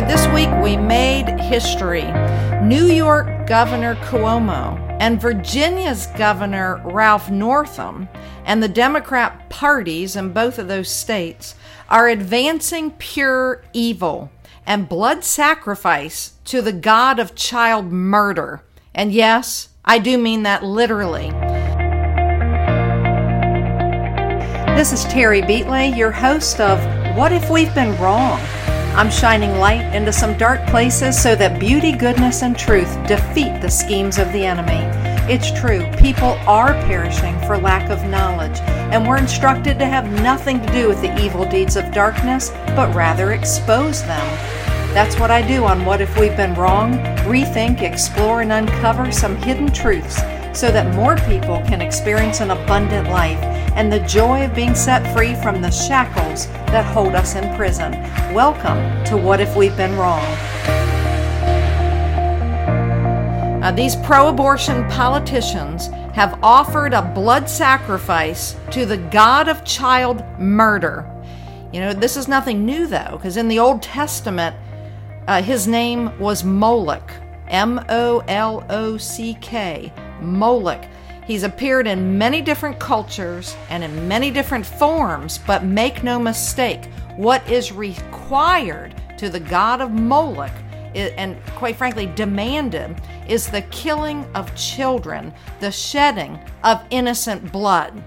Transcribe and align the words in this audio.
right, 0.00 0.08
this 0.08 0.26
week 0.34 0.50
we 0.60 0.76
made 0.76 1.28
history. 1.38 2.02
New 2.60 2.86
York 2.86 3.46
Governor 3.46 3.94
Cuomo 3.94 4.76
and 4.98 5.20
Virginia's 5.20 6.08
Governor 6.18 6.82
Ralph 6.84 7.30
Northam 7.30 8.08
and 8.44 8.60
the 8.60 8.66
Democrat 8.66 9.48
parties 9.50 10.16
in 10.16 10.32
both 10.32 10.58
of 10.58 10.66
those 10.66 10.88
states 10.88 11.54
are 11.88 12.08
advancing 12.08 12.90
pure 12.90 13.62
evil 13.72 14.32
and 14.66 14.88
blood 14.88 15.22
sacrifice 15.22 16.32
to 16.46 16.60
the 16.60 16.72
god 16.72 17.20
of 17.20 17.36
child 17.36 17.92
murder. 17.92 18.64
And 18.96 19.12
yes, 19.12 19.68
I 19.84 20.00
do 20.00 20.18
mean 20.18 20.42
that 20.42 20.64
literally. 20.64 21.30
This 24.74 24.92
is 24.92 25.04
Terry 25.04 25.42
Beatley, 25.42 25.96
your 25.96 26.10
host 26.10 26.58
of 26.58 26.80
What 27.16 27.30
If 27.30 27.48
We've 27.48 27.72
Been 27.76 27.96
Wrong? 28.02 28.40
I'm 28.96 29.10
shining 29.10 29.58
light 29.58 29.92
into 29.92 30.12
some 30.12 30.38
dark 30.38 30.64
places 30.68 31.20
so 31.20 31.34
that 31.34 31.58
beauty, 31.58 31.90
goodness, 31.90 32.42
and 32.42 32.56
truth 32.56 32.94
defeat 33.08 33.60
the 33.60 33.68
schemes 33.68 34.18
of 34.18 34.32
the 34.32 34.46
enemy. 34.46 34.78
It's 35.32 35.50
true, 35.50 35.84
people 35.98 36.38
are 36.46 36.74
perishing 36.84 37.36
for 37.40 37.58
lack 37.58 37.90
of 37.90 38.04
knowledge, 38.04 38.56
and 38.60 39.04
we're 39.04 39.16
instructed 39.16 39.80
to 39.80 39.86
have 39.86 40.08
nothing 40.22 40.60
to 40.60 40.72
do 40.72 40.86
with 40.86 41.00
the 41.00 41.12
evil 41.20 41.44
deeds 41.44 41.74
of 41.74 41.92
darkness, 41.92 42.50
but 42.76 42.94
rather 42.94 43.32
expose 43.32 44.00
them. 44.02 44.24
That's 44.94 45.18
what 45.18 45.32
I 45.32 45.42
do 45.42 45.64
on 45.64 45.84
What 45.84 46.00
If 46.00 46.16
We've 46.16 46.36
Been 46.36 46.54
Wrong 46.54 46.92
rethink, 47.24 47.82
explore, 47.82 48.42
and 48.42 48.52
uncover 48.52 49.10
some 49.10 49.34
hidden 49.34 49.72
truths 49.72 50.20
so 50.54 50.70
that 50.70 50.94
more 50.94 51.16
people 51.16 51.60
can 51.66 51.82
experience 51.82 52.40
an 52.40 52.52
abundant 52.52 53.08
life 53.08 53.38
and 53.74 53.92
the 53.92 53.98
joy 54.00 54.44
of 54.44 54.54
being 54.54 54.74
set 54.74 55.12
free 55.12 55.34
from 55.34 55.60
the 55.60 55.70
shackles 55.70 56.46
that 56.68 56.84
hold 56.84 57.16
us 57.16 57.34
in 57.34 57.54
prison. 57.56 57.92
Welcome 58.32 59.04
to 59.06 59.16
What 59.16 59.40
If 59.40 59.56
We've 59.56 59.76
Been 59.76 59.96
Wrong? 59.96 60.24
These 63.74 63.96
pro 63.96 64.28
abortion 64.28 64.88
politicians 64.88 65.88
have 66.14 66.38
offered 66.42 66.94
a 66.94 67.02
blood 67.02 67.50
sacrifice 67.50 68.54
to 68.70 68.86
the 68.86 68.98
God 68.98 69.48
of 69.48 69.64
child 69.64 70.22
murder. 70.38 71.10
You 71.72 71.80
know, 71.80 71.92
this 71.92 72.16
is 72.16 72.28
nothing 72.28 72.64
new 72.64 72.86
though, 72.86 73.16
because 73.16 73.36
in 73.36 73.48
the 73.48 73.58
Old 73.58 73.82
Testament, 73.82 74.54
uh, 75.26 75.42
his 75.42 75.66
name 75.66 76.16
was 76.20 76.44
Moloch. 76.44 77.10
M 77.48 77.84
O 77.88 78.22
L 78.28 78.64
O 78.70 78.96
C 78.96 79.36
K. 79.40 79.92
Moloch. 80.20 80.84
He's 81.26 81.42
appeared 81.42 81.86
in 81.86 82.18
many 82.18 82.42
different 82.42 82.78
cultures 82.78 83.56
and 83.70 83.82
in 83.82 84.08
many 84.08 84.30
different 84.30 84.66
forms, 84.66 85.38
but 85.46 85.64
make 85.64 86.02
no 86.04 86.18
mistake, 86.18 86.84
what 87.16 87.48
is 87.50 87.72
required 87.72 88.94
to 89.16 89.28
the 89.30 89.40
god 89.40 89.80
of 89.80 89.90
Moloch, 89.90 90.52
and 90.94 91.36
quite 91.56 91.76
frankly 91.76 92.06
demanded, 92.06 93.00
is 93.26 93.48
the 93.48 93.62
killing 93.62 94.26
of 94.34 94.54
children, 94.54 95.32
the 95.60 95.72
shedding 95.72 96.38
of 96.62 96.82
innocent 96.90 97.50
blood. 97.50 98.02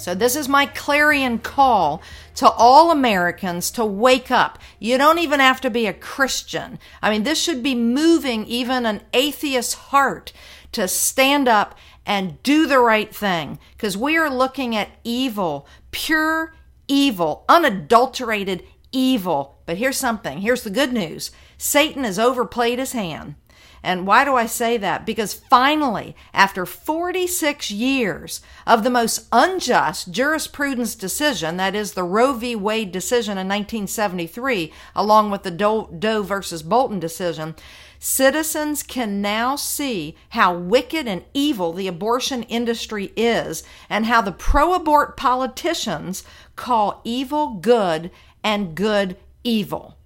So, 0.00 0.14
this 0.14 0.36
is 0.36 0.48
my 0.48 0.66
clarion 0.66 1.38
call 1.38 2.02
to 2.36 2.48
all 2.48 2.90
Americans 2.90 3.70
to 3.72 3.84
wake 3.84 4.30
up. 4.30 4.58
You 4.78 4.98
don't 4.98 5.18
even 5.18 5.40
have 5.40 5.60
to 5.62 5.70
be 5.70 5.86
a 5.86 5.92
Christian. 5.92 6.78
I 7.02 7.10
mean, 7.10 7.24
this 7.24 7.40
should 7.40 7.62
be 7.62 7.74
moving 7.74 8.46
even 8.46 8.86
an 8.86 9.02
atheist 9.12 9.74
heart 9.74 10.32
to 10.72 10.88
stand 10.88 11.48
up 11.48 11.76
and 12.06 12.42
do 12.42 12.66
the 12.66 12.78
right 12.78 13.14
thing 13.14 13.58
because 13.76 13.96
we 13.96 14.16
are 14.16 14.30
looking 14.30 14.74
at 14.74 14.88
evil, 15.04 15.66
pure 15.90 16.54
evil, 16.88 17.44
unadulterated 17.48 18.64
evil. 18.92 19.58
But 19.66 19.76
here's 19.76 19.98
something 19.98 20.38
here's 20.38 20.62
the 20.62 20.70
good 20.70 20.92
news 20.92 21.30
Satan 21.58 22.04
has 22.04 22.18
overplayed 22.18 22.78
his 22.78 22.92
hand. 22.92 23.34
And 23.82 24.06
why 24.06 24.24
do 24.24 24.34
I 24.34 24.46
say 24.46 24.76
that? 24.78 25.06
Because 25.06 25.34
finally, 25.34 26.16
after 26.34 26.66
46 26.66 27.70
years 27.70 28.40
of 28.66 28.84
the 28.84 28.90
most 28.90 29.26
unjust 29.32 30.10
jurisprudence 30.10 30.94
decision, 30.94 31.56
that 31.56 31.74
is 31.74 31.92
the 31.92 32.02
Roe 32.02 32.32
v. 32.32 32.56
Wade 32.56 32.92
decision 32.92 33.32
in 33.32 33.48
1973, 33.48 34.72
along 34.94 35.30
with 35.30 35.42
the 35.42 35.50
Doe, 35.50 35.86
Doe 35.98 36.22
versus 36.22 36.62
Bolton 36.62 37.00
decision, 37.00 37.54
Citizens 38.00 38.84
can 38.84 39.20
now 39.20 39.56
see 39.56 40.16
how 40.30 40.54
wicked 40.54 41.08
and 41.08 41.24
evil 41.34 41.72
the 41.72 41.88
abortion 41.88 42.44
industry 42.44 43.12
is 43.16 43.64
and 43.90 44.06
how 44.06 44.20
the 44.20 44.30
pro 44.30 44.72
abort 44.72 45.16
politicians 45.16 46.22
call 46.54 47.00
evil 47.02 47.54
good 47.54 48.10
and 48.44 48.76
good 48.76 49.16
evil. 49.42 49.96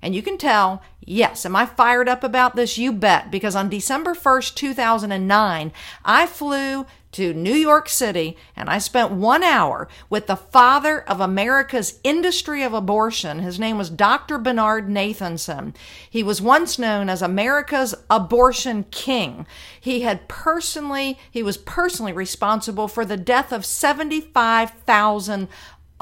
And 0.00 0.14
you 0.14 0.22
can 0.22 0.38
tell, 0.38 0.82
yes, 1.06 1.44
am 1.44 1.56
I 1.56 1.66
fired 1.66 2.08
up 2.08 2.24
about 2.24 2.56
this? 2.56 2.78
You 2.78 2.92
bet. 2.92 3.30
Because 3.30 3.54
on 3.54 3.68
December 3.68 4.14
1st, 4.14 4.54
2009, 4.54 5.72
I 6.04 6.26
flew 6.26 6.86
to 7.12 7.34
New 7.34 7.54
York 7.54 7.88
City 7.88 8.36
and 8.56 8.68
I 8.68 8.78
spent 8.78 9.12
one 9.12 9.42
hour 9.42 9.86
with 10.08 10.26
the 10.26 10.36
father 10.36 11.00
of 11.02 11.20
America's 11.20 12.00
industry 12.02 12.62
of 12.62 12.72
abortion. 12.72 13.40
His 13.40 13.60
name 13.60 13.78
was 13.78 13.90
Dr. 13.90 14.38
Bernard 14.38 14.88
Nathanson. 14.88 15.74
He 16.08 16.22
was 16.22 16.40
once 16.40 16.78
known 16.78 17.08
as 17.08 17.20
America's 17.20 17.94
abortion 18.08 18.84
king. 18.90 19.46
He 19.78 20.00
had 20.00 20.26
personally, 20.26 21.18
he 21.30 21.42
was 21.42 21.58
personally 21.58 22.12
responsible 22.12 22.88
for 22.88 23.04
the 23.04 23.18
death 23.18 23.52
of 23.52 23.66
75,000 23.66 25.48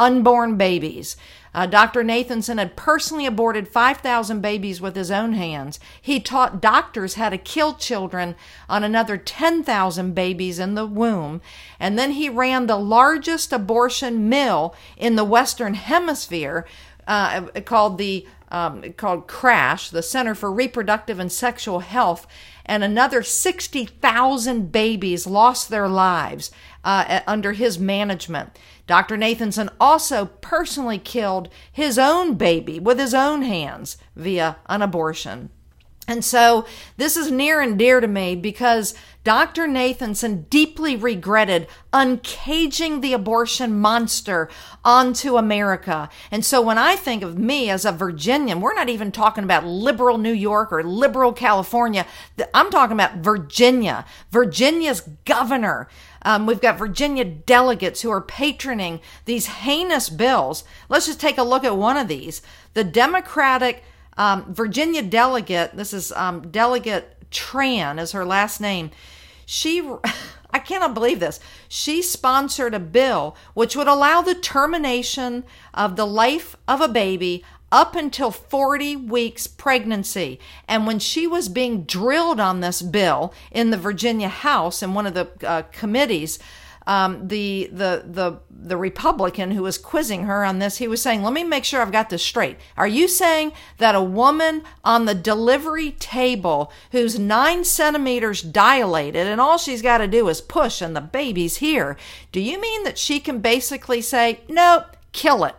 unborn 0.01 0.57
babies. 0.57 1.17
Uh, 1.53 1.67
Dr. 1.67 2.03
Nathanson 2.03 2.59
had 2.59 2.77
personally 2.77 3.27
aborted 3.27 3.69
5,000 3.69 4.41
babies 4.41 4.81
with 4.81 4.97
his 4.97 5.11
own 5.11 5.33
hands. 5.33 5.79
He 6.01 6.21
taught 6.21 6.63
doctors 6.63 7.15
how 7.15 7.29
to 7.29 7.39
kill 7.39 7.75
children 7.75 8.37
on 8.69 8.83
another 8.83 9.17
10,000 9.17 10.15
babies 10.15 10.59
in 10.59 10.75
the 10.75 10.87
womb. 10.87 11.41
And 11.79 11.99
then 11.99 12.13
he 12.13 12.29
ran 12.29 12.67
the 12.67 12.77
largest 12.77 13.53
abortion 13.53 14.29
mill 14.29 14.75
in 14.97 15.17
the 15.17 15.25
Western 15.25 15.75
Hemisphere 15.75 16.67
uh, 17.07 17.43
called 17.65 17.99
the 17.99 18.27
um, 18.53 18.83
called 18.95 19.29
CRASH, 19.29 19.91
the 19.91 20.03
Center 20.03 20.35
for 20.35 20.51
Reproductive 20.51 21.21
and 21.21 21.31
Sexual 21.31 21.81
Health, 21.81 22.27
and 22.67 22.83
another 22.83 23.23
60,000 23.23 24.73
babies 24.73 25.27
lost 25.27 25.69
their 25.69 25.89
lives 25.89 26.51
uh, 26.85 27.21
under 27.27 27.53
his 27.53 27.79
management. 27.79 28.59
Dr. 28.91 29.17
Nathanson 29.17 29.69
also 29.79 30.25
personally 30.41 30.99
killed 30.99 31.49
his 31.71 31.97
own 31.97 32.35
baby 32.35 32.81
with 32.81 32.99
his 32.99 33.15
own 33.15 33.43
hands 33.43 33.97
via 34.17 34.57
an 34.67 34.83
abortion. 34.83 35.51
And 36.09 36.25
so 36.25 36.67
this 36.97 37.17
is 37.17 37.31
near 37.31 37.61
and 37.61 37.79
dear 37.79 38.01
to 38.01 38.09
me 38.09 38.35
because 38.35 38.95
Dr. 39.23 39.69
Nathanson 39.69 40.51
deeply 40.51 40.97
regretted 40.97 41.69
uncaging 41.93 43.01
the 43.01 43.13
abortion 43.13 43.79
monster 43.79 44.49
onto 44.85 45.37
America. 45.37 46.09
And 46.33 46.45
so 46.45 46.61
when 46.61 46.77
I 46.77 46.97
think 46.97 47.23
of 47.23 47.39
me 47.39 47.71
as 47.71 47.85
a 47.85 47.93
Virginian, 47.93 48.61
we're 48.61 48.75
not 48.75 48.89
even 48.89 49.13
talking 49.13 49.45
about 49.45 49.65
liberal 49.65 50.19
New 50.19 50.33
York 50.33 50.73
or 50.73 50.83
liberal 50.83 51.33
California. 51.33 52.05
I'm 52.53 52.71
talking 52.71 52.97
about 52.97 53.19
Virginia, 53.19 54.05
Virginia's 54.33 55.03
governor. 55.25 55.87
Um, 56.23 56.47
we've 56.47 56.61
got 56.61 56.79
Virginia 56.79 57.25
delegates 57.25 58.03
who 58.03 58.11
are 58.11 58.23
patroning 58.23 59.01
these 59.25 59.47
heinous 59.47 60.09
bills. 60.09 60.65
Let's 60.89 61.07
just 61.07 61.21
take 61.21 61.39
a 61.39 61.43
look 61.43 61.65
at 61.65 61.77
one 61.77 61.97
of 61.97 62.09
these. 62.09 62.43
The 62.75 62.85
Democratic 62.85 63.83
um, 64.17 64.53
Virginia 64.53 65.03
delegate, 65.03 65.77
this 65.77 65.93
is 65.93 66.13
um, 66.13 66.51
Delegate 66.51 67.17
Tran, 67.31 68.01
is 68.01 68.13
her 68.13 68.25
last 68.25 68.61
name. 68.61 68.91
She, 69.47 69.83
I 70.51 70.59
cannot 70.59 70.95
believe 70.95 71.21
this. 71.21 71.41
She 71.69 72.03
sponsored 72.03 72.75
a 72.75 72.81
bill 72.81 73.37
which 73.55 73.77
would 73.77 73.87
allow 73.87 74.21
the 74.21 74.35
termination 74.35 75.45
of 75.73 75.97
the 75.97 76.07
life 76.07 76.55
of 76.69 76.81
a 76.81 76.89
baby 76.89 77.45
up 77.73 77.95
until 77.95 78.31
40 78.31 78.97
weeks 78.97 79.47
pregnancy. 79.47 80.41
And 80.69 80.87
when 80.87 80.99
she 80.99 81.27
was 81.27 81.49
being 81.49 81.85
drilled 81.85 82.41
on 82.41 82.61
this 82.61 82.83
bill 82.83 83.33
in 83.51 83.71
the 83.71 83.77
Virginia 83.77 84.29
House 84.29 84.83
in 84.83 84.95
one 84.95 85.07
of 85.07 85.15
the 85.15 85.29
uh, 85.47 85.63
committees, 85.73 86.39
um, 86.87 87.29
the 87.29 87.69
the 87.73 88.05
the 88.07 88.41
the 88.51 88.77
Republican 88.77 89.53
who 89.53 89.63
was 89.63 89.79
quizzing 89.79 90.25
her 90.25 90.45
on 90.45 90.59
this, 90.59 90.79
he 90.79 90.89
was 90.89 91.01
saying, 91.01 91.23
"Let 91.23 91.33
me 91.33 91.45
make 91.45 91.65
sure 91.65 91.81
I've 91.81 91.93
got 91.93 92.11
this 92.11 92.25
straight. 92.25 92.57
Are 92.77 92.89
you 92.89 93.07
saying 93.07 93.53
that 93.79 93.95
a 93.95 94.03
woman 94.03 94.65
on 94.83 95.05
the 95.05 95.15
delivery 95.15 95.93
table 95.93 96.73
who's 96.91 97.19
nine 97.19 97.65
centimeters 97.65 98.43
dilated 98.43 99.27
and 99.27 99.41
all 99.41 99.59
she's 99.59 99.83
got 99.83 99.99
to 99.99 100.09
do 100.09 100.29
is 100.29 100.41
push 100.41 100.81
and 100.81 100.97
the 100.97 101.01
baby's 101.01 101.59
here? 101.59 101.97
Do 102.33 102.41
you 102.41 102.61
mean 102.61 102.83
that 102.85 102.99
she 102.99 103.21
can 103.21 103.41
basically 103.41 104.01
say, 104.01 104.41
no, 104.49 104.85
kill 105.13 105.45
it? 105.45 105.55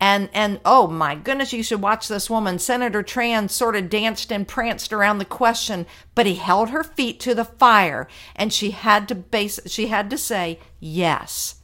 And 0.00 0.28
and 0.32 0.60
oh 0.64 0.86
my 0.86 1.14
goodness 1.14 1.52
you 1.52 1.62
should 1.62 1.82
watch 1.82 2.08
this 2.08 2.30
woman 2.30 2.58
senator 2.58 3.02
tran 3.02 3.48
sort 3.48 3.76
of 3.76 3.90
danced 3.90 4.32
and 4.32 4.48
pranced 4.48 4.92
around 4.92 5.18
the 5.18 5.24
question 5.24 5.86
but 6.14 6.26
he 6.26 6.34
held 6.34 6.70
her 6.70 6.82
feet 6.82 7.20
to 7.20 7.34
the 7.34 7.44
fire 7.44 8.08
and 8.34 8.52
she 8.52 8.70
had 8.70 9.06
to 9.06 9.14
base 9.14 9.60
she 9.66 9.88
had 9.88 10.08
to 10.08 10.16
say 10.18 10.58
yes 10.80 11.56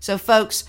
so 0.00 0.18
folks 0.18 0.64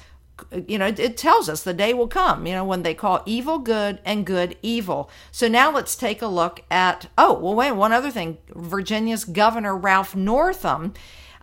you 0.68 0.77
know, 0.77 0.88
it 0.88 1.18
tells 1.18 1.50
us 1.50 1.63
the 1.63 1.74
day 1.74 1.94
will 1.94 2.07
come, 2.07 2.45
you 2.45 2.54
know, 2.54 2.66
when 2.66 2.83
they 2.83 2.94
call 2.94 3.24
evil 3.25 3.60
good 3.60 4.00
and 4.06 4.25
good 4.25 4.57
evil. 4.62 5.10
So 5.31 5.48
now 5.48 5.72
let's 5.72 5.95
take 5.95 6.22
a 6.22 6.27
look 6.27 6.62
at, 6.69 7.07
oh, 7.18 7.33
well, 7.33 7.56
wait, 7.56 7.72
one 7.72 7.94
other 7.94 8.12
thing. 8.12 8.38
Virginia's 8.50 9.24
Governor 9.24 9.75
Ralph 9.75 10.16
Northam, 10.16 10.94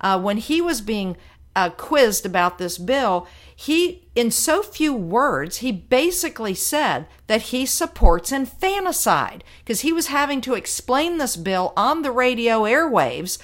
uh, 0.00 0.20
when 0.20 0.36
he 0.36 0.60
was 0.60 0.80
being 0.80 1.16
uh, 1.56 1.70
quizzed 1.70 2.26
about 2.26 2.58
this 2.58 2.78
bill, 2.78 3.26
he, 3.54 4.01
in 4.14 4.30
so 4.30 4.62
few 4.62 4.94
words, 4.94 5.58
he 5.58 5.72
basically 5.72 6.54
said 6.54 7.06
that 7.26 7.42
he 7.42 7.64
supports 7.64 8.32
infanticide 8.32 9.42
because 9.60 9.80
he 9.80 9.92
was 9.92 10.08
having 10.08 10.40
to 10.42 10.54
explain 10.54 11.18
this 11.18 11.36
bill 11.36 11.72
on 11.76 12.02
the 12.02 12.12
radio 12.12 12.62
airwaves 12.62 13.38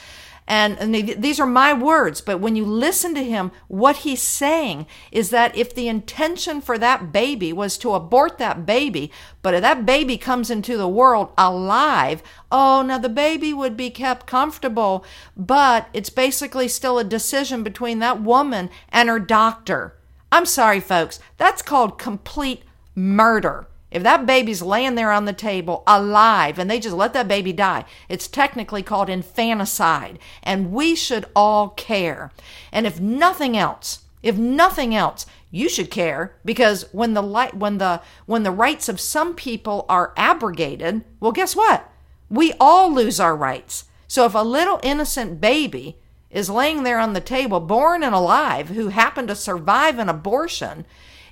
and, 0.48 0.78
and 0.78 0.94
these 0.94 1.38
are 1.38 1.46
my 1.46 1.74
words, 1.74 2.22
but 2.22 2.40
when 2.40 2.56
you 2.56 2.64
listen 2.64 3.14
to 3.14 3.22
him, 3.22 3.52
what 3.68 3.96
he's 3.96 4.22
saying 4.22 4.86
is 5.12 5.28
that 5.28 5.54
if 5.54 5.74
the 5.74 5.88
intention 5.88 6.62
for 6.62 6.78
that 6.78 7.12
baby 7.12 7.52
was 7.52 7.76
to 7.78 7.92
abort 7.92 8.38
that 8.38 8.64
baby, 8.64 9.12
but 9.42 9.52
if 9.52 9.60
that 9.60 9.84
baby 9.84 10.16
comes 10.16 10.50
into 10.50 10.78
the 10.78 10.88
world 10.88 11.32
alive, 11.36 12.22
oh, 12.50 12.80
now 12.80 12.96
the 12.96 13.10
baby 13.10 13.52
would 13.52 13.76
be 13.76 13.90
kept 13.90 14.26
comfortable, 14.26 15.04
but 15.36 15.88
it's 15.92 16.10
basically 16.10 16.66
still 16.66 16.98
a 16.98 17.04
decision 17.04 17.62
between 17.62 17.98
that 17.98 18.22
woman 18.22 18.70
and 18.88 19.10
her 19.10 19.20
doctor. 19.20 19.97
I'm 20.30 20.46
sorry, 20.46 20.80
folks, 20.80 21.20
that's 21.36 21.62
called 21.62 21.98
complete 21.98 22.62
murder. 22.94 23.66
If 23.90 24.02
that 24.02 24.26
baby's 24.26 24.60
laying 24.60 24.96
there 24.96 25.10
on 25.10 25.25
the 25.25 25.32
table 25.32 25.82
alive 25.86 26.58
and 26.58 26.70
they 26.70 26.78
just 26.78 26.94
let 26.94 27.14
that 27.14 27.28
baby 27.28 27.54
die, 27.54 27.86
it's 28.08 28.28
technically 28.28 28.82
called 28.82 29.08
infanticide. 29.08 30.19
And 30.42 30.72
we 30.72 30.94
should 30.94 31.25
all 31.34 31.70
care. 31.70 32.30
And 32.70 32.86
if 32.86 33.00
nothing 33.00 33.56
else, 33.56 34.00
if 34.22 34.36
nothing 34.36 34.94
else, 34.94 35.25
you 35.50 35.70
should 35.70 35.90
care 35.90 36.36
because 36.44 36.82
when 36.92 37.14
the 37.14 37.22
light 37.22 37.54
when 37.54 37.78
the 37.78 38.02
when 38.26 38.42
the 38.42 38.50
rights 38.50 38.90
of 38.90 39.00
some 39.00 39.34
people 39.34 39.86
are 39.88 40.12
abrogated, 40.16 41.04
well 41.20 41.32
guess 41.32 41.56
what? 41.56 41.90
We 42.28 42.52
all 42.60 42.92
lose 42.92 43.19
our 43.19 43.34
rights. 43.34 43.84
So 44.06 44.26
if 44.26 44.34
a 44.34 44.40
little 44.40 44.80
innocent 44.82 45.40
baby 45.40 45.96
is 46.30 46.50
laying 46.50 46.82
there 46.82 46.98
on 46.98 47.12
the 47.12 47.20
table, 47.20 47.60
born 47.60 48.02
and 48.02 48.14
alive, 48.14 48.69
who 48.69 48.88
happened 48.88 49.28
to 49.28 49.34
survive 49.34 49.98
an 49.98 50.08
abortion, 50.08 50.84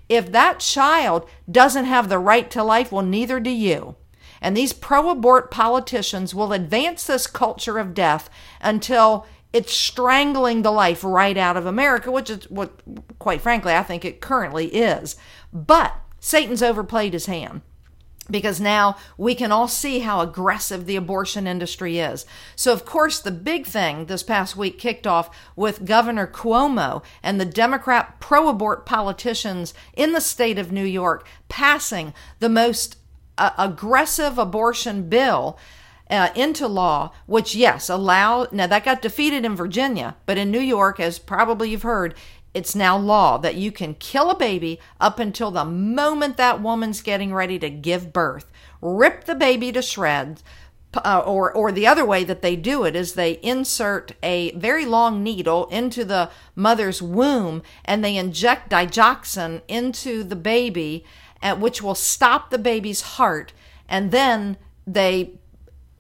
if 0.09 0.31
that 0.33 0.61
child 0.61 1.29
doesn't 1.51 1.85
have 1.85 2.09
the 2.09 2.19
right 2.19 2.51
to 2.51 2.63
life, 2.63 2.93
well, 2.93 3.05
neither 3.05 3.41
do 3.41 3.51
you. 3.51 3.97
And 4.41 4.57
these 4.57 4.73
pro 4.73 5.11
abort 5.11 5.51
politicians 5.51 6.35
will 6.35 6.53
advance 6.53 7.05
this 7.05 7.27
culture 7.27 7.79
of 7.79 7.95
death 7.95 8.31
until 8.61 9.27
it's 9.53 9.73
strangling 9.73 10.63
the 10.63 10.71
life 10.71 11.03
right 11.03 11.37
out 11.37 11.57
of 11.57 11.67
America, 11.67 12.11
which 12.11 12.31
is 12.31 12.49
what, 12.51 12.83
quite 13.19 13.41
frankly, 13.41 13.73
I 13.73 13.83
think 13.83 14.05
it 14.05 14.21
currently 14.21 14.67
is. 14.67 15.17
But 15.53 15.97
Satan's 16.21 16.63
overplayed 16.63 17.13
his 17.13 17.27
hand 17.27 17.63
because 18.31 18.61
now 18.61 18.97
we 19.17 19.35
can 19.35 19.53
all 19.53 19.69
see 19.69 20.01
how 20.01 20.21
aggressive 20.21 20.87
the 20.87 20.97
abortion 20.97 21.47
industry 21.47 21.99
is. 21.99 22.27
So, 22.55 22.73
of 22.73 22.85
course, 22.85 23.21
the 23.21 23.31
big 23.31 23.67
thing 23.67 24.07
this 24.07 24.23
past 24.23 24.57
week 24.57 24.79
kicked 24.79 25.07
off 25.07 25.31
with 25.55 25.85
Governor 25.85 26.27
Cuomo 26.27 27.03
and 27.23 27.41
the 27.41 27.45
Democrat 27.45 28.21
pro 28.21 28.49
abort 28.49 28.87
politicians 28.87 29.75
in 29.95 30.13
the 30.13 30.21
state 30.21 30.59
of 30.59 30.73
New 30.73 30.85
York 30.85 31.27
passing 31.49 32.13
the 32.41 32.49
most 32.49 32.99
uh, 33.39 33.51
aggressive 33.59 34.39
abortion 34.39 35.09
bill. 35.09 35.59
Uh, 36.09 36.31
into 36.37 36.69
law, 36.69 37.11
which 37.27 37.57
yes, 37.57 37.89
allow 37.89 38.47
now 38.53 38.69
that 38.69 38.85
got 38.85 39.03
defeated 39.03 39.45
in 39.45 39.57
Virginia, 39.57 40.15
but 40.25 40.39
in 40.39 40.53
New 40.53 40.61
York, 40.61 41.01
as 41.01 41.19
probably 41.19 41.71
you've 41.71 41.83
heard, 41.83 42.15
it's 42.57 42.75
now 42.75 42.97
law 42.97 43.37
that 43.37 43.57
you 43.57 43.71
can 43.71 43.93
kill 43.93 44.31
a 44.31 44.39
baby 44.39 44.81
up 44.99 45.19
until 45.19 45.51
the 45.51 45.67
moment 45.67 46.39
that 46.39 46.63
woman's 46.63 47.03
getting 47.03 47.35
ready 47.35 47.59
to 47.59 47.69
give 47.69 48.15
birth. 48.15 48.51
Rip 48.81 49.25
the 49.25 49.35
baby 49.35 49.71
to 49.73 49.83
shreds. 49.83 50.43
Uh, 51.05 51.23
or, 51.27 51.53
or 51.53 51.71
the 51.71 51.87
other 51.87 52.07
way 52.07 52.25
that 52.25 52.41
they 52.41 52.57
do 52.57 52.85
it 52.85 52.97
is 52.97 53.13
they 53.13 53.39
insert 53.43 54.13
a 54.23 54.53
very 54.53 54.87
long 54.87 55.23
needle 55.23 55.67
into 55.67 56.03
the 56.03 56.31
mother's 56.55 57.03
womb 57.03 57.63
and 57.85 58.03
they 58.03 58.17
inject 58.17 58.71
digoxin 58.71 59.61
into 59.69 60.25
the 60.25 60.37
baby, 60.37 61.05
uh, 61.43 61.55
which 61.55 61.83
will 61.83 61.95
stop 61.95 62.49
the 62.49 62.57
baby's 62.57 63.03
heart. 63.03 63.53
And 63.87 64.11
then 64.11 64.57
they, 64.87 65.33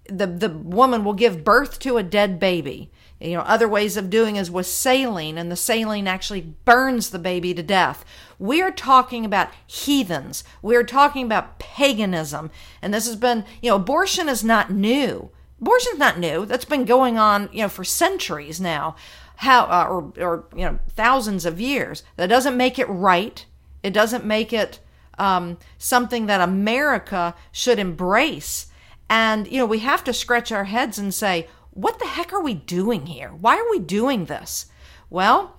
the, 0.08 0.26
the 0.26 0.48
woman 0.48 1.04
will 1.04 1.14
give 1.14 1.44
birth 1.44 1.78
to 1.80 1.96
a 1.96 2.02
dead 2.02 2.38
baby. 2.38 2.90
You 3.20 3.36
know, 3.36 3.40
other 3.40 3.66
ways 3.66 3.96
of 3.96 4.10
doing 4.10 4.36
is 4.36 4.50
with 4.50 4.66
saline, 4.66 5.38
and 5.38 5.50
the 5.50 5.56
saline 5.56 6.06
actually 6.06 6.42
burns 6.42 7.10
the 7.10 7.18
baby 7.18 7.54
to 7.54 7.62
death. 7.62 8.04
We're 8.38 8.70
talking 8.70 9.24
about 9.24 9.48
heathens. 9.66 10.44
We're 10.60 10.84
talking 10.84 11.24
about 11.24 11.58
paganism. 11.58 12.50
And 12.82 12.92
this 12.92 13.06
has 13.06 13.16
been, 13.16 13.44
you 13.62 13.70
know, 13.70 13.76
abortion 13.76 14.28
is 14.28 14.44
not 14.44 14.70
new. 14.70 15.30
Abortion's 15.60 15.98
not 15.98 16.18
new. 16.18 16.44
That's 16.44 16.66
been 16.66 16.84
going 16.84 17.16
on, 17.16 17.48
you 17.52 17.62
know, 17.62 17.70
for 17.70 17.84
centuries 17.84 18.60
now. 18.60 18.96
How, 19.36 19.64
uh, 19.64 19.86
or, 19.88 20.12
or, 20.22 20.44
you 20.54 20.64
know, 20.64 20.78
thousands 20.88 21.46
of 21.46 21.60
years. 21.60 22.02
That 22.16 22.28
doesn't 22.28 22.56
make 22.56 22.78
it 22.78 22.88
right. 22.88 23.44
It 23.82 23.94
doesn't 23.94 24.26
make 24.26 24.52
it 24.52 24.80
um, 25.18 25.56
something 25.78 26.26
that 26.26 26.42
America 26.42 27.34
should 27.52 27.78
embrace. 27.78 28.66
And, 29.08 29.46
you 29.46 29.58
know, 29.58 29.66
we 29.66 29.80
have 29.80 30.02
to 30.04 30.12
scratch 30.12 30.50
our 30.50 30.64
heads 30.64 30.98
and 30.98 31.14
say, 31.14 31.48
what 31.70 31.98
the 31.98 32.06
heck 32.06 32.32
are 32.32 32.42
we 32.42 32.54
doing 32.54 33.06
here? 33.06 33.28
Why 33.28 33.56
are 33.56 33.70
we 33.70 33.78
doing 33.78 34.24
this? 34.24 34.66
Well, 35.10 35.58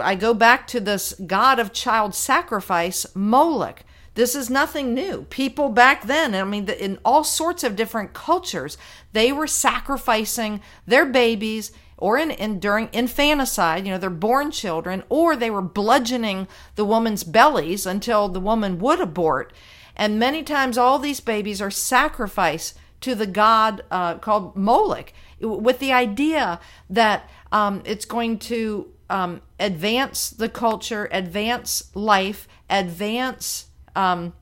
I 0.00 0.14
go 0.14 0.32
back 0.32 0.66
to 0.68 0.80
this 0.80 1.14
god 1.26 1.58
of 1.58 1.72
child 1.72 2.14
sacrifice, 2.14 3.06
Moloch. 3.14 3.82
This 4.14 4.34
is 4.34 4.50
nothing 4.50 4.92
new. 4.92 5.22
People 5.30 5.70
back 5.70 6.06
then, 6.06 6.34
I 6.34 6.44
mean, 6.44 6.68
in 6.68 6.98
all 7.04 7.24
sorts 7.24 7.64
of 7.64 7.76
different 7.76 8.12
cultures, 8.12 8.76
they 9.12 9.32
were 9.32 9.46
sacrificing 9.46 10.60
their 10.86 11.06
babies 11.06 11.72
or 11.96 12.18
in, 12.18 12.30
in 12.30 12.58
during 12.58 12.88
infanticide, 12.92 13.86
you 13.86 13.92
know, 13.92 13.98
their 13.98 14.10
born 14.10 14.50
children, 14.50 15.04
or 15.08 15.36
they 15.36 15.50
were 15.50 15.62
bludgeoning 15.62 16.48
the 16.74 16.84
woman's 16.84 17.24
bellies 17.24 17.86
until 17.86 18.28
the 18.28 18.40
woman 18.40 18.78
would 18.80 19.00
abort. 19.00 19.52
And 19.96 20.18
many 20.18 20.42
times, 20.42 20.78
all 20.78 20.98
these 20.98 21.20
babies 21.20 21.60
are 21.60 21.70
sacrificed 21.70 22.78
to 23.02 23.14
the 23.14 23.26
god 23.26 23.84
uh, 23.90 24.16
called 24.18 24.56
Moloch, 24.56 25.12
with 25.40 25.80
the 25.80 25.92
idea 25.92 26.60
that 26.88 27.28
um, 27.50 27.82
it's 27.84 28.04
going 28.04 28.38
to 28.38 28.88
um, 29.10 29.42
advance 29.60 30.30
the 30.30 30.48
culture, 30.48 31.08
advance 31.12 31.94
life, 31.94 32.48
advance 32.70 33.66
um, 33.94 34.32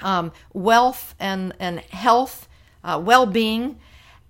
um 0.00 0.32
wealth 0.52 1.14
and, 1.20 1.54
and 1.60 1.80
health, 1.80 2.48
uh, 2.82 3.00
well 3.02 3.26
being. 3.26 3.78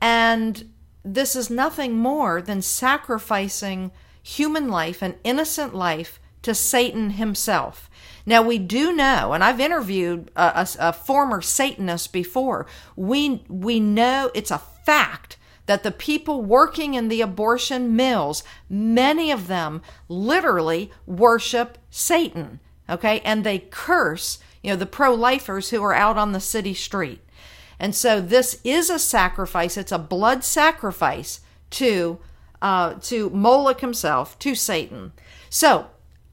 And 0.00 0.70
this 1.04 1.35
is 1.35 1.49
nothing 1.49 1.94
more 1.96 2.42
than 2.42 2.61
sacrificing 2.61 3.90
human 4.23 4.68
life, 4.68 5.02
and 5.02 5.14
innocent 5.25 5.75
life, 5.75 6.20
to 6.42 6.54
Satan 6.54 7.11
himself. 7.11 7.89
Now, 8.26 8.42
we 8.42 8.58
do 8.58 8.92
know, 8.92 9.32
and 9.32 9.42
I've 9.42 9.60
interviewed 9.60 10.30
a, 10.36 10.42
a, 10.60 10.68
a 10.88 10.92
former 10.92 11.40
Satanist 11.40 12.12
before, 12.12 12.66
we, 12.96 13.44
we 13.48 13.80
know 13.80 14.30
it's 14.34 14.50
a 14.50 14.62
fact 14.84 15.36
that 15.66 15.82
the 15.82 15.92
people 15.92 16.42
working 16.42 16.94
in 16.94 17.08
the 17.08 17.20
abortion 17.20 17.94
mills, 17.94 18.42
many 18.68 19.30
of 19.30 19.46
them 19.46 19.82
literally 20.08 20.90
worship 21.06 21.78
Satan, 21.90 22.60
okay? 22.88 23.20
And 23.20 23.44
they 23.44 23.60
curse, 23.60 24.38
you 24.62 24.70
know, 24.70 24.76
the 24.76 24.86
pro 24.86 25.14
lifers 25.14 25.70
who 25.70 25.82
are 25.82 25.94
out 25.94 26.16
on 26.16 26.32
the 26.32 26.40
city 26.40 26.74
street. 26.74 27.20
And 27.78 27.94
so 27.94 28.20
this 28.20 28.60
is 28.64 28.90
a 28.90 28.98
sacrifice, 28.98 29.76
it's 29.76 29.92
a 29.92 29.98
blood 29.98 30.44
sacrifice 30.44 31.40
to 31.70 32.18
uh, 32.60 32.94
to 33.00 33.30
Moloch 33.30 33.80
himself, 33.80 34.38
to 34.40 34.54
Satan. 34.54 35.12
So 35.48 35.86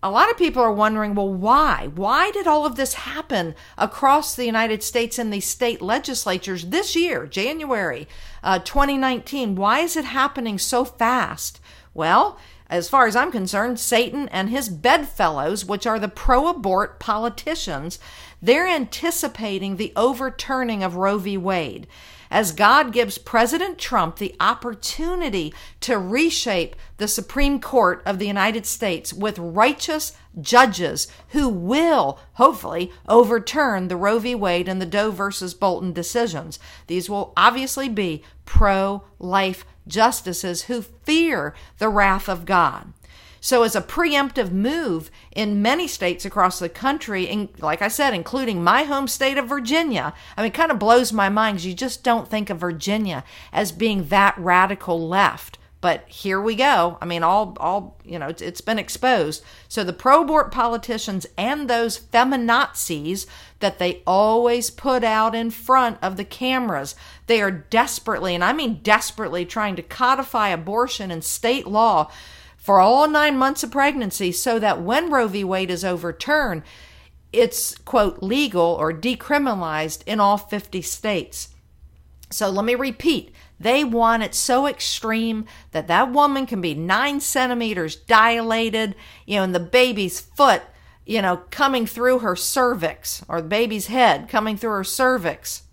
a 0.03 0.11
lot 0.11 0.29
of 0.29 0.37
people 0.37 0.61
are 0.61 0.71
wondering 0.71 1.15
well, 1.15 1.33
why? 1.33 1.89
Why 1.95 2.29
did 2.31 2.45
all 2.45 2.65
of 2.65 2.75
this 2.75 2.93
happen 2.93 3.55
across 3.77 4.35
the 4.35 4.45
United 4.45 4.83
States 4.83 5.17
in 5.17 5.31
these 5.31 5.47
state 5.47 5.81
legislatures 5.81 6.65
this 6.65 6.95
year, 6.95 7.25
January 7.25 8.07
uh, 8.43 8.59
2019? 8.59 9.55
Why 9.55 9.79
is 9.79 9.97
it 9.97 10.05
happening 10.05 10.59
so 10.59 10.85
fast? 10.85 11.59
Well, 11.95 12.37
as 12.69 12.89
far 12.89 13.07
as 13.07 13.15
I'm 13.15 13.31
concerned, 13.31 13.79
Satan 13.79 14.27
and 14.29 14.49
his 14.49 14.69
bedfellows, 14.69 15.65
which 15.65 15.87
are 15.87 15.99
the 15.99 16.07
pro 16.07 16.47
abort 16.47 16.99
politicians, 16.99 17.97
they're 18.39 18.67
anticipating 18.67 19.77
the 19.77 19.93
overturning 19.95 20.83
of 20.83 20.95
Roe 20.95 21.17
v. 21.17 21.37
Wade 21.37 21.87
as 22.29 22.51
God 22.51 22.93
gives 22.93 23.17
President 23.17 23.77
Trump 23.77 24.17
the 24.17 24.35
opportunity 24.39 25.53
to 25.81 25.97
reshape 25.97 26.75
the 26.97 27.07
Supreme 27.07 27.59
Court 27.59 28.01
of 28.05 28.19
the 28.19 28.27
United 28.27 28.65
States 28.65 29.13
with 29.13 29.39
righteous 29.39 30.13
judges 30.39 31.07
who 31.29 31.49
will, 31.49 32.19
hopefully, 32.33 32.91
overturn 33.07 33.87
the 33.87 33.95
Roe 33.95 34.19
v. 34.19 34.35
Wade 34.35 34.67
and 34.67 34.81
the 34.81 34.85
Doe 34.85 35.11
versus 35.11 35.53
Bolton 35.53 35.93
decisions. 35.93 36.59
These 36.87 37.09
will 37.09 37.33
obviously 37.35 37.89
be 37.89 38.23
pro 38.45 39.03
life 39.19 39.65
justices 39.87 40.63
who 40.63 40.81
fear 40.81 41.53
the 41.77 41.89
wrath 41.89 42.27
of 42.27 42.45
God. 42.45 42.93
So, 43.39 43.63
as 43.63 43.75
a 43.75 43.81
preemptive 43.81 44.51
move 44.51 45.11
in 45.31 45.61
many 45.61 45.87
states 45.87 46.25
across 46.25 46.59
the 46.59 46.69
country, 46.69 47.27
and 47.27 47.49
like 47.59 47.81
I 47.81 47.87
said, 47.87 48.13
including 48.13 48.63
my 48.63 48.83
home 48.83 49.07
state 49.07 49.37
of 49.37 49.47
Virginia, 49.47 50.13
I 50.35 50.43
mean, 50.43 50.51
kind 50.51 50.71
of 50.71 50.79
blows 50.79 51.13
my 51.13 51.29
mind 51.29 51.57
because 51.57 51.65
you 51.65 51.73
just 51.73 52.03
don't 52.03 52.27
think 52.27 52.49
of 52.49 52.59
Virginia 52.59 53.23
as 53.53 53.71
being 53.71 54.07
that 54.07 54.37
radical 54.37 55.07
left. 55.07 55.57
But 55.79 56.07
here 56.07 56.41
we 56.41 56.55
go. 56.55 56.97
I 57.01 57.05
mean, 57.05 57.21
all, 57.21 57.55
all 57.59 57.97
you 58.03 58.17
know, 58.17 58.27
it's, 58.27 58.41
it's 58.41 58.61
been 58.61 58.79
exposed. 58.79 59.43
So 59.67 59.83
the 59.83 59.93
pro-abort 59.93 60.51
politicians 60.51 61.27
and 61.37 61.69
those 61.69 61.99
feminazis 61.99 63.27
that 63.59 63.77
they 63.77 64.01
always 64.07 64.71
put 64.71 65.03
out 65.03 65.35
in 65.35 65.51
front 65.51 65.99
of 66.01 66.17
the 66.17 66.25
cameras, 66.25 66.95
they 67.27 67.41
are 67.41 67.51
desperately, 67.51 68.33
and 68.33 68.43
I 68.43 68.53
mean 68.53 68.79
desperately, 68.81 69.45
trying 69.45 69.75
to 69.75 69.83
codify 69.83 70.49
abortion 70.49 71.11
in 71.11 71.21
state 71.21 71.67
law 71.67 72.11
for 72.67 72.81
all 72.81 73.07
nine 73.07 73.37
months 73.37 73.63
of 73.63 73.71
pregnancy 73.71 74.29
so 74.29 74.59
that 74.59 74.81
when 74.81 75.09
Roe 75.09 75.29
v. 75.29 75.41
Wade 75.41 75.71
is 75.71 75.85
overturned, 75.85 76.63
it's, 77.31 77.77
quote, 77.77 78.21
legal 78.21 78.61
or 78.61 78.91
decriminalized 78.91 80.03
in 80.05 80.19
all 80.19 80.37
50 80.37 80.81
states. 80.81 81.55
So 82.29 82.49
let 82.49 82.65
me 82.65 82.75
repeat 82.75 83.33
they 83.57 83.85
want 83.85 84.23
it 84.23 84.35
so 84.35 84.67
extreme 84.67 85.45
that 85.71 85.87
that 85.87 86.11
woman 86.11 86.45
can 86.45 86.59
be 86.59 86.73
nine 86.73 87.21
centimeters 87.21 87.95
dilated, 87.95 88.95
you 89.25 89.37
know, 89.37 89.43
and 89.43 89.55
the 89.55 89.61
baby's 89.61 90.19
foot, 90.19 90.61
you 91.05 91.21
know, 91.21 91.43
coming 91.49 91.85
through 91.85 92.19
her 92.19 92.35
cervix 92.35 93.23
or 93.29 93.41
the 93.41 93.47
baby's 93.47 93.87
head 93.87 94.27
coming 94.27 94.57
through 94.57 94.71
her 94.71 94.83
cervix. 94.83 95.63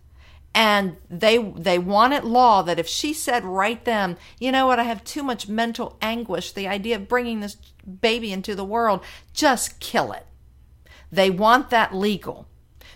And 0.54 0.96
they 1.10 1.38
they 1.38 1.78
want 1.78 2.12
it 2.12 2.24
law 2.24 2.62
that 2.62 2.78
if 2.78 2.86
she 2.86 3.12
said 3.12 3.44
right 3.44 3.84
then, 3.84 4.16
you 4.38 4.52
know 4.52 4.68
what, 4.68 4.78
I 4.78 4.84
have 4.84 5.02
too 5.02 5.24
much 5.24 5.48
mental 5.48 5.98
anguish, 6.00 6.52
the 6.52 6.68
idea 6.68 6.96
of 6.96 7.08
bringing 7.08 7.40
this 7.40 7.56
baby 8.00 8.32
into 8.32 8.54
the 8.54 8.64
world, 8.64 9.00
just 9.32 9.80
kill 9.80 10.12
it. 10.12 10.26
They 11.10 11.28
want 11.28 11.70
that 11.70 11.94
legal. 11.94 12.46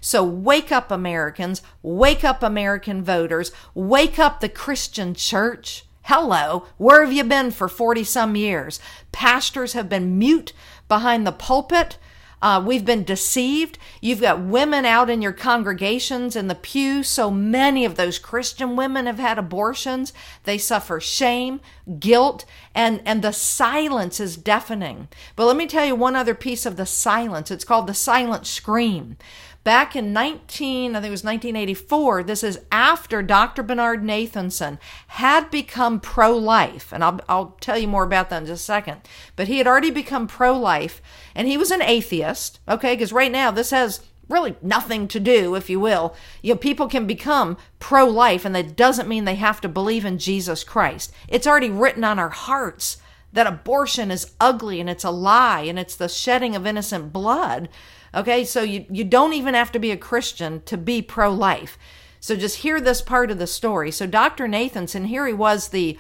So 0.01 0.23
wake 0.23 0.71
up, 0.71 0.91
Americans. 0.91 1.63
Wake 1.83 2.25
up, 2.25 2.43
American 2.43 3.03
voters. 3.03 3.51
Wake 3.75 4.19
up, 4.19 4.41
the 4.41 4.49
Christian 4.49 5.15
church. 5.15 5.85
Hello, 6.03 6.67
where 6.79 7.05
have 7.05 7.13
you 7.13 7.23
been 7.23 7.51
for 7.51 7.69
40 7.69 8.03
some 8.05 8.35
years? 8.35 8.81
Pastors 9.13 9.75
have 9.75 9.91
been 9.91 10.19
mute 10.19 10.55
behind 10.89 11.27
the 11.27 11.33
pulpit. 11.33 11.99
Uh, 12.41 12.63
we've 12.65 12.85
been 12.85 13.05
deceived. 13.05 13.79
You've 14.01 14.21
got 14.21 14.41
women 14.41 14.85
out 14.85 15.11
in 15.11 15.23
your 15.23 15.33
congregations 15.33 16.37
in 16.37 16.49
the 16.49 16.55
pew. 16.55 17.03
So 17.03 17.31
many 17.31 17.85
of 17.85 17.97
those 17.97 18.19
Christian 18.19 18.77
women 18.77 19.07
have 19.07 19.19
had 19.19 19.39
abortions. 19.39 20.13
They 20.45 20.59
suffer 20.59 21.01
shame, 21.01 21.61
guilt, 21.99 22.45
and, 22.75 23.03
and 23.05 23.23
the 23.23 23.33
silence 23.33 24.21
is 24.21 24.37
deafening. 24.37 25.09
But 25.35 25.47
let 25.47 25.57
me 25.57 25.67
tell 25.67 25.85
you 25.85 25.95
one 25.95 26.17
other 26.17 26.35
piece 26.35 26.65
of 26.65 26.77
the 26.77 26.87
silence. 26.87 27.51
It's 27.51 27.65
called 27.65 27.87
the 27.87 27.95
silent 27.95 28.47
scream. 28.47 29.17
Back 29.65 29.95
in 29.95 30.13
19, 30.13 30.93
I 30.93 31.01
think 31.01 31.09
it 31.09 31.11
was 31.11 31.25
1984, 31.25 32.23
this 32.23 32.43
is 32.43 32.61
after 32.73 33.23
Dr. 33.23 33.63
Bernard 33.63 34.03
Nathanson 34.03 34.79
had 35.09 35.51
become 35.51 36.01
pro 36.01 36.37
life. 36.37 36.93
And 36.93 37.05
I'll, 37.05 37.21
I'll 37.29 37.57
tell 37.61 37.77
you 37.77 37.89
more 37.89 38.05
about 38.05 38.31
that 38.31 38.43
in 38.43 38.47
just 38.47 38.63
a 38.63 38.65
second. 38.65 39.03
But 39.37 39.49
he 39.49 39.59
had 39.59 39.67
already 39.67 39.91
become 39.91 40.27
pro 40.27 40.59
life 40.59 41.03
and 41.35 41.47
he 41.47 41.59
was 41.59 41.71
an 41.71 41.83
atheist, 41.83 42.61
okay? 42.67 42.95
Because 42.95 43.13
right 43.13 43.33
now 43.33 43.51
this 43.51 43.71
has 43.71 44.01
really 44.29 44.57
nothing 44.63 45.09
to 45.09 45.21
do, 45.21 45.55
if 45.55 45.69
you 45.69 45.81
will. 45.81 46.15
You 46.43 46.55
know, 46.55 46.59
people 46.59 46.89
can 46.89 47.07
become 47.07 47.57
pro 47.79 48.07
life, 48.07 48.45
and 48.45 48.55
that 48.55 48.77
doesn't 48.77 49.09
mean 49.09 49.25
they 49.25 49.37
have 49.37 49.61
to 49.63 49.69
believe 49.69 50.05
in 50.05 50.19
Jesus 50.19 50.65
Christ. 50.65 51.13
It's 51.29 51.47
already 51.47 51.71
written 51.71 52.05
on 52.05 52.19
our 52.19 52.29
hearts 52.29 52.99
that 53.33 53.47
abortion 53.47 54.11
is 54.11 54.33
ugly 54.41 54.81
and 54.81 54.89
it's 54.89 55.05
a 55.05 55.11
lie 55.11 55.61
and 55.61 55.79
it's 55.79 55.97
the 55.97 56.09
shedding 56.09 56.57
of 56.57 56.67
innocent 56.67 57.13
blood. 57.13 57.69
Okay, 58.15 58.45
so 58.45 58.63
you, 58.63 58.87
you 58.91 59.05
don't 59.05 59.35
even 59.35 59.55
have 59.55 59.73
to 59.73 59.79
be 59.79 59.91
a 59.91 59.97
Christian 59.97 60.63
to 60.63 60.77
be 60.77 61.03
pro 61.03 61.31
life. 61.31 61.79
So 62.21 62.37
just 62.37 62.59
hear 62.59 62.81
this 62.81 63.01
part 63.01 63.31
of 63.31 63.39
the 63.39 63.47
story. 63.47 63.91
So 63.91 64.07
Dr. 64.07 64.47
Nathanson, 64.47 65.07
here 65.07 65.27
he 65.27 65.33
was 65.33 65.69
the 65.69 65.99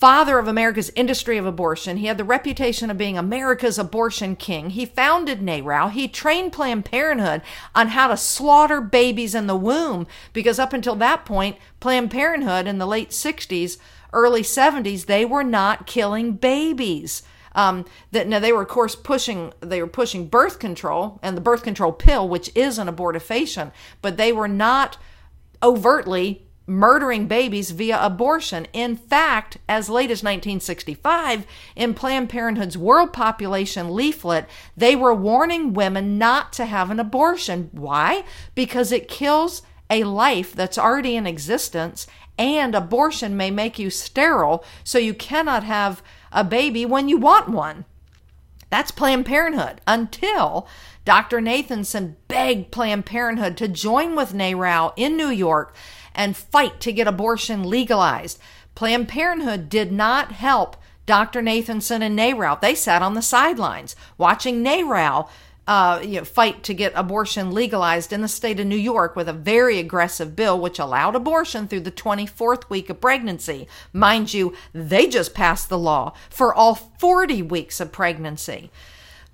father 0.00 0.38
of 0.38 0.48
America's 0.48 0.90
industry 0.96 1.36
of 1.36 1.44
abortion. 1.44 1.98
He 1.98 2.06
had 2.06 2.16
the 2.16 2.24
reputation 2.24 2.90
of 2.90 2.96
being 2.96 3.18
America's 3.18 3.78
abortion 3.78 4.34
king. 4.34 4.70
He 4.70 4.86
founded 4.86 5.40
NARAL. 5.40 5.90
He 5.90 6.08
trained 6.08 6.54
Planned 6.54 6.86
Parenthood 6.86 7.42
on 7.74 7.88
how 7.88 8.08
to 8.08 8.16
slaughter 8.16 8.80
babies 8.80 9.34
in 9.34 9.46
the 9.46 9.54
womb 9.54 10.06
because 10.32 10.58
up 10.58 10.72
until 10.72 10.96
that 10.96 11.26
point, 11.26 11.58
Planned 11.80 12.10
Parenthood 12.10 12.66
in 12.66 12.78
the 12.78 12.86
late 12.86 13.10
60s, 13.10 13.76
early 14.14 14.40
70s, 14.40 15.04
they 15.04 15.26
were 15.26 15.44
not 15.44 15.86
killing 15.86 16.32
babies. 16.32 17.22
Um, 17.52 17.84
that 18.12 18.28
now 18.28 18.38
they 18.38 18.52
were 18.52 18.62
of 18.62 18.68
course 18.68 18.94
pushing 18.94 19.52
they 19.60 19.80
were 19.80 19.88
pushing 19.88 20.28
birth 20.28 20.58
control 20.58 21.18
and 21.22 21.36
the 21.36 21.40
birth 21.40 21.62
control 21.62 21.92
pill, 21.92 22.28
which 22.28 22.50
is 22.54 22.78
an 22.78 22.86
abortifacient, 22.86 23.72
but 24.02 24.16
they 24.16 24.32
were 24.32 24.48
not 24.48 24.98
overtly 25.62 26.46
murdering 26.70 27.26
babies 27.26 27.72
via 27.72 27.98
abortion. 28.00 28.66
In 28.72 28.96
fact, 28.96 29.58
as 29.68 29.90
late 29.90 30.10
as 30.10 30.22
1965, 30.22 31.44
in 31.74 31.94
Planned 31.94 32.30
Parenthood's 32.30 32.78
World 32.78 33.12
Population 33.12 33.90
leaflet, 33.90 34.48
they 34.76 34.94
were 34.94 35.14
warning 35.14 35.74
women 35.74 36.16
not 36.16 36.52
to 36.54 36.66
have 36.66 36.90
an 36.90 37.00
abortion. 37.00 37.70
Why? 37.72 38.24
Because 38.54 38.92
it 38.92 39.08
kills 39.08 39.62
a 39.90 40.04
life 40.04 40.52
that's 40.52 40.78
already 40.78 41.16
in 41.16 41.26
existence, 41.26 42.06
and 42.38 42.74
abortion 42.74 43.36
may 43.36 43.50
make 43.50 43.78
you 43.78 43.90
sterile, 43.90 44.64
so 44.84 44.98
you 44.98 45.12
cannot 45.12 45.64
have 45.64 46.02
a 46.32 46.44
baby 46.44 46.84
when 46.84 47.08
you 47.08 47.16
want 47.16 47.48
one. 47.48 47.84
That's 48.70 48.92
Planned 48.92 49.26
Parenthood 49.26 49.80
until 49.86 50.68
Dr. 51.04 51.40
Nathanson 51.40 52.14
begged 52.28 52.70
Planned 52.70 53.04
Parenthood 53.04 53.56
to 53.56 53.68
join 53.68 54.14
with 54.14 54.32
NARAL 54.32 54.92
in 54.96 55.16
New 55.16 55.30
York 55.30 55.74
and 56.14 56.36
fight 56.36 56.80
to 56.80 56.92
get 56.92 57.08
abortion 57.08 57.64
legalized. 57.64 58.38
Planned 58.74 59.08
Parenthood 59.08 59.68
did 59.68 59.90
not 59.90 60.32
help 60.32 60.76
Dr. 61.06 61.42
Nathanson 61.42 62.02
and 62.02 62.16
NARAL. 62.16 62.60
They 62.60 62.76
sat 62.76 63.02
on 63.02 63.14
the 63.14 63.22
sidelines 63.22 63.96
watching 64.16 64.62
NARAL 64.62 65.28
uh, 65.70 66.00
you 66.02 66.18
know, 66.18 66.24
fight 66.24 66.64
to 66.64 66.74
get 66.74 66.92
abortion 66.96 67.52
legalized 67.52 68.12
in 68.12 68.22
the 68.22 68.28
state 68.28 68.58
of 68.58 68.66
New 68.66 68.74
York 68.74 69.14
with 69.14 69.28
a 69.28 69.32
very 69.32 69.78
aggressive 69.78 70.34
bill 70.34 70.58
which 70.58 70.80
allowed 70.80 71.14
abortion 71.14 71.68
through 71.68 71.78
the 71.78 71.92
24th 71.92 72.68
week 72.68 72.90
of 72.90 73.00
pregnancy. 73.00 73.68
Mind 73.92 74.34
you, 74.34 74.52
they 74.72 75.06
just 75.06 75.32
passed 75.32 75.68
the 75.68 75.78
law 75.78 76.12
for 76.28 76.52
all 76.52 76.74
40 76.74 77.42
weeks 77.42 77.78
of 77.78 77.92
pregnancy. 77.92 78.72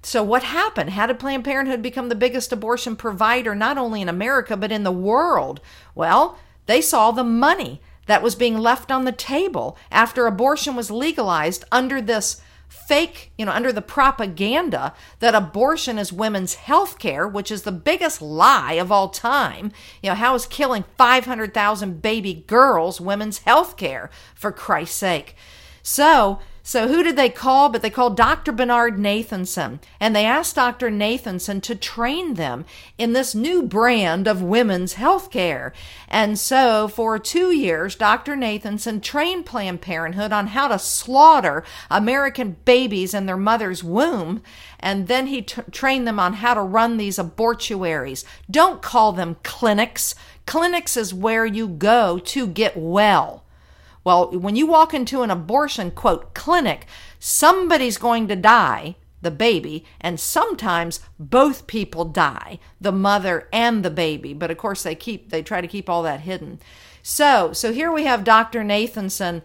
So, 0.02 0.23
what 0.23 0.43
happened? 0.43 0.90
How 0.90 1.07
did 1.07 1.19
Planned 1.19 1.47
Parenthood 1.47 1.81
become 1.81 2.11
the 2.11 2.14
biggest 2.14 2.52
abortion 2.52 2.97
provider, 2.97 3.55
not 3.55 3.78
only 3.78 4.02
in 4.02 4.09
America, 4.11 4.59
but 4.59 4.71
in 4.71 4.83
the 4.83 4.93
world? 4.93 5.62
Well, 5.95 6.38
they 6.66 6.83
saw 6.83 7.12
the 7.12 7.25
money 7.25 7.81
that 8.05 8.23
was 8.23 8.35
being 8.35 8.59
left 8.59 8.93
on 8.93 9.07
the 9.07 9.11
table 9.11 9.78
after 9.90 10.26
abortion 10.26 10.76
was 10.76 10.90
legalized 10.90 11.64
under 11.73 12.02
this 12.02 12.43
fake, 12.69 13.33
you 13.37 13.45
know, 13.45 13.53
under 13.53 13.73
the 13.73 13.83
propaganda 13.83 14.95
that 15.21 15.35
abortion 15.35 15.99
is 15.99 16.13
women's 16.13 16.55
health 16.55 16.99
care, 16.99 17.27
which 17.27 17.51
is 17.51 17.63
the 17.63 17.73
biggest 17.73 18.23
lie 18.23 18.75
of 18.75 18.93
all 18.93 19.09
time. 19.09 19.73
You 20.03 20.11
know, 20.11 20.17
how 20.17 20.35
is 20.35 20.47
killing 20.47 20.85
500,000 20.97 22.03
baby 22.03 22.45
girls 22.47 23.01
women's 23.01 23.39
health 23.39 23.77
care, 23.77 24.11
for 24.35 24.53
Christ's 24.53 24.97
sake? 24.97 25.37
So, 25.83 26.41
so 26.67 26.89
who 26.89 27.05
did 27.05 27.15
they 27.15 27.29
call? 27.29 27.69
But 27.69 27.83
they 27.83 27.91
called 27.91 28.17
Dr. 28.17 28.51
Bernard 28.51 28.97
Nathanson. 28.99 29.79
And 30.01 30.17
they 30.17 30.25
asked 30.25 30.57
Dr. 30.57 30.91
Nathanson 30.91 31.63
to 31.63 31.77
train 31.77 32.35
them 32.35 32.65
in 32.99 33.13
this 33.13 33.37
new 33.37 33.63
brand 33.63 34.27
of 34.27 34.43
women's 34.43 34.95
health 34.95 35.31
care. 35.31 35.73
And 36.09 36.37
so 36.37 36.89
for 36.89 37.21
two 37.21 37.53
years, 37.53 37.95
Dr. 37.95 38.35
Nathanson 38.35 39.01
trained 39.01 39.47
Planned 39.47 39.81
Parenthood 39.81 40.33
on 40.33 40.49
how 40.49 40.67
to 40.67 40.81
slaughter 40.81 41.63
American 41.89 42.57
babies 42.65 43.15
in 43.15 43.27
their 43.27 43.37
mother's 43.37 43.85
womb. 43.85 44.43
And 44.81 45.07
then 45.07 45.29
he 45.29 45.43
t- 45.43 45.63
trained 45.71 46.09
them 46.09 46.19
on 46.19 46.33
how 46.33 46.55
to 46.55 46.63
run 46.63 46.97
these 46.97 47.17
abortuaries. 47.17 48.25
Don't 48.51 48.83
call 48.83 49.13
them 49.13 49.37
clinics. 49.45 50.17
Clinics 50.47 50.97
is 50.97 51.15
where 51.15 51.47
you 51.47 51.69
go 51.69 52.19
to 52.19 52.49
get 52.49 52.77
well. 52.77 53.45
Well, 54.07 54.31
when 54.31 54.55
you 54.55 54.69
walk 54.69 54.95
into 54.95 55.23
an 55.23 55.33
abortion, 55.33 55.91
quote, 55.91 56.33
clinic, 56.33 56.87
somebody's 57.19 57.99
going 57.99 58.29
to 58.29 58.37
die, 58.37 58.95
the 59.21 59.33
baby, 59.33 59.85
and 60.01 60.21
sometimes 60.21 61.01
both 61.19 61.67
people 61.67 62.05
die, 62.05 62.61
the 62.81 62.93
mother 62.93 63.49
and 63.53 63.85
the 63.85 63.91
baby. 63.91 64.33
But 64.33 64.53
of 64.53 64.59
course, 64.59 64.85
they 64.85 64.95
keep, 64.95 65.31
they 65.31 65.43
try 65.43 65.61
to 65.61 65.67
keep 65.67 65.91
all 65.91 66.05
that 66.05 66.21
hidden. 66.21 66.61
So, 67.03 67.53
so 67.53 67.73
here 67.73 67.91
we 67.91 68.05
have 68.05 68.23
Dr. 68.23 68.63
Nathanson. 68.63 69.43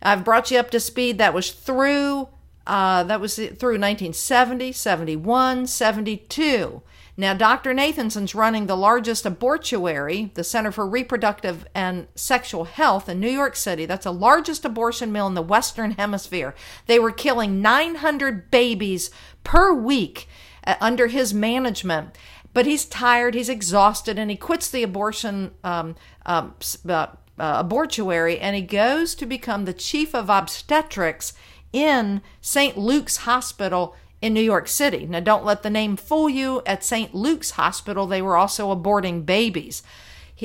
I've 0.00 0.24
brought 0.24 0.52
you 0.52 0.58
up 0.58 0.70
to 0.70 0.78
speed. 0.78 1.18
That 1.18 1.34
was 1.34 1.50
through 1.50 2.28
Uh, 2.66 3.02
that 3.02 3.20
was 3.20 3.34
through 3.34 3.78
1970, 3.80 4.70
71, 4.70 5.66
72. 5.66 6.82
Now, 7.16 7.34
Dr. 7.34 7.74
Nathanson's 7.74 8.34
running 8.34 8.66
the 8.66 8.76
largest 8.76 9.26
abortuary, 9.26 10.30
the 10.34 10.44
Center 10.44 10.72
for 10.72 10.86
Reproductive 10.86 11.66
and 11.74 12.06
Sexual 12.14 12.64
Health 12.64 13.08
in 13.08 13.20
New 13.20 13.30
York 13.30 13.56
City. 13.56 13.86
That's 13.86 14.04
the 14.04 14.12
largest 14.12 14.64
abortion 14.64 15.12
mill 15.12 15.26
in 15.26 15.34
the 15.34 15.42
Western 15.42 15.92
Hemisphere. 15.92 16.54
They 16.86 16.98
were 16.98 17.12
killing 17.12 17.60
900 17.60 18.50
babies 18.50 19.10
per 19.44 19.72
week 19.72 20.28
uh, 20.66 20.76
under 20.80 21.08
his 21.08 21.34
management. 21.34 22.16
But 22.52 22.66
he's 22.66 22.84
tired, 22.84 23.34
he's 23.34 23.48
exhausted, 23.48 24.18
and 24.18 24.30
he 24.30 24.36
quits 24.36 24.70
the 24.70 24.82
abortion 24.82 25.52
um, 25.62 25.94
um, 26.26 26.54
uh, 26.88 27.06
uh, 27.40 27.54
abortuary 27.60 28.38
and 28.38 28.54
he 28.54 28.62
goes 28.62 29.14
to 29.14 29.24
become 29.24 29.64
the 29.64 29.72
chief 29.72 30.14
of 30.14 30.28
obstetrics 30.28 31.32
in 31.72 32.20
St. 32.42 32.76
Luke's 32.76 33.18
Hospital 33.18 33.96
in 34.20 34.34
New 34.34 34.42
York 34.42 34.68
City. 34.68 35.06
Now, 35.06 35.20
don't 35.20 35.44
let 35.44 35.62
the 35.62 35.70
name 35.70 35.96
fool 35.96 36.28
you. 36.28 36.62
At 36.66 36.84
St. 36.84 37.14
Luke's 37.14 37.52
Hospital, 37.52 38.06
they 38.06 38.22
were 38.22 38.36
also 38.36 38.74
aborting 38.74 39.24
babies. 39.24 39.82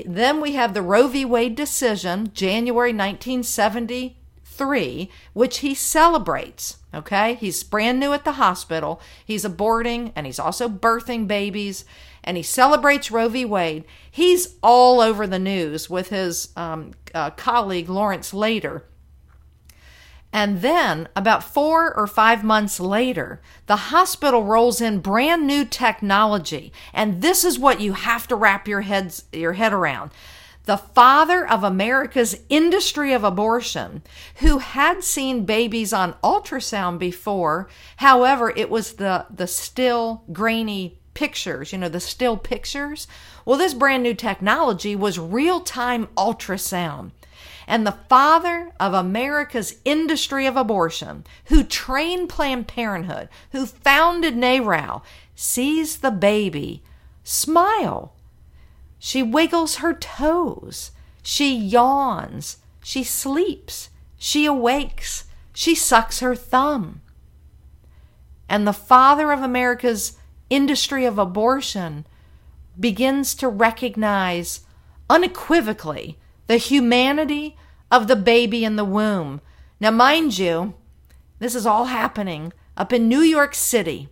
Then 0.06 0.42
we 0.42 0.54
have 0.54 0.74
the 0.74 0.82
Roe 0.82 1.08
v. 1.08 1.26
Wade 1.26 1.56
decision, 1.56 2.32
January 2.34 2.92
1973, 2.92 5.10
which 5.34 5.60
he 5.60 5.74
celebrates. 5.74 6.78
Okay, 6.94 7.36
he's 7.36 7.64
brand 7.64 8.00
new 8.00 8.14
at 8.14 8.24
the 8.24 8.34
hospital. 8.34 9.02
He's 9.24 9.46
aborting 9.46 10.12
and 10.16 10.26
he's 10.26 10.40
also 10.40 10.68
birthing 10.70 11.28
babies 11.28 11.86
and 12.24 12.38
he 12.38 12.44
celebrates 12.44 13.12
Roe 13.12 13.30
v. 13.30 13.46
Wade. 13.46 13.86
He's 14.10 14.56
all 14.64 15.02
over 15.02 15.28
the 15.28 15.40
news 15.40 15.90
with 15.90 16.10
his 16.10 16.50
um, 16.56 16.92
uh, 17.14 17.32
colleague 17.32 17.90
Lawrence 17.90 18.34
Lader. 18.34 18.86
And 20.36 20.60
then, 20.60 21.08
about 21.16 21.46
four 21.46 21.96
or 21.96 22.08
five 22.08 22.44
months 22.44 22.78
later, 22.78 23.40
the 23.68 23.78
hospital 23.78 24.44
rolls 24.44 24.82
in 24.82 25.00
brand 25.00 25.48
new 25.48 25.64
technology. 25.64 26.74
And 26.94 27.22
this 27.22 27.46
is 27.46 27.58
what 27.58 27.80
you 27.80 27.94
have 27.94 28.28
to 28.28 28.36
wrap 28.36 28.68
your, 28.68 28.82
heads, 28.82 29.24
your 29.32 29.54
head 29.54 29.72
around. 29.72 30.12
The 30.66 30.76
father 30.76 31.48
of 31.48 31.64
America's 31.64 32.42
industry 32.50 33.14
of 33.14 33.24
abortion, 33.24 34.04
who 34.40 34.58
had 34.58 35.06
seen 35.06 35.46
babies 35.46 35.94
on 35.94 36.16
ultrasound 36.22 37.00
before, 37.00 37.70
however, 37.96 38.52
it 38.58 38.70
was 38.70 38.96
the, 38.96 39.26
the 39.34 39.48
still, 39.48 40.26
grainy 40.34 41.00
pictures, 41.14 41.72
you 41.72 41.78
know, 41.78 41.88
the 41.88 42.02
still 42.02 42.36
pictures. 42.36 43.08
Well, 43.46 43.58
this 43.58 43.74
brand 43.74 44.04
new 44.04 44.14
technology 44.14 44.98
was 44.98 45.18
real 45.18 45.62
time 45.62 46.08
ultrasound. 46.18 47.12
And 47.68 47.86
the 47.86 47.98
father 48.10 48.72
of 48.80 48.94
America's 48.94 49.78
industry 49.86 50.46
of 50.46 50.56
abortion, 50.56 51.26
who 51.46 51.64
trained 51.64 52.30
Planned 52.30 52.68
Parenthood, 52.68 53.30
who 53.52 53.66
founded 53.66 54.36
NARAL, 54.36 55.04
sees 55.36 55.98
the 55.98 56.12
baby 56.12 56.84
smile. 57.24 58.14
She 59.00 59.24
wiggles 59.24 59.78
her 59.78 59.94
toes. 59.94 60.92
She 61.24 61.56
yawns. 61.56 62.58
She 62.84 63.04
sleeps. 63.04 63.90
She 64.18 64.46
awakes. 64.46 65.26
She 65.54 65.74
sucks 65.74 66.20
her 66.20 66.36
thumb. 66.36 67.02
And 68.48 68.68
the 68.68 68.74
father 68.74 69.32
of 69.32 69.42
America's 69.42 70.18
industry 70.50 71.06
of 71.06 71.18
abortion 71.18 72.06
begins 72.80 73.34
to 73.36 73.48
recognize 73.48 74.62
unequivocally 75.10 76.20
the 76.48 76.58
humanity 76.58 77.58
of 77.92 78.08
the 78.08 78.16
baby 78.16 78.64
in 78.64 78.76
the 78.76 78.86
womb. 78.86 79.42
Now, 79.80 79.92
mind 79.92 80.38
you, 80.38 80.74
this 81.40 81.56
is 81.56 81.66
all 81.66 81.86
happening 81.86 82.54
up 82.78 82.94
in 82.94 83.08
New 83.08 83.22
York 83.22 83.56
City. 83.56 84.10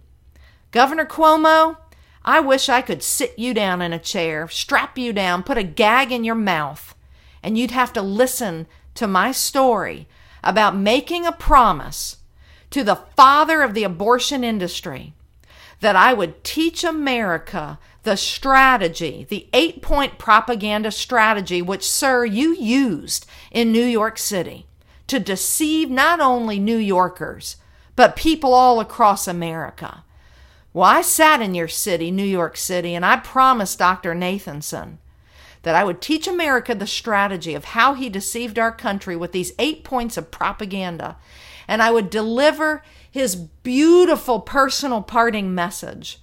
Governor 0.71 1.05
Cuomo, 1.05 1.77
I 2.25 2.39
wish 2.39 2.69
I 2.69 2.81
could 2.81 3.03
sit 3.03 3.37
you 3.37 3.53
down 3.53 3.81
in 3.81 3.93
a 3.93 3.99
chair, 3.99 4.47
strap 4.47 4.97
you 4.97 5.13
down, 5.13 5.43
put 5.43 5.57
a 5.57 5.63
gag 5.63 6.11
in 6.11 6.23
your 6.23 6.35
mouth, 6.35 6.95
and 7.41 7.57
you'd 7.57 7.71
have 7.71 7.93
to 7.93 8.01
listen 8.01 8.67
to 8.95 9.07
my 9.07 9.31
story 9.31 10.07
about 10.43 10.75
making 10.75 11.25
a 11.25 11.31
promise 11.31 12.17
to 12.69 12.83
the 12.83 12.95
father 12.95 13.61
of 13.61 13.73
the 13.73 13.83
abortion 13.83 14.43
industry 14.43 15.13
that 15.79 15.95
I 15.95 16.13
would 16.13 16.43
teach 16.43 16.83
America 16.83 17.77
the 18.03 18.17
strategy, 18.17 19.25
the 19.29 19.47
eight 19.53 19.81
point 19.81 20.17
propaganda 20.17 20.91
strategy, 20.91 21.61
which, 21.61 21.89
sir, 21.89 22.25
you 22.25 22.55
used 22.55 23.25
in 23.51 23.71
New 23.71 23.85
York 23.85 24.17
City 24.17 24.67
to 25.07 25.19
deceive 25.19 25.89
not 25.89 26.19
only 26.19 26.59
New 26.59 26.77
Yorkers, 26.77 27.57
but 27.95 28.15
people 28.15 28.53
all 28.53 28.79
across 28.79 29.27
America. 29.27 30.03
Well, 30.73 30.89
I 30.89 31.01
sat 31.01 31.41
in 31.41 31.53
your 31.53 31.67
city, 31.67 32.09
New 32.11 32.23
York 32.23 32.57
City, 32.57 32.95
and 32.95 33.05
I 33.05 33.17
promised 33.17 33.79
Dr. 33.79 34.13
Nathanson 34.15 34.97
that 35.61 35.75
I 35.75 35.83
would 35.83 36.01
teach 36.01 36.27
America 36.27 36.75
the 36.75 36.87
strategy 36.87 37.53
of 37.53 37.65
how 37.65 37.93
he 37.93 38.09
deceived 38.09 38.59
our 38.59 38.71
country 38.71 39.15
with 39.15 39.31
these 39.31 39.53
eight 39.59 39.83
points 39.83 40.17
of 40.17 40.31
propaganda. 40.31 41.17
And 41.67 41.81
I 41.81 41.91
would 41.91 42.09
deliver 42.09 42.83
his 43.09 43.35
beautiful 43.35 44.41
personal 44.41 45.01
parting 45.01 45.55
message, 45.55 46.19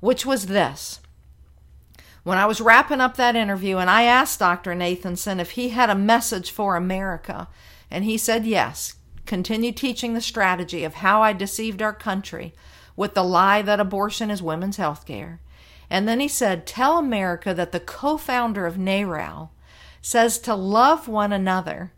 which 0.00 0.26
was 0.26 0.46
this 0.46 1.00
when 2.24 2.38
I 2.38 2.46
was 2.46 2.60
wrapping 2.60 3.00
up 3.00 3.16
that 3.16 3.36
interview 3.36 3.76
and 3.76 3.88
I 3.88 4.02
asked 4.02 4.38
Dr. 4.38 4.74
Nathanson 4.74 5.38
if 5.38 5.52
he 5.52 5.68
had 5.68 5.90
a 5.90 5.94
message 5.94 6.50
for 6.50 6.74
America, 6.74 7.48
and 7.90 8.04
he 8.04 8.18
said 8.18 8.46
yes, 8.46 8.96
continue 9.26 9.72
teaching 9.72 10.14
the 10.14 10.20
strategy 10.20 10.84
of 10.84 10.94
how 10.94 11.22
I 11.22 11.32
deceived 11.34 11.82
our 11.82 11.92
country 11.92 12.54
with 12.96 13.14
the 13.14 13.22
lie 13.22 13.62
that 13.62 13.78
abortion 13.78 14.30
is 14.30 14.42
women's 14.42 14.78
health 14.78 15.06
care. 15.06 15.40
And 15.90 16.08
then 16.08 16.18
he 16.18 16.28
said, 16.28 16.66
Tell 16.66 16.98
America 16.98 17.52
that 17.54 17.72
the 17.72 17.80
co 17.80 18.16
founder 18.16 18.66
of 18.66 18.76
NARAL 18.76 19.50
says 20.00 20.38
to 20.40 20.54
love 20.54 21.08
one 21.08 21.32
another. 21.32 21.92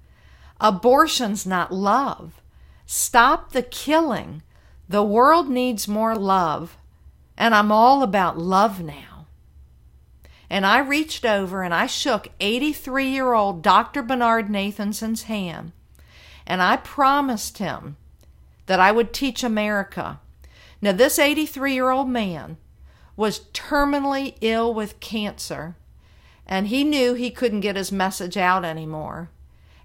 Abortion's 0.60 1.46
not 1.46 1.72
love. 1.72 2.40
Stop 2.84 3.52
the 3.52 3.62
killing. 3.62 4.42
The 4.88 5.02
world 5.02 5.48
needs 5.48 5.86
more 5.86 6.16
love. 6.16 6.76
And 7.36 7.54
I'm 7.54 7.70
all 7.70 8.02
about 8.02 8.38
love 8.38 8.82
now. 8.82 9.15
And 10.48 10.64
I 10.64 10.78
reached 10.78 11.24
over 11.24 11.62
and 11.62 11.74
I 11.74 11.86
shook 11.86 12.28
83 12.40 13.08
year 13.08 13.32
old 13.34 13.62
Dr. 13.62 14.02
Bernard 14.02 14.48
Nathanson's 14.48 15.24
hand. 15.24 15.72
And 16.46 16.62
I 16.62 16.76
promised 16.76 17.58
him 17.58 17.96
that 18.66 18.80
I 18.80 18.92
would 18.92 19.12
teach 19.12 19.42
America. 19.42 20.20
Now, 20.80 20.92
this 20.92 21.18
83 21.18 21.74
year 21.74 21.90
old 21.90 22.08
man 22.08 22.56
was 23.16 23.40
terminally 23.52 24.36
ill 24.40 24.72
with 24.72 25.00
cancer, 25.00 25.74
and 26.46 26.68
he 26.68 26.84
knew 26.84 27.14
he 27.14 27.30
couldn't 27.30 27.60
get 27.60 27.76
his 27.76 27.90
message 27.90 28.36
out 28.36 28.64
anymore. 28.64 29.30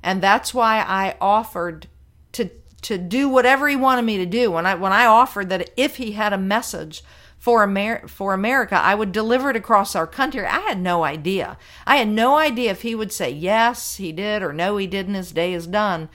And 0.04 0.21
that's 0.21 0.54
why 0.54 0.80
I 0.80 1.15
offered 1.21 1.88
to, 2.34 2.50
to 2.82 2.97
do 2.97 3.30
whatever 3.30 3.67
he 3.69 3.76
wanted 3.76 4.04
me 4.04 4.17
to 4.17 4.26
do. 4.26 4.52
When 4.52 4.65
I, 4.65 4.76
when 4.76 4.91
I 4.91 5.06
offered 5.06 5.50
that 5.50 5.71
if 5.78 5.95
he 5.95 6.12
had 6.12 6.34
a 6.34 6.38
message 6.38 7.04
for 7.41 7.63
Amer- 7.63 8.08
for 8.08 8.36
America, 8.36 8.75
I 8.75 8.93
would 8.93 9.12
deliver 9.12 9.49
it 9.49 9.56
across 9.56 9.95
our 9.95 10.06
country. 10.06 10.45
I 10.45 10.60
had 10.60 10.80
no 10.80 11.04
idea. 11.04 11.58
I 11.88 11.95
had 11.95 12.08
no 12.08 12.38
idea 12.38 12.69
if 12.69 12.84
he 12.84 12.93
would 12.93 13.12
say 13.12 13.32
yes, 13.32 13.95
he 13.95 14.12
did, 14.12 14.43
or 14.43 14.54
no, 14.54 14.77
he 14.77 14.86
didn't. 14.86 15.15
His 15.15 15.32
day 15.32 15.51
is 15.56 15.65
done. 15.65 16.08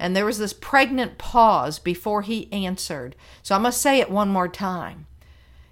And 0.00 0.16
there 0.16 0.26
was 0.26 0.38
this 0.38 0.52
pregnant 0.52 1.18
pause 1.18 1.78
before 1.78 2.22
he 2.22 2.52
answered. 2.52 3.14
So 3.44 3.54
I 3.54 3.58
must 3.58 3.80
say 3.80 4.00
it 4.00 4.10
one 4.10 4.28
more 4.28 4.48
time, 4.48 5.06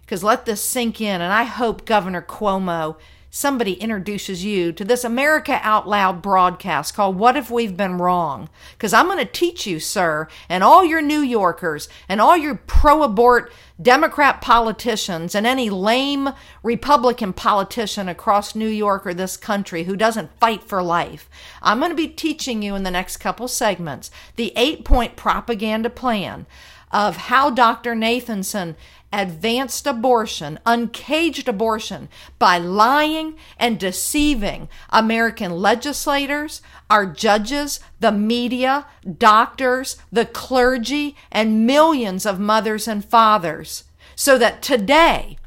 because 0.03 0.23
let 0.23 0.47
this 0.47 0.63
sink 0.63 1.01
in. 1.01 1.21
And 1.21 1.33
I 1.33 1.43
hope 1.43 1.87
Governor 1.87 2.23
Cuomo 2.23 2.97
somebody 3.31 3.75
introduces 3.75 4.45
you 4.45 4.73
to 4.73 4.85
this 4.85 5.05
America 5.05 5.61
Out 5.63 5.89
Loud 5.89 6.21
broadcast 6.21 6.95
called 6.95 7.17
What 7.17 7.37
If 7.37 7.51
We've 7.51 7.77
Been 7.77 7.99
Wrong? 7.99 8.49
Because 8.73 8.93
I'm 8.93 9.07
going 9.07 9.19
to 9.19 9.25
teach 9.25 9.67
you, 9.67 9.79
sir, 9.79 10.27
and 10.49 10.65
all 10.65 10.85
your 10.85 11.01
New 11.01 11.21
Yorkers 11.21 11.89
and 12.09 12.21
all 12.21 12.37
your 12.37 12.57
pro 12.57 13.05
abort 13.05 13.53
Democrat 13.81 14.41
politicians 14.41 15.35
and 15.35 15.47
any 15.47 15.71
lame 15.71 16.31
Republican 16.63 17.33
politician 17.33 18.09
across 18.09 18.55
New 18.55 18.69
York 18.69 19.07
or 19.07 19.15
this 19.15 19.37
country 19.37 19.85
who 19.85 19.97
doesn't 19.97 20.39
fight 20.39 20.65
for 20.65 20.83
life. 20.83 21.31
I'm 21.63 21.79
going 21.79 21.91
to 21.91 21.97
be 21.97 22.09
teaching 22.09 22.63
you 22.63 22.75
in 22.75 22.83
the 22.83 22.91
next 22.91 23.19
couple 23.19 23.49
segments 23.49 24.11
the 24.37 24.53
eight 24.57 24.85
point 24.85 25.17
propaganda 25.17 25.89
plan 25.89 26.47
of 26.93 27.17
how 27.17 27.51
Dr. 27.51 27.95
Nathanson 27.95 28.75
advanced 29.13 29.87
abortion, 29.87 30.59
uncaged 30.65 31.49
abortion 31.49 32.09
by 32.39 32.59
lying 32.59 33.37
and 33.59 33.79
deceiving 33.79 34.69
American 34.91 35.53
legislators, 35.53 36.63
our 36.89 37.07
judges, 37.07 37.81
the 37.99 38.13
media, 38.13 38.87
doctors, 39.19 39.97
the 40.13 40.27
clergy, 40.27 41.17
and 41.31 41.67
millions 41.67 42.25
of 42.25 42.39
mothers 42.39 42.87
and 42.87 43.05
fathers. 43.05 43.85
So 44.15 44.39
that 44.39 44.63
today, 44.63 45.39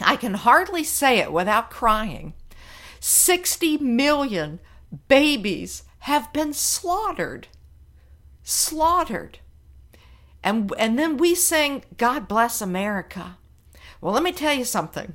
I 0.00 0.16
can 0.16 0.34
hardly 0.34 0.84
say 0.84 1.18
it 1.18 1.32
without 1.32 1.70
crying, 1.70 2.34
60 3.00 3.78
million 3.78 4.60
babies 5.08 5.82
have 6.00 6.32
been 6.32 6.52
slaughtered. 6.52 7.48
Slaughtered 8.44 9.38
And, 10.44 10.72
and 10.78 10.98
then 10.98 11.16
we 11.16 11.34
sing, 11.34 11.84
God 11.96 12.28
bless 12.28 12.60
America. 12.60 13.38
Well, 14.00 14.12
let 14.12 14.22
me 14.22 14.32
tell 14.32 14.54
you 14.54 14.64
something. 14.64 15.14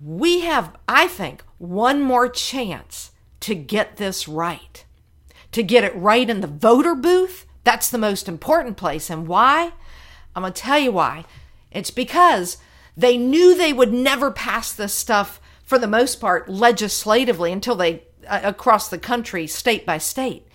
We 0.00 0.40
have, 0.40 0.76
I 0.86 1.08
think, 1.08 1.42
one 1.58 2.02
more 2.02 2.28
chance 2.28 3.12
to 3.40 3.54
get 3.54 3.96
this 3.96 4.28
right. 4.28 4.84
To 5.52 5.62
get 5.62 5.84
it 5.84 5.96
right 5.96 6.28
in 6.28 6.42
the 6.42 6.46
voter 6.46 6.94
booth, 6.94 7.46
that's 7.64 7.88
the 7.88 7.96
most 7.96 8.28
important 8.28 8.76
place. 8.76 9.08
And 9.08 9.26
why? 9.26 9.72
I'm 10.34 10.42
going 10.42 10.52
to 10.52 10.60
tell 10.60 10.78
you 10.78 10.92
why. 10.92 11.24
It's 11.70 11.90
because 11.90 12.58
they 12.94 13.16
knew 13.16 13.56
they 13.56 13.72
would 13.72 13.92
never 13.92 14.30
pass 14.30 14.72
this 14.72 14.92
stuff, 14.92 15.40
for 15.64 15.78
the 15.78 15.86
most 15.86 16.20
part, 16.20 16.48
legislatively 16.48 17.52
until 17.52 17.74
they, 17.74 18.02
uh, 18.28 18.40
across 18.44 18.88
the 18.88 18.98
country, 18.98 19.46
state 19.46 19.86
by 19.86 19.96
state. 19.98 20.46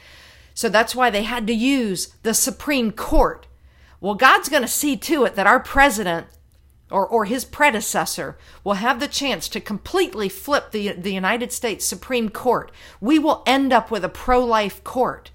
So 0.53 0.69
that's 0.69 0.95
why 0.95 1.09
they 1.09 1.23
had 1.23 1.47
to 1.47 1.53
use 1.53 2.15
the 2.23 2.33
Supreme 2.33 2.91
Court. 2.91 3.47
Well, 4.01 4.15
God's 4.15 4.49
going 4.49 4.63
to 4.63 4.67
see 4.67 4.97
to 4.97 5.23
it 5.23 5.35
that 5.35 5.47
our 5.47 5.59
president 5.59 6.27
or, 6.89 7.07
or 7.07 7.25
his 7.25 7.45
predecessor 7.45 8.37
will 8.63 8.73
have 8.73 8.99
the 8.99 9.07
chance 9.07 9.47
to 9.49 9.61
completely 9.61 10.27
flip 10.27 10.71
the, 10.71 10.91
the 10.91 11.13
United 11.13 11.51
States 11.51 11.85
Supreme 11.85 12.29
Court. 12.29 12.71
We 12.99 13.17
will 13.17 13.43
end 13.45 13.71
up 13.71 13.89
with 13.89 14.03
a 14.03 14.09
pro 14.09 14.43
life 14.43 14.83
court. 14.83 15.31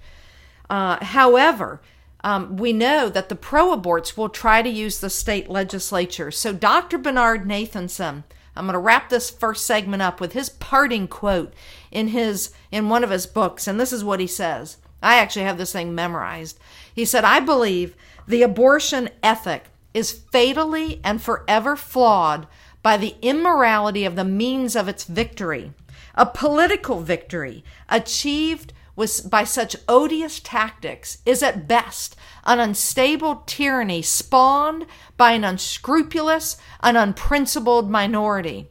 Uh, 0.69 1.03
however, 1.03 1.81
um, 2.23 2.57
we 2.57 2.73
know 2.73 3.09
that 3.09 3.29
the 3.29 3.35
pro 3.35 3.75
aborts 3.75 4.17
will 4.17 4.29
try 4.29 4.61
to 4.61 4.69
use 4.69 4.99
the 4.99 5.09
state 5.09 5.49
legislature. 5.49 6.29
So, 6.29 6.51
Dr. 6.51 6.97
Bernard 6.97 7.45
Nathanson, 7.45 8.23
I'm 8.55 8.65
going 8.65 8.73
to 8.73 8.79
wrap 8.79 9.09
this 9.09 9.29
first 9.29 9.65
segment 9.65 10.01
up 10.01 10.19
with 10.19 10.33
his 10.33 10.49
parting 10.49 11.07
quote 11.07 11.53
in 11.91 12.09
his 12.09 12.51
in 12.71 12.89
one 12.89 13.03
of 13.03 13.11
his 13.11 13.27
books, 13.27 13.67
and 13.67 13.79
this 13.79 13.93
is 13.93 14.03
what 14.03 14.19
he 14.19 14.27
says. 14.27 14.77
I 15.01 15.19
actually 15.19 15.45
have 15.45 15.59
this 15.59 15.71
thing 15.71 15.93
memorized. 15.93 16.59
He 16.93 17.05
said, 17.05 17.23
"I 17.23 17.39
believe 17.39 17.95
the 18.27 18.41
abortion 18.41 19.09
ethic 19.23 19.65
is 19.93 20.11
fatally 20.11 20.99
and 21.03 21.21
forever 21.21 21.75
flawed 21.75 22.47
by 22.83 22.97
the 22.97 23.15
immorality 23.21 24.05
of 24.05 24.15
the 24.15 24.25
means 24.25 24.75
of 24.75 24.87
its 24.87 25.05
victory. 25.05 25.73
A 26.15 26.25
political 26.25 27.01
victory 27.01 27.63
achieved 27.89 28.73
with, 28.95 29.29
by 29.29 29.43
such 29.43 29.75
odious 29.87 30.39
tactics 30.39 31.19
is 31.25 31.41
at 31.41 31.67
best 31.67 32.15
an 32.45 32.59
unstable 32.59 33.43
tyranny 33.45 34.01
spawned 34.01 34.85
by 35.15 35.33
an 35.33 35.43
unscrupulous, 35.43 36.57
an 36.81 36.95
unprincipled 36.95 37.89
minority. 37.89 38.69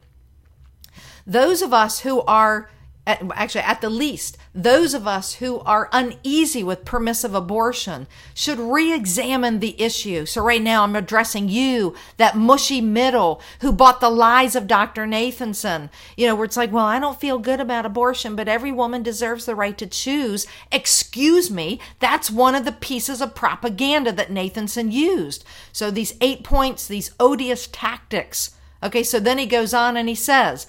Those 1.27 1.63
of 1.63 1.73
us 1.73 2.01
who 2.01 2.23
are 2.23 2.71
actually 3.07 3.61
at 3.61 3.81
the 3.81 3.91
least 3.91 4.37
those 4.53 4.95
of 4.95 5.07
us 5.07 5.35
who 5.35 5.61
are 5.61 5.89
uneasy 5.93 6.65
with 6.65 6.85
permissive 6.85 7.35
abortion 7.35 8.07
should 8.35 8.59
re-examine 8.59 9.61
the 9.61 9.81
issue. 9.81 10.27
So 10.27 10.43
right 10.43 10.63
now 10.63 10.83
i'm 10.83 10.97
addressing 10.97 11.49
you 11.49 11.95
that 12.17 12.37
mushy 12.37 12.81
middle 12.81 13.41
who 13.61 13.71
bought 13.73 14.01
the 14.01 14.11
lies 14.11 14.57
of 14.57 14.67
dr 14.67 15.07
nathanson. 15.07 15.89
You 16.17 16.27
know 16.27 16.35
where 16.35 16.47
it's 16.47 16.57
like 16.57 16.73
well 16.73 16.87
i 16.87 16.99
don't 16.99 17.21
feel 17.21 17.39
good 17.39 17.61
about 17.61 17.87
abortion 17.87 18.35
but 18.35 18.49
every 18.49 18.73
woman 18.73 19.03
deserves 19.03 19.47
the 19.47 19.55
right 19.55 19.79
to 19.79 19.87
choose. 19.87 20.47
Excuse 20.73 21.51
me 21.51 21.79
that's 22.01 22.31
one 22.31 22.55
of 22.55 22.65
the 22.65 22.73
pieces 22.73 23.21
of 23.21 23.35
propaganda 23.35 24.11
that 24.13 24.31
nathanson 24.31 24.91
used. 24.91 25.45
So 25.73 25.91
these 25.91 26.15
eight 26.21 26.43
points 26.43 26.89
these 26.89 27.15
odious 27.21 27.69
tactics. 27.69 28.57
Okay 28.83 29.05
so 29.05 29.21
then 29.21 29.39
he 29.39 29.47
goes 29.47 29.73
on 29.73 29.97
and 29.97 30.09
he 30.09 30.15
says 30.15 30.67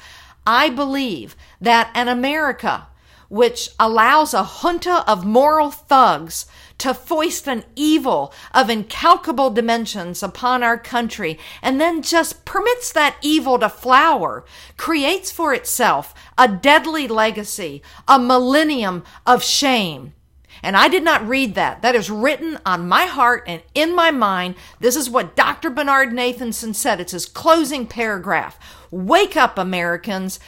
I 0.47 0.69
believe 0.69 1.35
that 1.59 1.91
an 1.93 2.07
America 2.07 2.87
which 3.27 3.69
allows 3.77 4.33
a 4.33 4.43
junta 4.61 5.03
of 5.05 5.25
moral 5.25 5.69
thugs 5.69 6.45
to 6.77 6.93
foist 6.93 7.49
an 7.49 7.65
evil 7.75 8.33
of 8.53 8.69
incalculable 8.69 9.49
dimensions 9.49 10.23
upon 10.23 10.63
our 10.63 10.77
country 10.77 11.37
and 11.61 11.81
then 11.81 12.01
just 12.01 12.45
permits 12.45 12.93
that 12.93 13.17
evil 13.21 13.59
to 13.59 13.67
flower, 13.67 14.45
creates 14.77 15.29
for 15.29 15.53
itself 15.53 16.13
a 16.37 16.47
deadly 16.47 17.09
legacy, 17.09 17.81
a 18.07 18.17
millennium 18.17 19.03
of 19.25 19.43
shame. 19.43 20.13
And 20.63 20.75
I 20.75 20.87
did 20.87 21.03
not 21.03 21.27
read 21.27 21.55
that. 21.55 21.81
That 21.81 21.95
is 21.95 22.09
written 22.09 22.59
on 22.65 22.87
my 22.87 23.05
heart 23.05 23.43
and 23.47 23.61
in 23.73 23.95
my 23.95 24.11
mind. 24.11 24.55
This 24.79 24.95
is 24.95 25.09
what 25.09 25.35
Dr. 25.35 25.69
Bernard 25.69 26.09
Nathanson 26.09 26.73
said. 26.75 26.99
It's 26.99 27.11
his 27.11 27.25
closing 27.25 27.87
paragraph. 27.87 28.57
Wake 28.91 29.35
up, 29.37 29.57
Americans. 29.57 30.39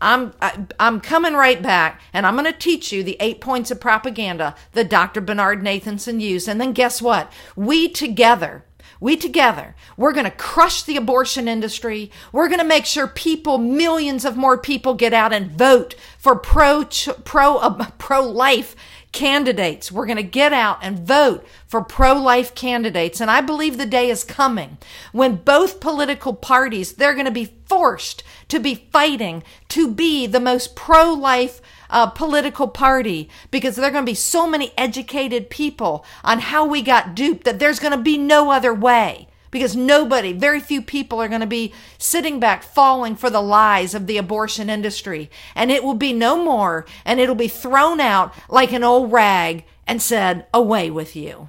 I'm 0.00 0.34
I, 0.42 0.50
am 0.50 0.68
i 0.78 0.86
am 0.86 1.00
coming 1.00 1.32
right 1.32 1.62
back 1.62 2.02
and 2.12 2.26
I'm 2.26 2.34
going 2.34 2.44
to 2.44 2.52
teach 2.52 2.92
you 2.92 3.02
the 3.02 3.16
8 3.18 3.40
points 3.40 3.70
of 3.70 3.80
propaganda 3.80 4.54
that 4.72 4.90
Dr. 4.90 5.22
Bernard 5.22 5.62
Nathanson 5.62 6.20
used 6.20 6.48
and 6.48 6.60
then 6.60 6.72
guess 6.72 7.00
what? 7.00 7.32
We 7.56 7.88
together 7.88 8.66
we 9.00 9.16
together, 9.16 9.74
we're 9.96 10.12
going 10.12 10.24
to 10.24 10.30
crush 10.30 10.82
the 10.82 10.96
abortion 10.96 11.48
industry. 11.48 12.10
We're 12.32 12.48
going 12.48 12.60
to 12.60 12.64
make 12.64 12.86
sure 12.86 13.06
people, 13.06 13.58
millions 13.58 14.24
of 14.24 14.36
more 14.36 14.56
people 14.56 14.94
get 14.94 15.12
out 15.12 15.32
and 15.32 15.50
vote 15.50 15.94
for 16.18 16.34
pro 16.34 16.84
pro 17.24 17.76
pro 17.98 18.22
life 18.22 18.74
candidates. 19.16 19.90
We're 19.90 20.04
going 20.04 20.18
to 20.18 20.22
get 20.22 20.52
out 20.52 20.78
and 20.82 20.98
vote 20.98 21.46
for 21.66 21.82
pro 21.82 22.12
life 22.12 22.54
candidates. 22.54 23.18
And 23.18 23.30
I 23.30 23.40
believe 23.40 23.78
the 23.78 23.86
day 23.86 24.10
is 24.10 24.22
coming 24.22 24.76
when 25.10 25.36
both 25.36 25.80
political 25.80 26.34
parties, 26.34 26.92
they're 26.92 27.14
going 27.14 27.24
to 27.24 27.32
be 27.32 27.54
forced 27.64 28.22
to 28.48 28.60
be 28.60 28.86
fighting 28.92 29.42
to 29.68 29.90
be 29.90 30.26
the 30.26 30.38
most 30.38 30.76
pro 30.76 31.14
life 31.14 31.62
uh, 31.88 32.08
political 32.08 32.68
party 32.68 33.30
because 33.50 33.76
there 33.76 33.86
are 33.86 33.90
going 33.90 34.04
to 34.04 34.10
be 34.10 34.14
so 34.14 34.46
many 34.46 34.72
educated 34.76 35.48
people 35.48 36.04
on 36.22 36.38
how 36.40 36.66
we 36.66 36.82
got 36.82 37.14
duped 37.14 37.44
that 37.44 37.58
there's 37.58 37.80
going 37.80 37.96
to 37.96 38.02
be 38.02 38.18
no 38.18 38.50
other 38.50 38.74
way 38.74 39.28
because 39.56 39.74
nobody, 39.74 40.34
very 40.34 40.60
few 40.60 40.82
people 40.82 41.18
are 41.18 41.28
going 41.28 41.40
to 41.40 41.46
be 41.46 41.72
sitting 41.96 42.38
back 42.38 42.62
falling 42.62 43.16
for 43.16 43.30
the 43.30 43.40
lies 43.40 43.94
of 43.94 44.06
the 44.06 44.18
abortion 44.18 44.68
industry. 44.68 45.30
And 45.54 45.70
it 45.70 45.82
will 45.82 45.94
be 45.94 46.12
no 46.12 46.44
more, 46.44 46.84
and 47.06 47.18
it'll 47.18 47.34
be 47.34 47.48
thrown 47.48 47.98
out 47.98 48.34
like 48.50 48.74
an 48.74 48.84
old 48.84 49.10
rag 49.10 49.64
and 49.86 50.02
said, 50.02 50.44
Away 50.52 50.90
with 50.90 51.16
you. 51.16 51.48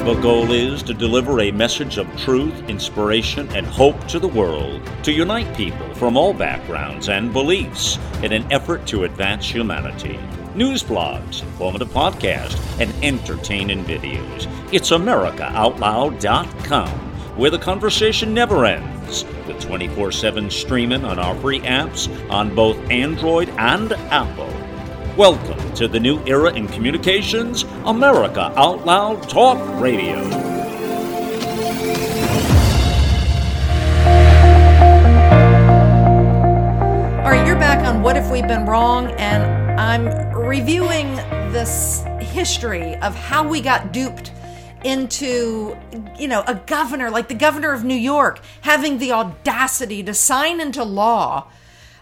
The 0.00 0.18
goal 0.20 0.50
is 0.50 0.82
to 0.82 0.92
deliver 0.92 1.38
a 1.38 1.52
message 1.52 1.98
of 1.98 2.08
truth, 2.16 2.68
inspiration, 2.68 3.48
and 3.50 3.64
hope 3.64 4.08
to 4.08 4.18
the 4.18 4.26
world, 4.26 4.82
to 5.04 5.12
unite 5.12 5.56
people 5.56 5.94
from 5.94 6.16
all 6.16 6.34
backgrounds 6.34 7.08
and 7.08 7.32
beliefs 7.32 7.96
in 8.24 8.32
an 8.32 8.50
effort 8.50 8.88
to 8.88 9.04
advance 9.04 9.48
humanity 9.48 10.18
news 10.60 10.82
blogs, 10.82 11.42
informative 11.42 11.88
podcasts, 11.88 12.60
and 12.78 12.92
entertaining 13.02 13.82
videos. 13.82 14.46
It's 14.70 14.90
AmericaOutloud.com, 14.90 16.90
where 17.38 17.50
the 17.50 17.58
conversation 17.58 18.34
never 18.34 18.66
ends, 18.66 19.24
with 19.46 19.58
24 19.58 20.12
7 20.12 20.50
streaming 20.50 21.06
on 21.06 21.18
our 21.18 21.34
free 21.36 21.60
apps 21.60 22.10
on 22.28 22.54
both 22.54 22.76
Android 22.90 23.48
and 23.56 23.94
Apple. 24.12 24.52
Welcome 25.16 25.72
to 25.76 25.88
the 25.88 25.98
new 25.98 26.22
era 26.26 26.52
in 26.52 26.68
communications, 26.68 27.62
America 27.86 28.52
Out 28.54 28.84
Loud 28.84 29.30
Talk 29.30 29.56
Radio. 29.80 30.18
All 37.16 37.30
right, 37.30 37.46
you're 37.46 37.58
back 37.58 37.86
on 37.86 38.02
What 38.02 38.18
If 38.18 38.30
We've 38.30 38.46
Been 38.46 38.66
Wrong, 38.66 39.10
and 39.12 39.60
I'm 39.80 40.29
reviewing 40.46 41.16
this 41.52 42.02
history 42.20 42.96
of 42.96 43.14
how 43.14 43.46
we 43.46 43.60
got 43.60 43.92
duped 43.92 44.32
into, 44.84 45.76
you 46.18 46.28
know, 46.28 46.42
a 46.46 46.54
governor 46.66 47.10
like 47.10 47.28
the 47.28 47.34
governor 47.34 47.72
of 47.72 47.84
New 47.84 47.94
York 47.94 48.40
having 48.62 48.98
the 48.98 49.12
audacity 49.12 50.02
to 50.02 50.14
sign 50.14 50.60
into 50.60 50.82
law 50.82 51.48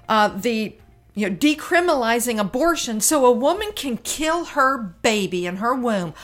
uh, 0.09 0.29
the 0.29 0.77
you 1.15 1.29
know, 1.29 1.35
decriminalizing 1.35 2.39
abortion 2.39 3.01
so 3.01 3.27
a 3.27 3.33
woman 3.33 3.73
can 3.75 3.97
kill 3.97 4.45
her 4.45 4.79
baby 4.79 5.47
in 5.47 5.57
her 5.57 5.75
womb 5.75 6.15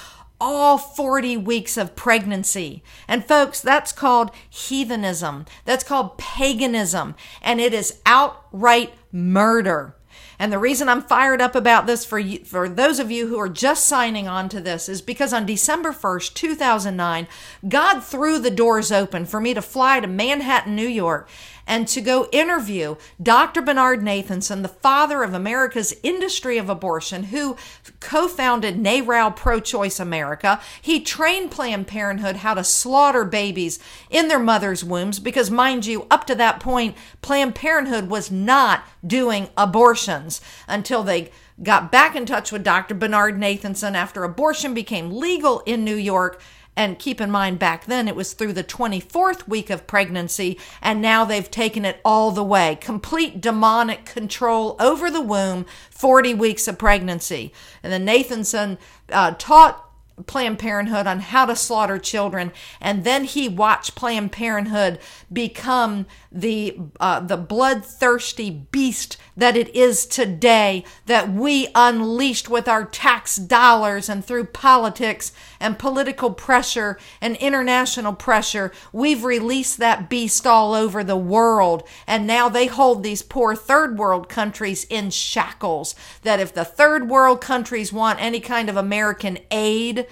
all 0.41 0.79
40 0.79 1.37
weeks 1.39 1.77
of 1.77 1.97
pregnancy. 1.97 2.83
And 3.09 3.25
folks, 3.25 3.61
that's 3.61 3.93
called 3.93 4.31
heathenism. 4.49 5.47
That's 5.65 5.85
called 5.85 6.19
paganism. 6.19 7.15
And 7.41 7.61
it 7.61 7.73
is 7.73 8.01
outright 8.05 8.95
murder. 9.11 9.97
And 10.39 10.53
the 10.53 10.59
reason 10.59 10.89
I'm 10.89 11.03
fired 11.03 11.41
up 11.41 11.55
about 11.55 11.87
this 11.87 12.05
for 12.05 12.19
you, 12.19 12.45
for 12.45 12.69
those 12.69 12.99
of 12.99 13.11
you 13.11 13.29
who 13.29 13.39
are 13.39 13.49
just 13.49 13.87
signing 13.87 14.27
on 14.27 14.49
to 14.51 14.61
this 14.61 14.89
is 14.89 15.01
because 15.01 15.33
on 15.33 15.47
December 15.47 15.93
1st, 15.93 16.35
2009, 16.35 17.29
God 17.69 18.01
threw 18.01 18.39
the 18.39 18.51
doors 18.51 18.91
open 18.91 19.27
for 19.27 19.41
me 19.41 19.55
to 19.55 19.63
fly 19.63 20.01
to 20.01 20.07
Manhattan, 20.07 20.75
New 20.75 20.89
York 20.89 21.29
and 21.67 21.89
to 21.89 22.01
go 22.01 22.29
interview 22.33 22.97
Dr. 23.23 23.63
Bernard 23.63 24.01
Nathanson, 24.01 24.63
the 24.63 24.69
father 24.69 25.23
of 25.23 25.35
America's 25.35 25.95
industry 26.03 26.59
of 26.59 26.69
abortion, 26.69 27.25
who 27.25 27.57
co 28.01 28.29
founded 28.29 28.77
NARAL 28.77 29.35
Pro 29.37 29.61
Choice 29.61 29.99
America. 29.99 30.61
He 30.81 31.01
trained 31.01 31.51
Planned 31.51 31.87
Parenthood 31.87 32.37
how 32.37 32.55
to 32.55 32.65
slaughter 32.65 33.25
babies 33.25 33.79
in 34.11 34.29
their 34.29 34.39
mother's 34.39 34.85
wombs 34.85 35.19
because, 35.19 35.51
mind 35.51 35.87
you, 35.87 36.07
up 36.11 36.27
to 36.27 36.35
that 36.35 36.61
point, 36.61 36.97
Planned 37.23 37.55
Parenthood 37.55 38.09
was 38.09 38.31
not 38.31 38.85
doing 39.07 39.49
abortions 39.57 40.41
until 40.69 41.03
they 41.03 41.31
got 41.63 41.93
back 41.93 42.17
in 42.17 42.27
touch 42.27 42.51
with 42.51 42.65
Dr. 42.65 42.95
Bernard 42.95 43.39
Nathanson 43.39 43.95
after 43.95 44.25
abortion 44.25 44.75
became 44.75 45.11
legal 45.11 45.61
in 45.61 45.85
New 45.85 45.97
York. 45.97 46.41
And 46.77 46.99
keep 46.99 47.21
in 47.21 47.31
mind, 47.31 47.59
back 47.59 47.87
then 47.87 48.09
it 48.09 48.17
was 48.17 48.33
through 48.33 48.53
the 48.53 48.65
24th 48.65 49.47
week 49.47 49.71
of 49.71 49.87
pregnancy, 49.87 50.59
and 50.83 51.01
now 51.01 51.25
they've 51.25 51.51
taken 51.51 51.85
it 51.85 52.01
all 52.05 52.31
the 52.31 52.45
way. 52.45 52.77
Complete 52.81 53.41
demonic 53.41 54.05
control 54.05 54.77
over 54.81 55.11
the 55.11 55.21
womb, 55.21 55.67
40 55.91 56.35
weeks 56.35 56.67
of 56.67 56.79
pregnancy. 56.79 57.53
And 57.83 57.93
then 57.93 58.07
Nathanson 58.07 58.79
uh, 59.11 59.35
taught 59.39 59.85
Planned 60.27 60.61
Parenthood 60.61 61.07
on 61.09 61.21
how 61.21 61.45
to 61.47 61.57
slaughter 61.57 61.99
children, 61.99 62.53
and 62.81 63.03
then 63.03 63.25
he 63.25 63.49
watched 63.49 63.97
Planned 63.97 64.31
Parenthood 64.31 65.01
become 65.33 66.07
the 66.31 66.79
uh, 67.01 67.19
the 67.19 67.37
bloodthirsty 67.37 68.51
beast 68.51 69.17
that 69.37 69.57
it 69.57 69.75
is 69.75 70.07
today. 70.07 70.85
That 71.07 71.33
we 71.33 71.67
unleashed 71.75 72.49
with 72.49 72.69
our 72.69 72.85
tax 72.85 73.37
dollars 73.37 74.09
and 74.09 74.25
through 74.25 74.47
politics 74.47 75.33
and 75.59 75.79
political 75.79 76.31
pressure 76.31 76.97
and 77.21 77.37
international 77.37 78.13
pressure, 78.13 78.71
we've 78.93 79.25
released 79.25 79.79
that 79.79 80.09
beast 80.09 80.47
all 80.47 80.75
over 80.75 81.03
the 81.03 81.17
world, 81.17 81.83
and 82.07 82.25
now 82.25 82.49
they 82.49 82.67
hold 82.67 83.03
these 83.03 83.23
poor 83.23 83.57
third 83.57 83.99
world 83.99 84.29
countries 84.29 84.87
in 84.89 85.11
shackles. 85.11 85.97
That 86.23 86.39
if 86.39 86.55
the 86.55 86.65
third 86.65 87.09
world 87.09 87.41
countries 87.41 87.93
want 87.93 88.23
any 88.23 88.39
kind 88.39 88.71
of 88.71 88.77
American 88.77 89.39
aid 89.51 90.04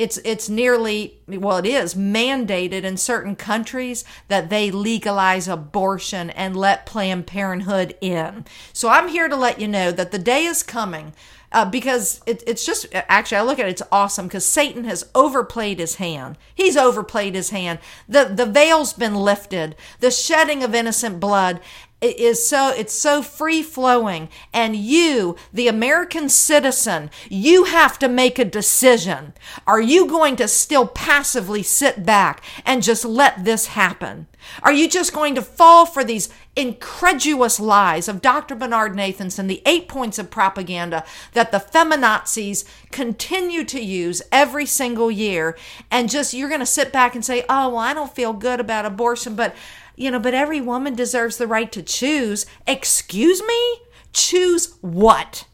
it's 0.00 0.16
it's 0.24 0.48
nearly 0.48 1.18
well 1.28 1.58
it 1.58 1.66
is 1.66 1.94
mandated 1.94 2.84
in 2.84 2.96
certain 2.96 3.36
countries 3.36 4.02
that 4.28 4.48
they 4.48 4.70
legalize 4.70 5.46
abortion 5.46 6.30
and 6.30 6.56
let 6.56 6.86
Planned 6.86 7.26
Parenthood 7.26 7.94
in. 8.00 8.46
So 8.72 8.88
I'm 8.88 9.08
here 9.08 9.28
to 9.28 9.36
let 9.36 9.60
you 9.60 9.68
know 9.68 9.92
that 9.92 10.10
the 10.10 10.18
day 10.18 10.44
is 10.44 10.62
coming 10.62 11.12
uh, 11.52 11.64
because 11.64 12.22
it, 12.26 12.42
it's 12.46 12.64
just 12.64 12.86
actually 12.94 13.36
I 13.36 13.42
look 13.42 13.58
at 13.58 13.66
it, 13.66 13.72
it's 13.72 13.82
awesome 13.92 14.26
because 14.26 14.46
Satan 14.46 14.84
has 14.84 15.08
overplayed 15.14 15.78
his 15.78 15.96
hand. 15.96 16.38
He's 16.54 16.76
overplayed 16.76 17.34
his 17.34 17.50
hand. 17.50 17.78
The 18.08 18.24
the 18.24 18.46
veil's 18.46 18.94
been 18.94 19.14
lifted. 19.14 19.76
The 20.00 20.10
shedding 20.10 20.62
of 20.62 20.74
innocent 20.74 21.20
blood, 21.20 21.60
it 22.00 22.18
is 22.18 22.46
so 22.46 22.70
it's 22.70 22.94
so 22.94 23.22
free 23.22 23.62
flowing 23.62 24.28
and 24.52 24.76
you 24.76 25.36
the 25.52 25.68
american 25.68 26.28
citizen 26.28 27.10
you 27.28 27.64
have 27.64 27.98
to 27.98 28.08
make 28.08 28.38
a 28.38 28.44
decision. 28.44 29.32
Are 29.66 29.80
you 29.80 30.06
going 30.06 30.36
to 30.36 30.48
still 30.48 30.86
passively 30.86 31.62
sit 31.62 32.04
back 32.04 32.42
and 32.64 32.82
just 32.82 33.04
let 33.04 33.44
this 33.44 33.66
happen? 33.68 34.26
Are 34.62 34.72
you 34.72 34.88
just 34.88 35.12
going 35.12 35.34
to 35.34 35.42
fall 35.42 35.86
for 35.86 36.02
these 36.02 36.28
incredulous 36.56 37.60
lies 37.60 38.08
of 38.08 38.22
Dr. 38.22 38.54
Bernard 38.54 38.94
Nathanson, 38.94 39.46
the 39.46 39.62
eight 39.66 39.86
points 39.86 40.18
of 40.18 40.30
propaganda 40.30 41.04
that 41.32 41.52
the 41.52 41.58
feminazis 41.58 42.64
continue 42.90 43.64
to 43.64 43.80
use 43.80 44.22
every 44.32 44.66
single 44.66 45.10
year, 45.10 45.56
and 45.90 46.10
just 46.10 46.34
you're 46.34 46.48
going 46.48 46.60
to 46.60 46.66
sit 46.66 46.92
back 46.92 47.14
and 47.14 47.24
say, 47.24 47.44
oh, 47.48 47.68
well, 47.68 47.78
I 47.78 47.94
don't 47.94 48.14
feel 48.14 48.32
good 48.32 48.60
about 48.60 48.86
abortion, 48.86 49.36
but 49.36 49.54
you 50.00 50.10
know, 50.10 50.18
but 50.18 50.32
every 50.32 50.62
woman 50.62 50.94
deserves 50.94 51.36
the 51.36 51.46
right 51.46 51.70
to 51.70 51.82
choose. 51.82 52.46
Excuse 52.66 53.42
me? 53.42 53.82
Choose 54.14 54.74
what? 54.80 55.44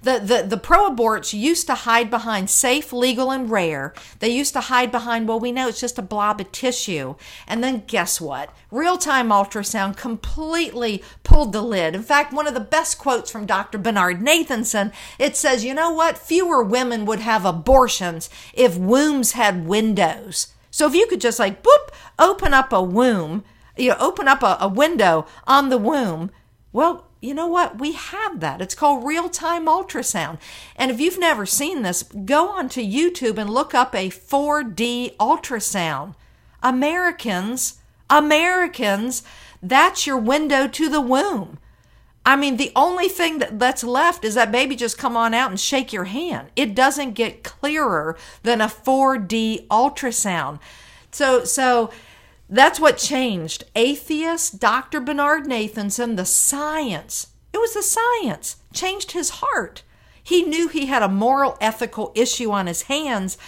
The, 0.00 0.20
the, 0.20 0.46
the 0.46 0.56
pro 0.56 0.88
aborts 0.88 1.32
used 1.32 1.66
to 1.66 1.74
hide 1.74 2.10
behind 2.10 2.48
safe, 2.48 2.92
legal, 2.92 3.32
and 3.32 3.50
rare. 3.50 3.92
They 4.20 4.28
used 4.28 4.52
to 4.52 4.60
hide 4.60 4.92
behind, 4.92 5.26
well, 5.26 5.40
we 5.40 5.50
know 5.50 5.66
it's 5.66 5.80
just 5.80 5.98
a 5.98 6.02
blob 6.02 6.40
of 6.40 6.52
tissue. 6.52 7.16
And 7.48 7.64
then 7.64 7.82
guess 7.88 8.20
what? 8.20 8.54
Real 8.70 8.96
time 8.96 9.30
ultrasound 9.30 9.96
completely 9.96 11.02
pulled 11.24 11.52
the 11.52 11.62
lid. 11.62 11.96
In 11.96 12.04
fact, 12.04 12.32
one 12.32 12.46
of 12.46 12.54
the 12.54 12.60
best 12.60 12.98
quotes 12.98 13.32
from 13.32 13.46
Dr. 13.46 13.78
Bernard 13.78 14.20
Nathanson, 14.20 14.92
it 15.18 15.36
says, 15.36 15.64
you 15.64 15.74
know 15.74 15.90
what? 15.90 16.16
Fewer 16.16 16.62
women 16.62 17.04
would 17.04 17.20
have 17.20 17.44
abortions 17.44 18.30
if 18.54 18.78
wombs 18.78 19.32
had 19.32 19.66
windows. 19.66 20.54
So 20.78 20.86
if 20.86 20.94
you 20.94 21.08
could 21.08 21.20
just 21.20 21.40
like 21.40 21.64
boop, 21.64 21.88
open 22.20 22.54
up 22.54 22.72
a 22.72 22.80
womb, 22.80 23.42
you 23.76 23.88
know, 23.88 23.96
open 23.98 24.28
up 24.28 24.44
a, 24.44 24.56
a 24.60 24.68
window 24.68 25.26
on 25.44 25.70
the 25.70 25.76
womb, 25.76 26.30
well, 26.72 27.08
you 27.20 27.34
know 27.34 27.48
what? 27.48 27.80
We 27.80 27.94
have 27.94 28.38
that. 28.38 28.60
It's 28.60 28.76
called 28.76 29.04
real 29.04 29.28
time 29.28 29.66
ultrasound. 29.66 30.38
And 30.76 30.92
if 30.92 31.00
you've 31.00 31.18
never 31.18 31.46
seen 31.46 31.82
this, 31.82 32.04
go 32.04 32.50
onto 32.50 32.80
YouTube 32.80 33.38
and 33.38 33.50
look 33.50 33.74
up 33.74 33.92
a 33.92 34.08
4D 34.08 35.16
ultrasound. 35.16 36.14
Americans, 36.62 37.80
Americans, 38.08 39.24
that's 39.60 40.06
your 40.06 40.18
window 40.18 40.68
to 40.68 40.88
the 40.88 41.00
womb. 41.00 41.58
I 42.28 42.36
mean, 42.36 42.58
the 42.58 42.72
only 42.76 43.08
thing 43.08 43.38
that, 43.38 43.58
that's 43.58 43.82
left 43.82 44.22
is 44.22 44.34
that 44.34 44.52
baby 44.52 44.76
just 44.76 44.98
come 44.98 45.16
on 45.16 45.32
out 45.32 45.48
and 45.48 45.58
shake 45.58 45.94
your 45.94 46.04
hand. 46.04 46.48
It 46.56 46.74
doesn't 46.74 47.14
get 47.14 47.42
clearer 47.42 48.18
than 48.42 48.60
a 48.60 48.66
4D 48.66 49.66
ultrasound. 49.68 50.58
So, 51.10 51.44
so 51.44 51.90
that's 52.46 52.78
what 52.78 52.98
changed. 52.98 53.64
Atheist 53.74 54.60
Dr. 54.60 55.00
Bernard 55.00 55.44
Nathanson, 55.44 56.16
the 56.16 56.26
science, 56.26 57.28
it 57.54 57.58
was 57.58 57.72
the 57.72 57.82
science, 57.82 58.56
changed 58.74 59.12
his 59.12 59.30
heart. 59.36 59.82
He 60.22 60.42
knew 60.42 60.68
he 60.68 60.84
had 60.84 61.02
a 61.02 61.08
moral, 61.08 61.56
ethical 61.62 62.12
issue 62.14 62.50
on 62.50 62.66
his 62.66 62.82
hands. 62.82 63.38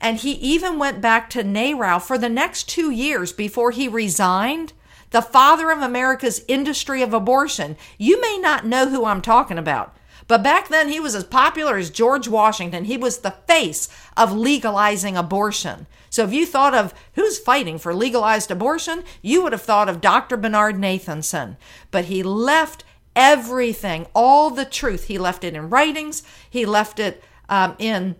And 0.00 0.18
he 0.18 0.34
even 0.34 0.78
went 0.78 1.00
back 1.00 1.28
to 1.30 1.42
NARAL 1.42 2.00
for 2.00 2.16
the 2.16 2.28
next 2.28 2.68
two 2.68 2.92
years 2.92 3.32
before 3.32 3.72
he 3.72 3.88
resigned 3.88 4.74
the 5.10 5.22
father 5.22 5.70
of 5.70 5.80
America's 5.80 6.44
industry 6.48 7.02
of 7.02 7.14
abortion. 7.14 7.76
You 7.98 8.20
may 8.20 8.38
not 8.38 8.66
know 8.66 8.88
who 8.88 9.04
I'm 9.04 9.22
talking 9.22 9.58
about. 9.58 9.96
But 10.26 10.42
back 10.42 10.68
then, 10.68 10.88
he 10.88 11.00
was 11.00 11.14
as 11.14 11.24
popular 11.24 11.78
as 11.78 11.88
George 11.88 12.28
Washington. 12.28 12.84
He 12.84 12.98
was 12.98 13.18
the 13.18 13.30
face 13.30 13.88
of 14.16 14.32
legalizing 14.32 15.16
abortion. 15.16 15.86
So 16.10 16.24
if 16.24 16.32
you 16.32 16.44
thought 16.44 16.74
of 16.74 16.92
who's 17.14 17.38
fighting 17.38 17.78
for 17.78 17.94
legalized 17.94 18.50
abortion, 18.50 19.04
you 19.22 19.42
would 19.42 19.52
have 19.52 19.62
thought 19.62 19.88
of 19.88 20.02
Dr. 20.02 20.36
Bernard 20.36 20.76
Nathanson. 20.76 21.56
But 21.90 22.06
he 22.06 22.22
left 22.22 22.84
everything, 23.16 24.06
all 24.14 24.50
the 24.50 24.66
truth. 24.66 25.04
He 25.04 25.18
left 25.18 25.44
it 25.44 25.54
in 25.54 25.70
writings, 25.70 26.22
he 26.48 26.66
left 26.66 26.98
it 27.00 27.22
um, 27.48 27.74
in 27.78 28.16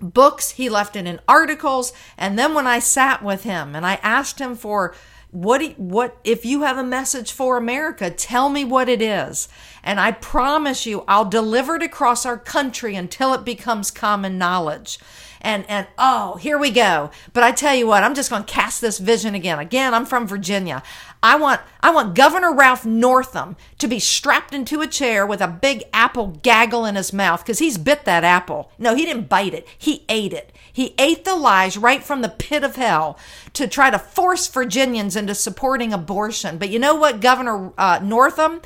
books, 0.00 0.52
he 0.52 0.68
left 0.68 0.96
it 0.96 1.06
in 1.06 1.20
articles. 1.28 1.92
And 2.16 2.38
then 2.38 2.54
when 2.54 2.66
I 2.66 2.78
sat 2.78 3.22
with 3.22 3.44
him 3.44 3.76
and 3.76 3.86
I 3.86 3.94
asked 4.02 4.38
him 4.38 4.56
for 4.56 4.94
what 5.34 5.76
what 5.80 6.16
if 6.22 6.46
you 6.46 6.62
have 6.62 6.78
a 6.78 6.84
message 6.84 7.32
for 7.32 7.56
America 7.56 8.08
tell 8.08 8.48
me 8.48 8.64
what 8.64 8.88
it 8.88 9.02
is. 9.02 9.48
And 9.82 9.98
I 9.98 10.12
promise 10.12 10.86
you 10.86 11.02
I'll 11.08 11.24
deliver 11.24 11.74
it 11.74 11.82
across 11.82 12.24
our 12.24 12.38
country 12.38 12.94
until 12.94 13.34
it 13.34 13.44
becomes 13.44 13.90
common 13.90 14.38
knowledge. 14.38 15.00
And 15.40 15.64
and 15.68 15.88
oh 15.98 16.36
here 16.36 16.56
we 16.56 16.70
go. 16.70 17.10
But 17.32 17.42
I 17.42 17.50
tell 17.50 17.74
you 17.74 17.88
what 17.88 18.04
I'm 18.04 18.14
just 18.14 18.30
going 18.30 18.44
to 18.44 18.52
cast 18.52 18.80
this 18.80 18.98
vision 18.98 19.34
again. 19.34 19.58
Again 19.58 19.92
I'm 19.92 20.06
from 20.06 20.28
Virginia 20.28 20.84
I 21.24 21.36
want 21.36 21.62
I 21.80 21.90
want 21.90 22.14
Governor 22.14 22.54
Ralph 22.54 22.84
Northam 22.84 23.56
to 23.78 23.88
be 23.88 23.98
strapped 23.98 24.54
into 24.54 24.82
a 24.82 24.86
chair 24.86 25.26
with 25.26 25.40
a 25.40 25.48
big 25.48 25.82
apple 25.92 26.38
gaggle 26.42 26.84
in 26.84 26.94
his 26.96 27.12
mouth 27.14 27.44
cuz 27.44 27.58
he's 27.58 27.78
bit 27.78 28.04
that 28.04 28.24
apple 28.24 28.70
no 28.78 28.94
he 28.94 29.06
didn't 29.06 29.30
bite 29.30 29.54
it 29.54 29.66
he 29.78 30.04
ate 30.08 30.34
it 30.34 30.52
he 30.74 30.94
ate 30.98 31.24
the 31.24 31.36
lies 31.36 31.78
right 31.78 32.02
from 32.02 32.20
the 32.20 32.28
pit 32.28 32.64
of 32.64 32.74
hell 32.74 33.16
to 33.52 33.68
try 33.68 33.90
to 33.90 33.98
force 33.98 34.48
Virginians 34.48 35.14
into 35.14 35.34
supporting 35.34 35.92
abortion. 35.92 36.58
But 36.58 36.70
you 36.70 36.80
know 36.80 36.96
what, 36.96 37.20
Governor 37.20 37.72
uh, 37.78 38.00
Northam? 38.02 38.60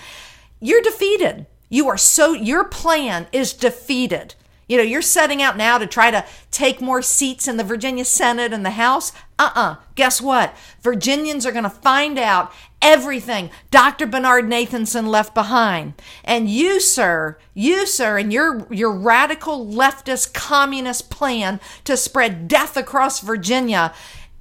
You're 0.59 0.81
defeated. 0.81 1.47
You 1.69 1.87
are 1.89 1.99
so, 1.99 2.33
your 2.33 2.65
plan 2.65 3.27
is 3.31 3.53
defeated. 3.53 4.35
You 4.69 4.77
know, 4.77 4.83
you're 4.83 5.03
setting 5.03 5.43
out 5.43 5.57
now 5.57 5.79
to 5.79 5.87
try 5.87 6.11
to 6.11 6.25
take 6.51 6.81
more 6.81 7.01
seats 7.03 7.49
in 7.49 7.57
the 7.57 7.65
Virginia 7.65 8.05
Senate 8.05 8.53
and 8.53 8.65
the 8.65 8.71
House. 8.71 9.13
Uh 9.39 9.51
uh-uh. 9.55 9.61
uh 9.61 9.77
Guess 9.95 10.21
what? 10.21 10.55
Virginians 10.83 11.47
are 11.47 11.53
going 11.53 11.65
to 11.65 11.71
find 11.71 12.19
out 12.19 12.53
everything 12.81 13.51
Dr. 13.71 14.07
Bernard 14.07 14.45
Nathanson 14.45 15.09
left 15.09 15.35
behind. 15.35 15.95
And 16.23 16.49
you, 16.49 16.81
sir, 16.81 17.39
you, 17.55 17.87
sir, 17.87 18.19
and 18.19 18.33
your, 18.33 18.67
your 18.71 18.93
radical 18.93 19.67
leftist 19.67 20.35
communist 20.35 21.11
plan 21.11 21.61
to 21.85 21.97
spread 21.97 22.47
death 22.47 22.77
across 22.77 23.21
Virginia 23.21 23.93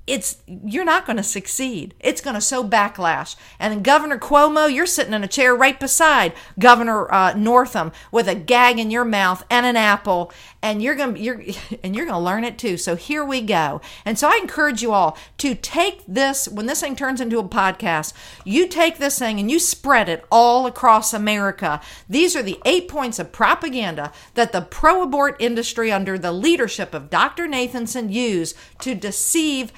it's 0.07 0.41
you're 0.47 0.85
not 0.85 1.05
going 1.05 1.17
to 1.17 1.23
succeed. 1.23 1.93
It's 1.99 2.21
going 2.21 2.35
to 2.35 2.41
sow 2.41 2.63
backlash. 2.63 3.35
And 3.59 3.83
Governor 3.83 4.17
Cuomo, 4.17 4.73
you're 4.73 4.85
sitting 4.85 5.13
in 5.13 5.23
a 5.23 5.27
chair 5.27 5.53
right 5.53 5.77
beside 5.77 6.33
Governor 6.57 7.13
uh, 7.13 7.33
Northam 7.33 7.91
with 8.09 8.29
a 8.29 8.35
gag 8.35 8.79
in 8.79 8.89
your 8.89 9.03
mouth 9.03 9.43
and 9.49 9.65
an 9.65 9.75
apple, 9.75 10.31
and 10.63 10.81
you're 10.81 10.95
going 10.95 11.15
to 11.15 11.19
you're 11.19 11.41
and 11.83 11.95
you're 11.95 12.05
going 12.05 12.17
to 12.17 12.23
learn 12.23 12.45
it 12.45 12.57
too. 12.57 12.77
So 12.77 12.95
here 12.95 13.23
we 13.23 13.41
go. 13.41 13.81
And 14.05 14.17
so 14.17 14.29
I 14.29 14.39
encourage 14.41 14.81
you 14.81 14.93
all 14.93 15.17
to 15.39 15.53
take 15.53 16.03
this 16.07 16.47
when 16.47 16.67
this 16.67 16.79
thing 16.79 16.95
turns 16.95 17.19
into 17.19 17.39
a 17.39 17.43
podcast. 17.43 18.13
You 18.45 18.67
take 18.67 18.97
this 18.97 19.19
thing 19.19 19.39
and 19.41 19.51
you 19.51 19.59
spread 19.59 20.07
it 20.07 20.25
all 20.31 20.65
across 20.65 21.13
America. 21.13 21.81
These 22.07 22.33
are 22.35 22.43
the 22.43 22.59
eight 22.63 22.87
points 22.87 23.19
of 23.19 23.33
propaganda 23.33 24.13
that 24.35 24.53
the 24.53 24.61
pro-abort 24.61 25.35
industry 25.39 25.91
under 25.91 26.17
the 26.17 26.31
leadership 26.31 26.93
of 26.93 27.09
Dr. 27.09 27.45
Nathanson 27.45 28.11
use 28.11 28.53
to 28.79 28.95
deceive 28.95 29.73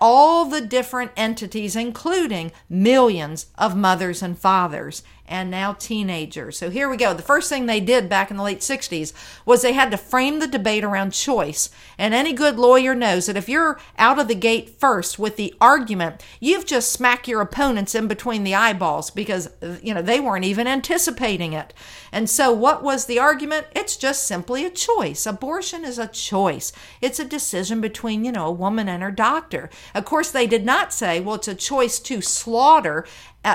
all 0.00 0.44
the 0.44 0.60
different 0.60 1.12
entities, 1.16 1.76
including 1.76 2.52
millions 2.68 3.46
of 3.56 3.76
mothers 3.76 4.22
and 4.22 4.38
fathers. 4.38 5.02
And 5.28 5.50
now 5.50 5.74
teenagers. 5.74 6.58
So 6.58 6.70
here 6.70 6.88
we 6.88 6.96
go. 6.96 7.14
The 7.14 7.22
first 7.22 7.48
thing 7.48 7.66
they 7.66 7.80
did 7.80 8.08
back 8.08 8.30
in 8.30 8.36
the 8.36 8.42
late 8.42 8.60
60s 8.60 9.12
was 9.44 9.62
they 9.62 9.72
had 9.72 9.90
to 9.90 9.96
frame 9.96 10.38
the 10.38 10.46
debate 10.46 10.84
around 10.84 11.12
choice. 11.12 11.70
And 11.98 12.14
any 12.14 12.32
good 12.32 12.56
lawyer 12.58 12.94
knows 12.94 13.26
that 13.26 13.36
if 13.36 13.48
you're 13.48 13.78
out 13.98 14.18
of 14.18 14.28
the 14.28 14.34
gate 14.34 14.70
first 14.80 15.18
with 15.18 15.36
the 15.36 15.54
argument, 15.60 16.22
you've 16.40 16.66
just 16.66 16.92
smacked 16.92 17.28
your 17.28 17.40
opponents 17.40 17.94
in 17.94 18.08
between 18.08 18.44
the 18.44 18.54
eyeballs 18.54 19.10
because 19.10 19.50
you 19.82 19.94
know 19.94 20.02
they 20.02 20.20
weren't 20.20 20.44
even 20.44 20.66
anticipating 20.66 21.52
it. 21.52 21.74
And 22.12 22.28
so 22.28 22.52
what 22.52 22.82
was 22.82 23.06
the 23.06 23.18
argument? 23.18 23.66
It's 23.74 23.96
just 23.96 24.24
simply 24.24 24.64
a 24.64 24.70
choice. 24.70 25.26
Abortion 25.26 25.84
is 25.84 25.98
a 25.98 26.06
choice. 26.06 26.72
It's 27.00 27.18
a 27.18 27.24
decision 27.24 27.80
between, 27.80 28.24
you 28.24 28.32
know, 28.32 28.46
a 28.46 28.52
woman 28.52 28.88
and 28.88 29.02
her 29.02 29.10
doctor. 29.10 29.68
Of 29.94 30.04
course 30.04 30.30
they 30.30 30.46
did 30.46 30.64
not 30.64 30.92
say, 30.92 31.20
well, 31.20 31.36
it's 31.36 31.48
a 31.48 31.54
choice 31.54 31.98
to 32.00 32.20
slaughter 32.20 33.06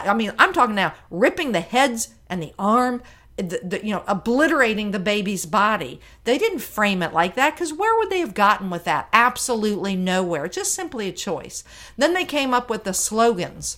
I 0.02 0.14
mean, 0.14 0.34
I'm 0.38 0.54
talking 0.54 0.76
now 0.76 0.94
ripping 1.10 1.52
the 1.52 1.62
heads 1.62 2.14
and 2.28 2.42
the 2.42 2.54
arm, 2.58 3.02
the, 3.38 3.60
the, 3.64 3.86
you 3.86 3.94
know, 3.94 4.04
obliterating 4.08 4.92
the 4.92 5.00
baby's 5.00 5.46
body. 5.46 6.00
They 6.24 6.38
didn't 6.38 6.60
frame 6.60 7.02
it 7.02 7.14
like 7.14 7.36
that 7.36 7.56
because 7.56 7.74
where 7.74 7.98
would 7.98 8.10
they 8.10 8.20
have 8.20 8.34
gotten 8.34 8.70
with 8.70 8.84
that? 8.86 9.10
Absolutely 9.12 9.96
nowhere. 9.96 10.48
Just 10.48 10.74
simply 10.74 11.08
a 11.08 11.14
choice. 11.14 11.64
Then 11.98 12.14
they 12.14 12.26
came 12.26 12.54
up 12.54 12.70
with 12.70 12.84
the 12.84 12.94
slogans. 12.94 13.78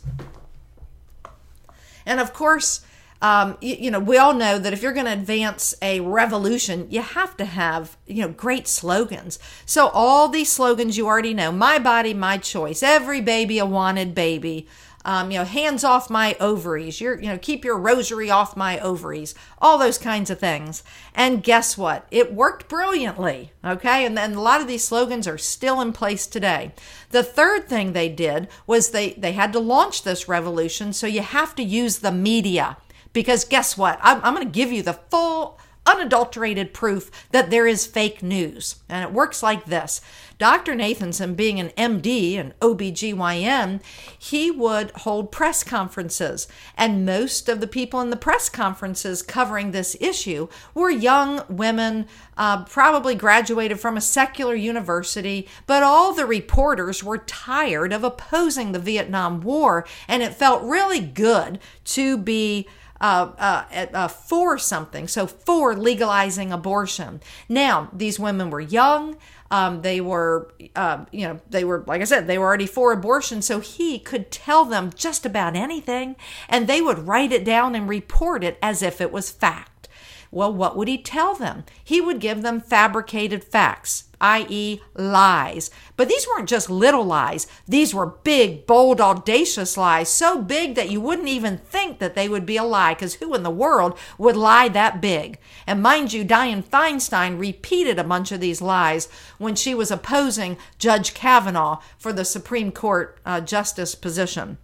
And 2.06 2.20
of 2.20 2.34
course, 2.34 2.82
um, 3.22 3.58
you, 3.62 3.76
you, 3.80 3.92
know, 3.92 4.00
we 4.00 4.18
all 4.18 4.34
know 4.34 4.60
that 4.60 4.74
if 4.74 4.84
you're 4.84 4.94
going 4.94 5.06
to 5.06 5.14
advance 5.14 5.74
a 5.82 6.00
revolution, 6.02 6.88
you 6.92 7.02
have 7.02 7.36
to 7.38 7.46
have, 7.46 7.98
you 8.06 8.22
know, 8.22 8.28
great 8.28 8.68
slogans. 8.68 9.40
So 9.66 9.88
all 9.88 10.28
these 10.28 10.52
slogans 10.52 10.98
you 10.98 11.08
already 11.08 11.34
know 11.34 11.52
my 11.52 11.80
body, 11.80 12.14
my 12.14 12.38
choice, 12.38 12.84
every 12.84 13.22
baby 13.22 13.58
a 13.58 13.66
wanted 13.66 14.14
baby, 14.14 14.68
um, 15.06 15.30
you 15.30 15.38
know, 15.38 15.46
hands 15.46 15.84
off 15.84 16.10
my 16.10 16.36
ovaries. 16.40 17.00
You 17.00 17.16
know, 17.18 17.38
keep 17.38 17.64
your 17.64 17.78
rosary 17.78 18.32
off 18.32 18.58
my 18.58 18.80
ovaries. 18.80 19.36
All 19.62 19.78
those 19.78 20.00
kinds 20.00 20.32
of 20.32 20.40
things. 20.40 20.84
And 21.14 21.44
guess 21.44 21.78
what? 21.78 22.08
It 22.10 22.34
worked 22.34 22.68
brilliantly. 22.68 23.52
Okay. 23.64 24.04
And 24.04 24.18
then 24.18 24.34
a 24.34 24.42
lot 24.42 24.62
of 24.62 24.68
these 24.68 24.84
slogans 24.84 25.28
are 25.28 25.38
still 25.38 25.80
in 25.80 25.94
place 25.94 26.26
today. 26.26 26.74
The 27.12 27.24
third 27.24 27.70
thing 27.70 27.94
they 27.94 28.10
did 28.10 28.48
was 28.66 28.90
they, 28.90 29.12
they 29.12 29.34
had 29.34 29.54
to 29.54 29.60
launch 29.60 30.02
this 30.02 30.28
revolution. 30.28 30.92
So 30.92 31.06
you 31.06 31.22
have 31.22 31.54
to 31.56 31.64
use 31.64 32.00
the 32.00 32.12
media 32.12 32.78
because 33.14 33.46
guess 33.46 33.78
what? 33.78 34.00
I'm, 34.02 34.20
I'm 34.24 34.34
going 34.34 34.48
to 34.48 34.52
give 34.52 34.72
you 34.72 34.82
the 34.82 34.94
full 34.94 35.60
unadulterated 35.86 36.74
proof 36.74 37.12
that 37.32 37.52
there 37.52 37.68
is 37.68 37.86
fake 37.86 38.24
news. 38.24 38.78
And 38.90 39.04
it 39.04 39.14
works 39.14 39.44
like 39.44 39.66
this 39.66 40.02
Dr. 40.38 40.74
Nathanson, 40.74 41.36
being 41.36 41.60
an 41.60 41.70
MD 41.78 42.38
and 42.38 42.58
OBGYN, 42.60 43.82
he 44.18 44.52
would 44.52 44.92
hold 44.92 45.32
press 45.32 45.64
conferences. 45.64 46.48
And 46.78 47.06
most 47.06 47.48
of 47.48 47.62
the 47.62 47.68
people 47.68 48.02
in 48.02 48.10
the 48.10 48.18
press 48.18 48.50
conferences 48.50 49.22
covering 49.22 49.72
this 49.72 49.96
issue 50.02 50.48
were 50.74 50.90
young 50.90 51.44
women, 51.48 52.08
uh, 52.38 52.66
probably 52.66 53.16
graduated 53.16 53.80
from 53.80 53.96
a 53.96 54.02
secular 54.02 54.56
university, 54.56 55.48
but 55.68 55.84
all 55.84 56.14
the 56.14 56.26
reporters 56.26 57.04
were 57.04 57.18
tired 57.20 57.94
of 57.94 58.04
opposing 58.04 58.72
the 58.72 58.80
Vietnam 58.80 59.40
War. 59.42 59.86
And 60.08 60.22
it 60.22 60.34
felt 60.34 60.64
really 60.64 61.00
good 61.00 61.60
to 61.86 62.18
be 62.18 62.68
uh, 63.02 63.32
uh, 63.38 63.86
uh, 63.94 64.08
for 64.08 64.58
something. 64.58 65.08
So 65.08 65.28
for 65.28 65.76
legalizing 65.76 66.52
abortion. 66.52 67.22
Now, 67.50 67.90
these 67.92 68.20
women 68.20 68.50
were 68.50 68.62
young. 68.62 69.18
Um, 69.56 69.82
they 69.84 70.02
were, 70.02 70.54
uh, 70.76 71.06
you 71.14 71.26
know, 71.26 71.40
they 71.50 71.64
were, 71.64 71.86
like 71.88 72.02
I 72.02 72.04
said, 72.04 72.28
they 72.28 72.38
were 72.38 72.46
already 72.46 72.68
for 72.68 72.92
abortion. 72.92 73.42
So 73.42 73.62
he 73.62 74.00
could 74.00 74.30
tell 74.30 74.66
them 74.66 74.92
just 74.94 75.26
about 75.26 75.56
anything 75.56 76.18
and 76.50 76.68
they 76.68 76.82
would 76.82 77.08
write 77.08 77.32
it 77.32 77.46
down 77.46 77.74
and 77.74 77.88
report 77.88 78.44
it 78.44 78.58
as 78.62 78.82
if 78.82 79.00
it 79.00 79.14
was 79.14 79.32
fact. 79.32 79.88
Well, 80.30 80.52
what 80.52 80.76
would 80.76 80.90
he 80.90 80.98
tell 80.98 81.36
them? 81.36 81.64
He 81.82 82.02
would 82.02 82.20
give 82.20 82.42
them 82.42 82.60
fabricated 82.60 83.46
facts, 83.46 84.05
i.e., 84.22 84.82
lies. 84.96 85.70
But 85.98 86.10
these 86.10 86.28
weren't 86.28 86.50
just 86.50 86.70
little 86.70 87.04
lies, 87.04 87.48
these 87.68 87.94
were 87.94 88.06
big, 88.06 88.66
bold, 88.66 89.00
audacious 89.02 89.78
lies, 89.78 90.10
so 90.10 90.42
big 90.42 90.76
that 90.76 90.90
you 90.90 91.02
wouldn't 91.02 91.28
even 91.28 91.58
think 91.58 92.00
that 92.00 92.16
they 92.16 92.28
would 92.28 92.46
be 92.46 92.58
a 92.58 92.64
lie, 92.64 92.94
because 92.94 93.16
who 93.16 93.34
in 93.34 93.44
the 93.44 93.50
world 93.50 93.98
would 94.18 94.36
lie 94.36 94.68
that 94.70 95.02
big? 95.02 95.40
And 95.68 95.82
mind 95.82 96.14
you, 96.14 96.24
Dianne 96.26 96.64
Feinstein 96.64 97.40
repeated 97.40 98.00
a 98.00 98.04
bunch 98.04 98.32
of 98.32 98.40
these 98.40 98.62
lies 98.62 99.08
when 99.38 99.56
she 99.56 99.74
was 99.74 99.92
opposing 99.92 100.58
Judge 100.78 101.14
Kavanaugh 101.14 101.80
for 101.98 102.14
the 102.14 102.26
Supreme 102.26 102.72
Court 102.72 103.20
uh, 103.26 103.42
justice 103.42 103.96
position. 103.96 104.58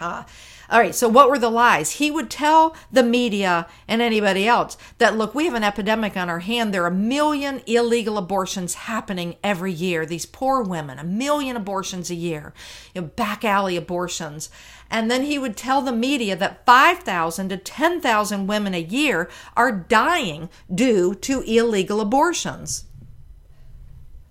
Uh, 0.00 0.24
all 0.72 0.80
right, 0.80 0.94
so 0.94 1.06
what 1.06 1.28
were 1.28 1.38
the 1.38 1.50
lies? 1.50 1.92
He 1.92 2.10
would 2.10 2.30
tell 2.30 2.74
the 2.90 3.02
media 3.02 3.66
and 3.86 4.00
anybody 4.00 4.48
else 4.48 4.78
that, 4.96 5.18
look, 5.18 5.34
we 5.34 5.44
have 5.44 5.52
an 5.52 5.62
epidemic 5.62 6.16
on 6.16 6.30
our 6.30 6.38
hand. 6.38 6.72
There 6.72 6.84
are 6.84 6.86
a 6.86 6.90
million 6.90 7.60
illegal 7.66 8.16
abortions 8.16 8.72
happening 8.72 9.36
every 9.44 9.70
year. 9.70 10.06
These 10.06 10.24
poor 10.24 10.62
women, 10.62 10.98
a 10.98 11.04
million 11.04 11.56
abortions 11.56 12.10
a 12.10 12.14
year, 12.14 12.54
you 12.94 13.02
know, 13.02 13.08
back 13.08 13.44
alley 13.44 13.76
abortions. 13.76 14.48
And 14.90 15.10
then 15.10 15.24
he 15.24 15.38
would 15.38 15.58
tell 15.58 15.82
the 15.82 15.92
media 15.92 16.36
that 16.36 16.64
5,000 16.64 17.50
to 17.50 17.58
10,000 17.58 18.46
women 18.46 18.72
a 18.72 18.80
year 18.80 19.28
are 19.54 19.72
dying 19.72 20.48
due 20.74 21.14
to 21.16 21.42
illegal 21.42 22.00
abortions. 22.00 22.86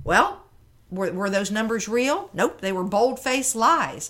Well, 0.04 0.42
were, 0.90 1.12
were 1.12 1.30
those 1.30 1.52
numbers 1.52 1.88
real? 1.88 2.32
Nope, 2.34 2.62
they 2.62 2.72
were 2.72 2.84
bold 2.84 3.20
faced 3.20 3.56
lies. 3.56 4.10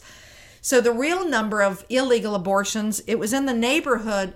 So 0.61 0.79
the 0.79 0.93
real 0.93 1.27
number 1.27 1.61
of 1.63 1.83
illegal 1.89 2.35
abortions, 2.35 3.01
it 3.07 3.17
was 3.17 3.33
in 3.33 3.47
the 3.47 3.53
neighborhood 3.53 4.35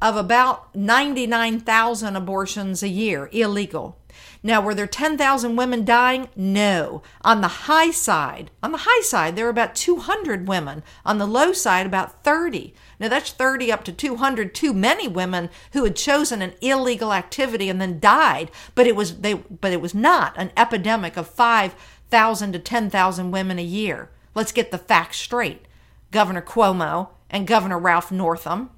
of 0.00 0.16
about 0.16 0.74
99,000 0.74 2.14
abortions 2.14 2.82
a 2.82 2.88
year, 2.88 3.28
illegal. 3.32 3.98
Now, 4.42 4.60
were 4.60 4.74
there 4.74 4.86
10,000 4.86 5.56
women 5.56 5.84
dying? 5.84 6.28
No. 6.36 7.02
On 7.22 7.40
the 7.40 7.48
high 7.48 7.90
side, 7.90 8.52
on 8.62 8.70
the 8.70 8.80
high 8.82 9.02
side, 9.02 9.34
there 9.34 9.46
were 9.46 9.50
about 9.50 9.74
200 9.74 10.46
women. 10.46 10.84
On 11.04 11.18
the 11.18 11.26
low 11.26 11.52
side, 11.52 11.86
about 11.86 12.22
30. 12.22 12.74
Now, 13.00 13.08
that's 13.08 13.30
30 13.30 13.72
up 13.72 13.84
to 13.84 13.92
200. 13.92 14.54
Too 14.54 14.72
many 14.72 15.08
women 15.08 15.50
who 15.72 15.82
had 15.84 15.96
chosen 15.96 16.42
an 16.42 16.54
illegal 16.60 17.12
activity 17.12 17.68
and 17.68 17.80
then 17.80 17.98
died. 17.98 18.50
But 18.74 18.86
it 18.86 18.94
was 18.94 19.20
they. 19.20 19.34
But 19.34 19.72
it 19.72 19.80
was 19.80 19.94
not 19.94 20.34
an 20.36 20.52
epidemic 20.56 21.16
of 21.16 21.28
5,000 21.28 22.52
to 22.52 22.58
10,000 22.58 23.30
women 23.30 23.58
a 23.58 23.62
year. 23.62 24.10
Let's 24.34 24.52
get 24.52 24.70
the 24.70 24.78
facts 24.78 25.18
straight. 25.18 25.66
Governor 26.10 26.42
Cuomo 26.42 27.10
and 27.30 27.46
Governor 27.46 27.78
Ralph 27.78 28.12
Northam. 28.12 28.70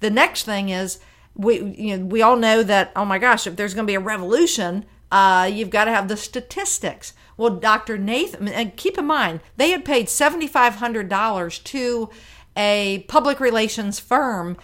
The 0.00 0.10
next 0.10 0.44
thing 0.44 0.68
is 0.68 0.98
we 1.34 1.60
you 1.76 1.96
know 1.96 2.04
we 2.06 2.22
all 2.22 2.36
know 2.36 2.62
that 2.62 2.92
oh 2.96 3.04
my 3.04 3.18
gosh 3.18 3.46
if 3.46 3.56
there's 3.56 3.74
going 3.74 3.86
to 3.86 3.90
be 3.90 3.94
a 3.94 4.00
revolution 4.00 4.84
uh, 5.12 5.50
you've 5.52 5.70
got 5.70 5.84
to 5.86 5.90
have 5.90 6.08
the 6.08 6.16
statistics. 6.16 7.14
Well, 7.36 7.50
Dr. 7.50 7.98
Nathan, 7.98 8.48
and 8.48 8.76
keep 8.76 8.96
in 8.96 9.06
mind, 9.06 9.40
they 9.56 9.70
had 9.70 9.84
paid 9.84 10.06
$7,500 10.06 11.64
to 11.64 12.10
a 12.56 13.04
public 13.08 13.40
relations 13.40 13.98
firm 13.98 14.56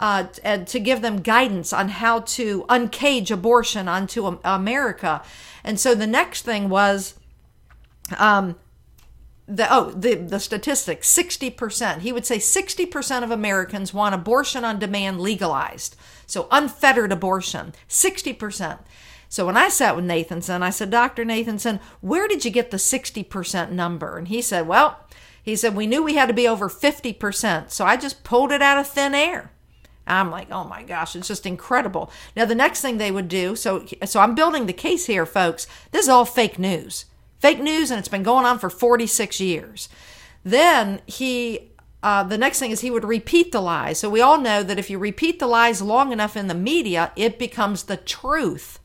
uh, 0.00 0.24
to 0.24 0.80
give 0.80 1.02
them 1.02 1.18
guidance 1.18 1.72
on 1.72 1.88
how 1.88 2.20
to 2.20 2.64
uncage 2.68 3.30
abortion 3.30 3.86
onto 3.86 4.26
America. 4.44 5.22
And 5.62 5.78
so 5.78 5.94
the 5.94 6.06
next 6.06 6.42
thing 6.42 6.68
was 6.68 7.14
um, 8.18 8.56
the 9.48 9.66
oh 9.72 9.90
the 9.90 10.14
the 10.14 10.38
statistics 10.38 11.12
60% 11.12 12.00
he 12.00 12.12
would 12.12 12.24
say 12.24 12.38
60% 12.38 13.24
of 13.24 13.30
americans 13.30 13.92
want 13.92 14.14
abortion 14.14 14.64
on 14.64 14.78
demand 14.78 15.20
legalized. 15.20 15.96
So 16.26 16.46
unfettered 16.50 17.12
abortion 17.12 17.74
60% 17.88 18.78
so 19.28 19.46
when 19.46 19.56
i 19.56 19.68
sat 19.68 19.96
with 19.96 20.04
nathanson 20.04 20.62
i 20.62 20.70
said 20.70 20.90
dr 20.90 21.22
nathanson 21.24 21.80
where 22.00 22.28
did 22.28 22.44
you 22.44 22.50
get 22.50 22.70
the 22.70 22.76
60% 22.76 23.72
number? 23.72 24.16
And 24.16 24.28
he 24.28 24.40
said 24.40 24.68
well 24.68 25.00
he 25.42 25.56
said 25.56 25.74
we 25.74 25.88
knew 25.88 26.02
we 26.02 26.14
had 26.14 26.26
to 26.26 26.34
be 26.34 26.46
over 26.46 26.68
50% 26.68 27.70
so 27.70 27.84
i 27.84 27.96
just 27.96 28.22
pulled 28.22 28.52
it 28.52 28.62
out 28.62 28.78
of 28.78 28.86
thin 28.86 29.14
air. 29.14 29.50
I'm 30.06 30.30
like 30.30 30.52
oh 30.52 30.64
my 30.64 30.84
gosh 30.84 31.16
it's 31.16 31.28
just 31.28 31.46
incredible. 31.46 32.12
Now 32.36 32.44
the 32.44 32.54
next 32.54 32.80
thing 32.80 32.98
they 32.98 33.10
would 33.10 33.28
do 33.28 33.56
so 33.56 33.86
so 34.04 34.20
i'm 34.20 34.36
building 34.36 34.66
the 34.66 34.72
case 34.72 35.06
here 35.06 35.26
folks. 35.26 35.66
This 35.90 36.04
is 36.04 36.08
all 36.08 36.24
fake 36.24 36.60
news 36.60 37.06
fake 37.42 37.60
news, 37.60 37.90
and 37.90 37.98
it's 37.98 38.08
been 38.08 38.22
going 38.22 38.46
on 38.46 38.60
for 38.60 38.70
46 38.70 39.40
years. 39.40 39.88
Then 40.44 41.00
he, 41.06 41.72
uh, 42.00 42.22
the 42.22 42.38
next 42.38 42.60
thing 42.60 42.70
is 42.70 42.80
he 42.80 42.90
would 42.90 43.04
repeat 43.04 43.50
the 43.50 43.60
lies. 43.60 43.98
So 43.98 44.08
we 44.08 44.20
all 44.20 44.38
know 44.38 44.62
that 44.62 44.78
if 44.78 44.88
you 44.88 44.96
repeat 44.96 45.40
the 45.40 45.48
lies 45.48 45.82
long 45.82 46.12
enough 46.12 46.36
in 46.36 46.46
the 46.46 46.54
media, 46.54 47.10
it 47.16 47.40
becomes 47.40 47.82
the 47.82 47.96
truth. 47.96 48.78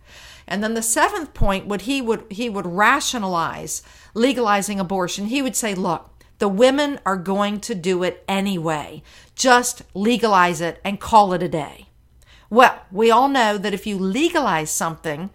And 0.47 0.63
then 0.63 0.73
the 0.73 0.81
seventh 0.81 1.35
point 1.35 1.67
would 1.67 1.81
he 1.81 2.01
would 2.01 2.23
he 2.31 2.49
would 2.49 2.65
rationalize 2.65 3.83
legalizing 4.13 4.79
abortion. 4.79 5.25
He 5.25 5.41
would 5.41 5.57
say, 5.57 5.75
"Look, 5.75 6.09
the 6.39 6.47
women 6.47 6.99
are 7.05 7.17
going 7.17 7.59
to 7.61 7.75
do 7.75 8.01
it 8.01 8.23
anyway. 8.29 9.03
Just 9.35 9.83
legalize 9.93 10.61
it 10.61 10.79
and 10.85 11.01
call 11.01 11.33
it 11.33 11.43
a 11.43 11.49
day." 11.49 11.87
Well, 12.49 12.79
we 12.91 13.11
all 13.11 13.27
know 13.27 13.57
that 13.57 13.73
if 13.73 13.85
you 13.85 13.99
legalize 13.99 14.71
something, 14.71 15.31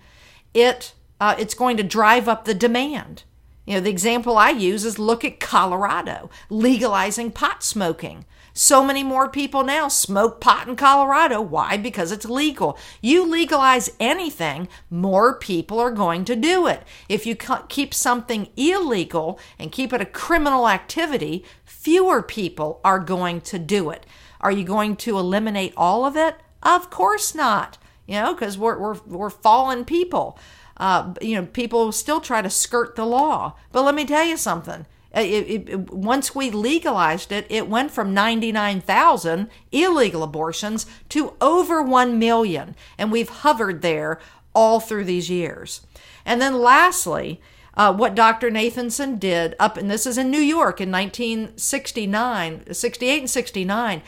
it 0.55 0.95
uh, 1.23 1.37
it's 1.39 1.55
going 1.55 1.77
to 1.77 1.85
drive 1.85 2.27
up 2.27 2.45
the 2.45 2.53
demand. 2.53 3.23
You 3.65 3.75
know, 3.75 3.81
the 3.81 3.91
example 3.91 4.37
I 4.37 4.51
use 4.51 4.85
is 4.85 4.99
look 4.99 5.25
at 5.25 5.39
Colorado 5.39 6.31
legalizing 6.51 7.31
pot 7.31 7.63
smoking. 7.63 8.25
So 8.53 8.85
many 8.85 9.05
more 9.05 9.29
people 9.29 9.63
now 9.63 9.87
smoke 9.87 10.41
pot 10.41 10.67
in 10.67 10.75
Colorado. 10.75 11.41
Why? 11.41 11.77
Because 11.77 12.11
it's 12.11 12.25
legal. 12.25 12.77
You 13.01 13.25
legalize 13.25 13.93
anything, 14.01 14.67
more 14.91 15.39
people 15.39 15.79
are 15.79 15.93
going 15.93 16.25
to 16.25 16.35
do 16.35 16.67
it. 16.67 16.83
If 17.09 17.25
you 17.25 17.37
keep 17.69 17.95
something 17.95 18.49
illegal 18.57 19.39
and 19.61 19.71
keep 19.71 19.93
it 19.93 20.01
a 20.01 20.07
criminal 20.07 20.69
activity, 20.69 21.45
fewer 21.65 22.21
people 22.21 22.81
are 22.85 22.99
going 22.99 23.43
to 23.43 23.61
do 23.61 23.91
it. 23.91 24.07
Are 24.41 24.51
you 24.51 24.65
going 24.65 24.97
to 24.97 25.21
eliminate 25.21 25.73
all 25.77 26.05
of 26.05 26.17
it? 26.17 26.35
Of 26.65 26.91
course 26.91 27.33
not. 27.33 27.79
You 28.09 28.15
know, 28.15 28.35
because 28.35 28.59
we're, 28.59 28.77
we're, 28.77 29.01
we're 29.07 29.31
fallen 29.31 29.85
people. 29.85 30.37
Uh, 30.77 31.15
you 31.21 31.37
know, 31.37 31.47
people 31.47 31.93
still 31.93 32.21
try 32.21 32.43
to 32.43 32.51
skirt 32.51 32.97
the 32.97 33.05
law. 33.05 33.55
But 33.71 33.83
let 33.83 33.95
me 33.95 34.05
tell 34.05 34.25
you 34.25 34.37
something 34.37 34.87
uh, 35.15 35.21
it, 35.21 35.69
it, 35.69 35.93
once 35.93 36.35
we 36.35 36.51
legalized 36.51 37.33
it, 37.33 37.47
it 37.51 37.69
went 37.69 37.91
from 37.91 38.15
99,000 38.15 39.51
illegal 39.71 40.23
abortions 40.23 40.87
to 41.11 41.35
over 41.41 41.83
1 41.83 42.19
million. 42.19 42.75
And 42.97 43.13
we've 43.13 43.29
hovered 43.29 43.83
there 43.83 44.19
all 44.55 44.81
through 44.81 45.05
these 45.05 45.29
years. 45.29 45.83
And 46.25 46.41
then 46.41 46.61
lastly, 46.61 47.41
uh, 47.75 47.93
what 47.95 48.15
Dr. 48.15 48.51
Nathanson 48.51 49.19
did 49.19 49.55
up, 49.59 49.77
and 49.77 49.91
this 49.91 50.07
is 50.07 50.19
in 50.19 50.31
New 50.31 50.39
York 50.39 50.81
in 50.81 50.91
1969, 50.91 52.73
68 52.73 53.19
and 53.19 53.31
69. 53.31 54.03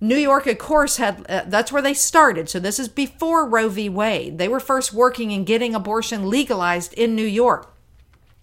New 0.00 0.16
York, 0.16 0.46
of 0.46 0.58
course, 0.58 0.98
had 0.98 1.26
uh, 1.28 1.42
that's 1.46 1.72
where 1.72 1.82
they 1.82 1.94
started. 1.94 2.48
So 2.48 2.60
this 2.60 2.78
is 2.78 2.88
before 2.88 3.48
Roe 3.48 3.68
v. 3.68 3.88
Wade. 3.88 4.38
They 4.38 4.48
were 4.48 4.60
first 4.60 4.92
working 4.92 5.32
in 5.32 5.44
getting 5.44 5.74
abortion 5.74 6.28
legalized 6.28 6.92
in 6.94 7.16
New 7.16 7.26
York. 7.26 7.74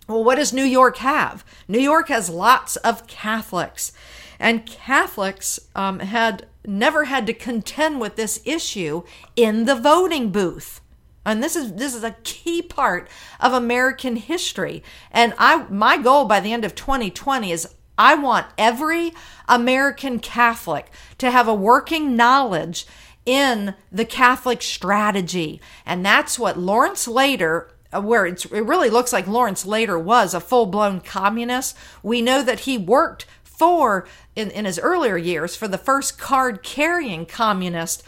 Well, 0.08 0.24
what 0.24 0.36
does 0.36 0.54
New 0.54 0.64
York 0.64 0.98
have? 0.98 1.46
New 1.68 1.80
York 1.80 2.10
has 2.10 2.30
lots 2.30 2.76
of 2.78 3.08
Catholics, 3.08 3.94
and 4.38 4.66
Catholics 4.66 5.60
um, 5.76 6.00
had 6.00 6.46
never 6.66 7.06
had 7.06 7.26
to 7.28 7.34
contend 7.34 8.02
with 8.02 8.16
this 8.16 8.42
issue 8.46 9.04
in 9.36 9.66
the 9.66 9.76
voting 9.76 10.32
booth. 10.32 10.82
And 11.26 11.42
this 11.42 11.56
is 11.56 11.74
this 11.74 11.96
is 11.96 12.04
a 12.04 12.16
key 12.24 12.62
part 12.62 13.10
of 13.40 13.54
American 13.54 14.16
history. 14.18 14.84
And 15.12 15.34
I 15.40 15.66
my 15.70 15.98
goal 15.98 16.26
by 16.26 16.40
the 16.40 16.54
end 16.54 16.64
of 16.64 16.76
2020 16.76 17.52
is 17.52 17.75
I 17.98 18.16
want 18.16 18.48
every 18.58 19.14
American 19.48 20.20
Catholic 20.20 20.92
to 21.18 21.32
have 21.32 21.48
a 21.48 21.54
working 21.54 22.16
knowledge 22.16 22.86
in 23.26 23.76
the 23.92 24.06
Catholic 24.06 24.62
strategy. 24.62 25.62
And 25.86 26.06
that's 26.06 26.38
what 26.38 26.60
Lawrence 26.60 27.08
Lader, 27.08 27.72
uh, 27.94 28.02
where 28.02 28.26
it 28.26 28.46
really 28.52 28.90
looks 28.90 29.12
like 29.12 29.28
Lawrence 29.28 29.66
Lader 29.66 29.98
was 29.98 30.34
a 30.34 30.40
full 30.40 30.66
blown 30.66 31.02
communist. 31.02 31.76
We 32.04 32.22
know 32.22 32.44
that 32.44 32.62
he 32.62 32.78
worked 32.78 33.26
for, 33.44 34.08
in, 34.36 34.52
in 34.52 34.66
his 34.66 34.78
earlier 34.80 35.18
years, 35.18 35.56
for 35.56 35.68
the 35.68 35.78
first 35.78 36.20
card 36.20 36.62
carrying 36.62 37.26
communist 37.26 38.04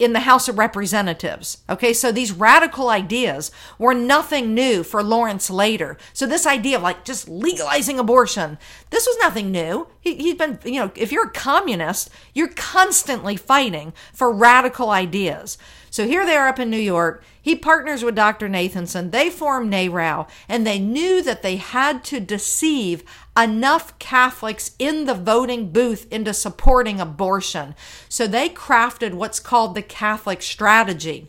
in 0.00 0.14
the 0.14 0.20
House 0.20 0.48
of 0.48 0.58
Representatives. 0.58 1.58
Okay, 1.68 1.92
so 1.92 2.10
these 2.10 2.32
radical 2.32 2.88
ideas 2.88 3.52
were 3.78 3.92
nothing 3.92 4.54
new 4.54 4.82
for 4.82 5.02
Lawrence 5.02 5.50
Lader. 5.50 5.98
So 6.14 6.26
this 6.26 6.46
idea 6.46 6.78
of 6.78 6.82
like 6.82 7.04
just 7.04 7.28
legalizing 7.28 7.98
abortion, 7.98 8.58
this 8.88 9.06
was 9.06 9.18
nothing 9.20 9.52
new. 9.52 9.88
He, 10.00 10.16
he's 10.16 10.36
been, 10.36 10.58
you 10.64 10.80
know, 10.80 10.90
if 10.96 11.12
you're 11.12 11.26
a 11.26 11.30
communist, 11.30 12.08
you're 12.32 12.48
constantly 12.48 13.36
fighting 13.36 13.92
for 14.14 14.32
radical 14.32 14.88
ideas. 14.88 15.58
So 15.90 16.06
here 16.06 16.24
they 16.24 16.36
are 16.36 16.48
up 16.48 16.60
in 16.60 16.70
New 16.70 16.78
York. 16.78 17.22
He 17.42 17.56
partners 17.56 18.04
with 18.04 18.14
Dr. 18.14 18.48
Nathanson. 18.48 19.10
They 19.10 19.28
form 19.28 19.70
NARAL, 19.70 20.28
and 20.48 20.64
they 20.64 20.78
knew 20.78 21.20
that 21.22 21.42
they 21.42 21.56
had 21.56 22.04
to 22.04 22.20
deceive 22.20 23.02
enough 23.36 23.98
Catholics 23.98 24.76
in 24.78 25.06
the 25.06 25.14
voting 25.14 25.72
booth 25.72 26.06
into 26.12 26.32
supporting 26.32 27.00
abortion. 27.00 27.74
So 28.08 28.26
they 28.26 28.48
crafted 28.48 29.14
what's 29.14 29.40
called 29.40 29.74
the 29.74 29.82
Catholic 29.82 30.42
strategy. 30.42 31.28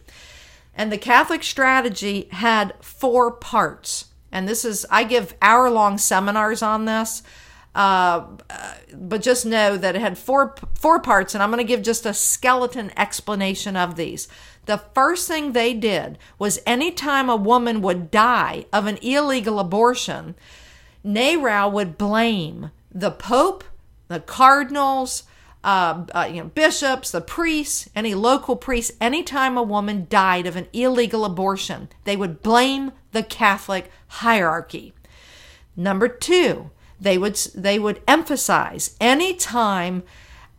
And 0.76 0.92
the 0.92 0.98
Catholic 0.98 1.44
strategy 1.44 2.28
had 2.32 2.74
four 2.82 3.32
parts. 3.32 4.06
And 4.32 4.48
this 4.48 4.64
is, 4.64 4.86
I 4.90 5.04
give 5.04 5.34
hour 5.42 5.70
long 5.70 5.98
seminars 5.98 6.62
on 6.62 6.86
this. 6.86 7.24
Uh, 7.74 8.26
but 8.94 9.22
just 9.22 9.46
know 9.46 9.78
that 9.78 9.96
it 9.96 10.02
had 10.02 10.18
four 10.18 10.56
four 10.74 11.00
parts, 11.00 11.34
and 11.34 11.42
I'm 11.42 11.52
going 11.52 11.66
to 11.66 11.68
give 11.68 11.82
just 11.82 12.06
a 12.06 12.14
skeleton 12.14 12.92
explanation 12.98 13.78
of 13.78 13.96
these. 13.96 14.28
The 14.66 14.78
first 14.94 15.28
thing 15.28 15.52
they 15.52 15.74
did 15.74 16.18
was 16.38 16.62
anytime 16.66 17.30
a 17.30 17.36
woman 17.36 17.82
would 17.82 18.12
die 18.12 18.66
of 18.72 18.86
an 18.86 18.98
illegal 19.02 19.60
abortion, 19.60 20.36
NARAL 21.04 21.72
would 21.72 21.98
blame 21.98 22.72
the 22.94 23.12
Pope, 23.12 23.64
the 24.08 24.20
cardinals, 24.20 25.24
uh, 25.64 26.06
uh, 26.14 26.28
you 26.32 26.42
know, 26.42 26.50
bishops, 26.50 27.12
the 27.12 27.22
priests, 27.22 27.90
any 27.96 28.14
local 28.14 28.56
priests. 28.56 28.96
Anytime 29.00 29.58
a 29.58 29.64
woman 29.64 30.08
died 30.10 30.46
of 30.46 30.56
an 30.56 30.68
illegal 30.74 31.26
abortion, 31.26 31.90
they 32.04 32.16
would 32.16 32.42
blame 32.42 32.92
the 33.12 33.24
Catholic 33.24 33.92
hierarchy. 34.08 34.94
Number 35.76 36.08
two, 36.08 36.72
they 37.00 37.18
would 37.18 37.36
they 37.56 37.80
would 37.80 38.02
emphasize 38.08 38.96
anytime 39.00 40.04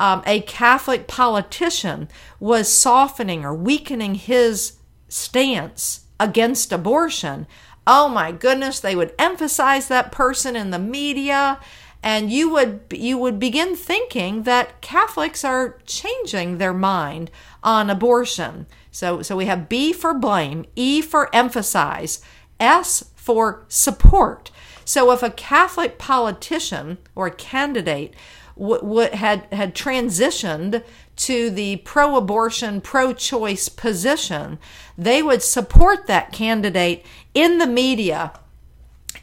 um, 0.03 0.21
a 0.27 0.41
Catholic 0.41 1.07
politician 1.07 2.09
was 2.41 2.71
softening 2.71 3.45
or 3.45 3.55
weakening 3.55 4.17
his 4.17 4.73
stance 5.09 6.07
against 6.19 6.73
abortion, 6.73 7.47
oh 7.87 8.09
my 8.09 8.33
goodness, 8.33 8.81
they 8.81 8.97
would 8.97 9.15
emphasize 9.17 9.87
that 9.87 10.11
person 10.11 10.57
in 10.57 10.71
the 10.71 10.79
media 10.81 11.61
and 12.03 12.33
you 12.33 12.51
would 12.51 12.81
you 12.91 13.17
would 13.17 13.39
begin 13.39 13.77
thinking 13.77 14.43
that 14.43 14.81
Catholics 14.81 15.45
are 15.45 15.79
changing 15.87 16.59
their 16.59 16.75
mind 16.75 17.31
on 17.63 17.89
abortion. 17.89 18.67
So 18.91 19.23
so 19.23 19.37
we 19.37 19.45
have 19.45 19.69
B 19.69 19.93
for 19.93 20.13
blame, 20.13 20.65
E 20.75 21.01
for 21.01 21.33
emphasize, 21.33 22.21
S 22.59 23.05
for 23.15 23.65
support. 23.69 24.51
So 24.85 25.13
if 25.13 25.23
a 25.23 25.31
Catholic 25.31 25.97
politician 25.97 26.99
or 27.15 27.31
candidate 27.31 28.15
what 28.55 29.15
had 29.15 29.47
had 29.53 29.75
transitioned 29.75 30.83
to 31.17 31.51
the 31.51 31.77
pro-abortion, 31.77 32.81
pro-choice 32.81 33.69
position, 33.69 34.59
they 34.97 35.23
would 35.23 35.43
support 35.43 36.07
that 36.07 36.33
candidate 36.33 37.05
in 37.35 37.59
the 37.59 37.67
media 37.67 38.33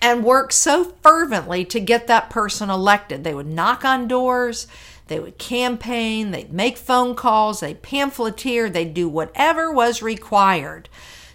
and 0.01 0.23
work 0.23 0.53
so 0.53 0.95
fervently 1.01 1.65
to 1.65 1.79
get 1.79 2.07
that 2.07 2.29
person 2.29 2.69
elected. 2.69 3.23
They 3.23 3.33
would 3.33 3.47
knock 3.47 3.83
on 3.83 4.07
doors, 4.07 4.67
they 5.07 5.19
would 5.19 5.37
campaign, 5.37 6.31
they'd 6.31 6.53
make 6.53 6.77
phone 6.77 7.15
calls, 7.15 7.59
they'd 7.59 7.81
pamphleteer, 7.81 8.71
they'd 8.71 8.93
do 8.93 9.09
whatever 9.09 9.71
was 9.71 10.01
required 10.01 10.87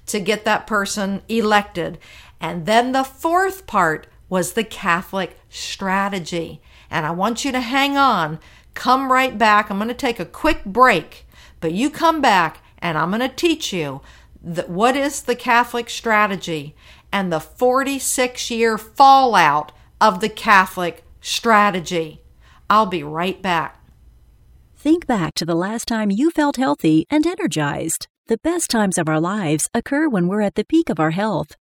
to 0.06 0.20
get 0.20 0.44
that 0.44 0.66
person 0.66 1.22
elected. 1.28 1.98
And 2.40 2.66
then 2.66 2.92
the 2.92 3.04
fourth 3.04 3.66
part 3.66 4.06
was 4.28 4.52
the 4.52 4.64
Catholic 4.64 5.38
strategy. 5.48 6.60
And 6.94 7.04
I 7.04 7.10
want 7.10 7.44
you 7.44 7.50
to 7.50 7.60
hang 7.60 7.96
on. 7.96 8.38
Come 8.74 9.10
right 9.10 9.36
back. 9.36 9.68
I'm 9.68 9.78
going 9.78 9.88
to 9.88 9.94
take 9.94 10.20
a 10.20 10.24
quick 10.24 10.64
break, 10.64 11.26
but 11.60 11.72
you 11.72 11.90
come 11.90 12.20
back 12.20 12.62
and 12.78 12.96
I'm 12.96 13.10
going 13.10 13.20
to 13.20 13.28
teach 13.28 13.72
you 13.72 14.00
that 14.40 14.70
what 14.70 14.94
is 14.94 15.22
the 15.22 15.34
Catholic 15.34 15.90
strategy 15.90 16.76
and 17.12 17.32
the 17.32 17.40
46 17.40 18.48
year 18.52 18.78
fallout 18.78 19.72
of 20.00 20.20
the 20.20 20.28
Catholic 20.28 21.04
strategy. 21.20 22.22
I'll 22.70 22.86
be 22.86 23.02
right 23.02 23.42
back. 23.42 23.80
Think 24.76 25.08
back 25.08 25.34
to 25.34 25.44
the 25.44 25.56
last 25.56 25.88
time 25.88 26.12
you 26.12 26.30
felt 26.30 26.58
healthy 26.58 27.06
and 27.10 27.26
energized. 27.26 28.06
The 28.28 28.38
best 28.38 28.70
times 28.70 28.98
of 28.98 29.08
our 29.08 29.20
lives 29.20 29.68
occur 29.74 30.08
when 30.08 30.28
we're 30.28 30.42
at 30.42 30.54
the 30.54 30.64
peak 30.64 30.88
of 30.88 31.00
our 31.00 31.10
health, 31.10 31.56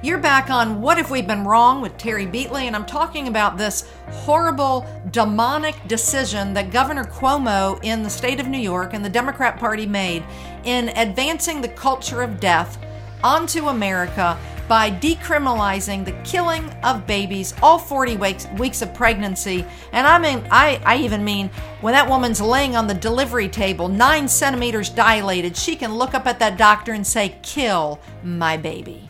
You're 0.00 0.18
back 0.18 0.48
on 0.48 0.80
What 0.80 0.98
If 0.98 1.10
We've 1.10 1.26
Been 1.26 1.44
Wrong 1.44 1.80
with 1.80 1.98
Terry 1.98 2.24
Beatley, 2.24 2.66
and 2.68 2.76
I'm 2.76 2.86
talking 2.86 3.26
about 3.26 3.58
this 3.58 3.90
horrible, 4.12 4.86
demonic 5.10 5.74
decision 5.88 6.54
that 6.54 6.70
Governor 6.70 7.02
Cuomo 7.02 7.82
in 7.82 8.04
the 8.04 8.08
state 8.08 8.38
of 8.38 8.46
New 8.46 8.60
York 8.60 8.94
and 8.94 9.04
the 9.04 9.08
Democrat 9.08 9.58
Party 9.58 9.86
made 9.86 10.22
in 10.62 10.90
advancing 10.90 11.60
the 11.60 11.68
culture 11.68 12.22
of 12.22 12.38
death 12.38 12.78
onto 13.24 13.66
America 13.66 14.38
by 14.68 14.88
decriminalizing 14.88 16.04
the 16.04 16.12
killing 16.22 16.70
of 16.84 17.04
babies 17.04 17.52
all 17.60 17.76
40 17.76 18.18
weeks, 18.18 18.46
weeks 18.56 18.82
of 18.82 18.94
pregnancy. 18.94 19.64
And 19.90 20.06
I 20.06 20.20
mean, 20.20 20.46
I, 20.52 20.80
I 20.84 20.98
even 20.98 21.24
mean 21.24 21.50
when 21.80 21.94
that 21.94 22.08
woman's 22.08 22.40
laying 22.40 22.76
on 22.76 22.86
the 22.86 22.94
delivery 22.94 23.48
table, 23.48 23.88
nine 23.88 24.28
centimeters 24.28 24.90
dilated, 24.90 25.56
she 25.56 25.74
can 25.74 25.96
look 25.96 26.14
up 26.14 26.28
at 26.28 26.38
that 26.38 26.56
doctor 26.56 26.92
and 26.92 27.04
say, 27.04 27.36
Kill 27.42 27.98
my 28.22 28.56
baby. 28.56 29.07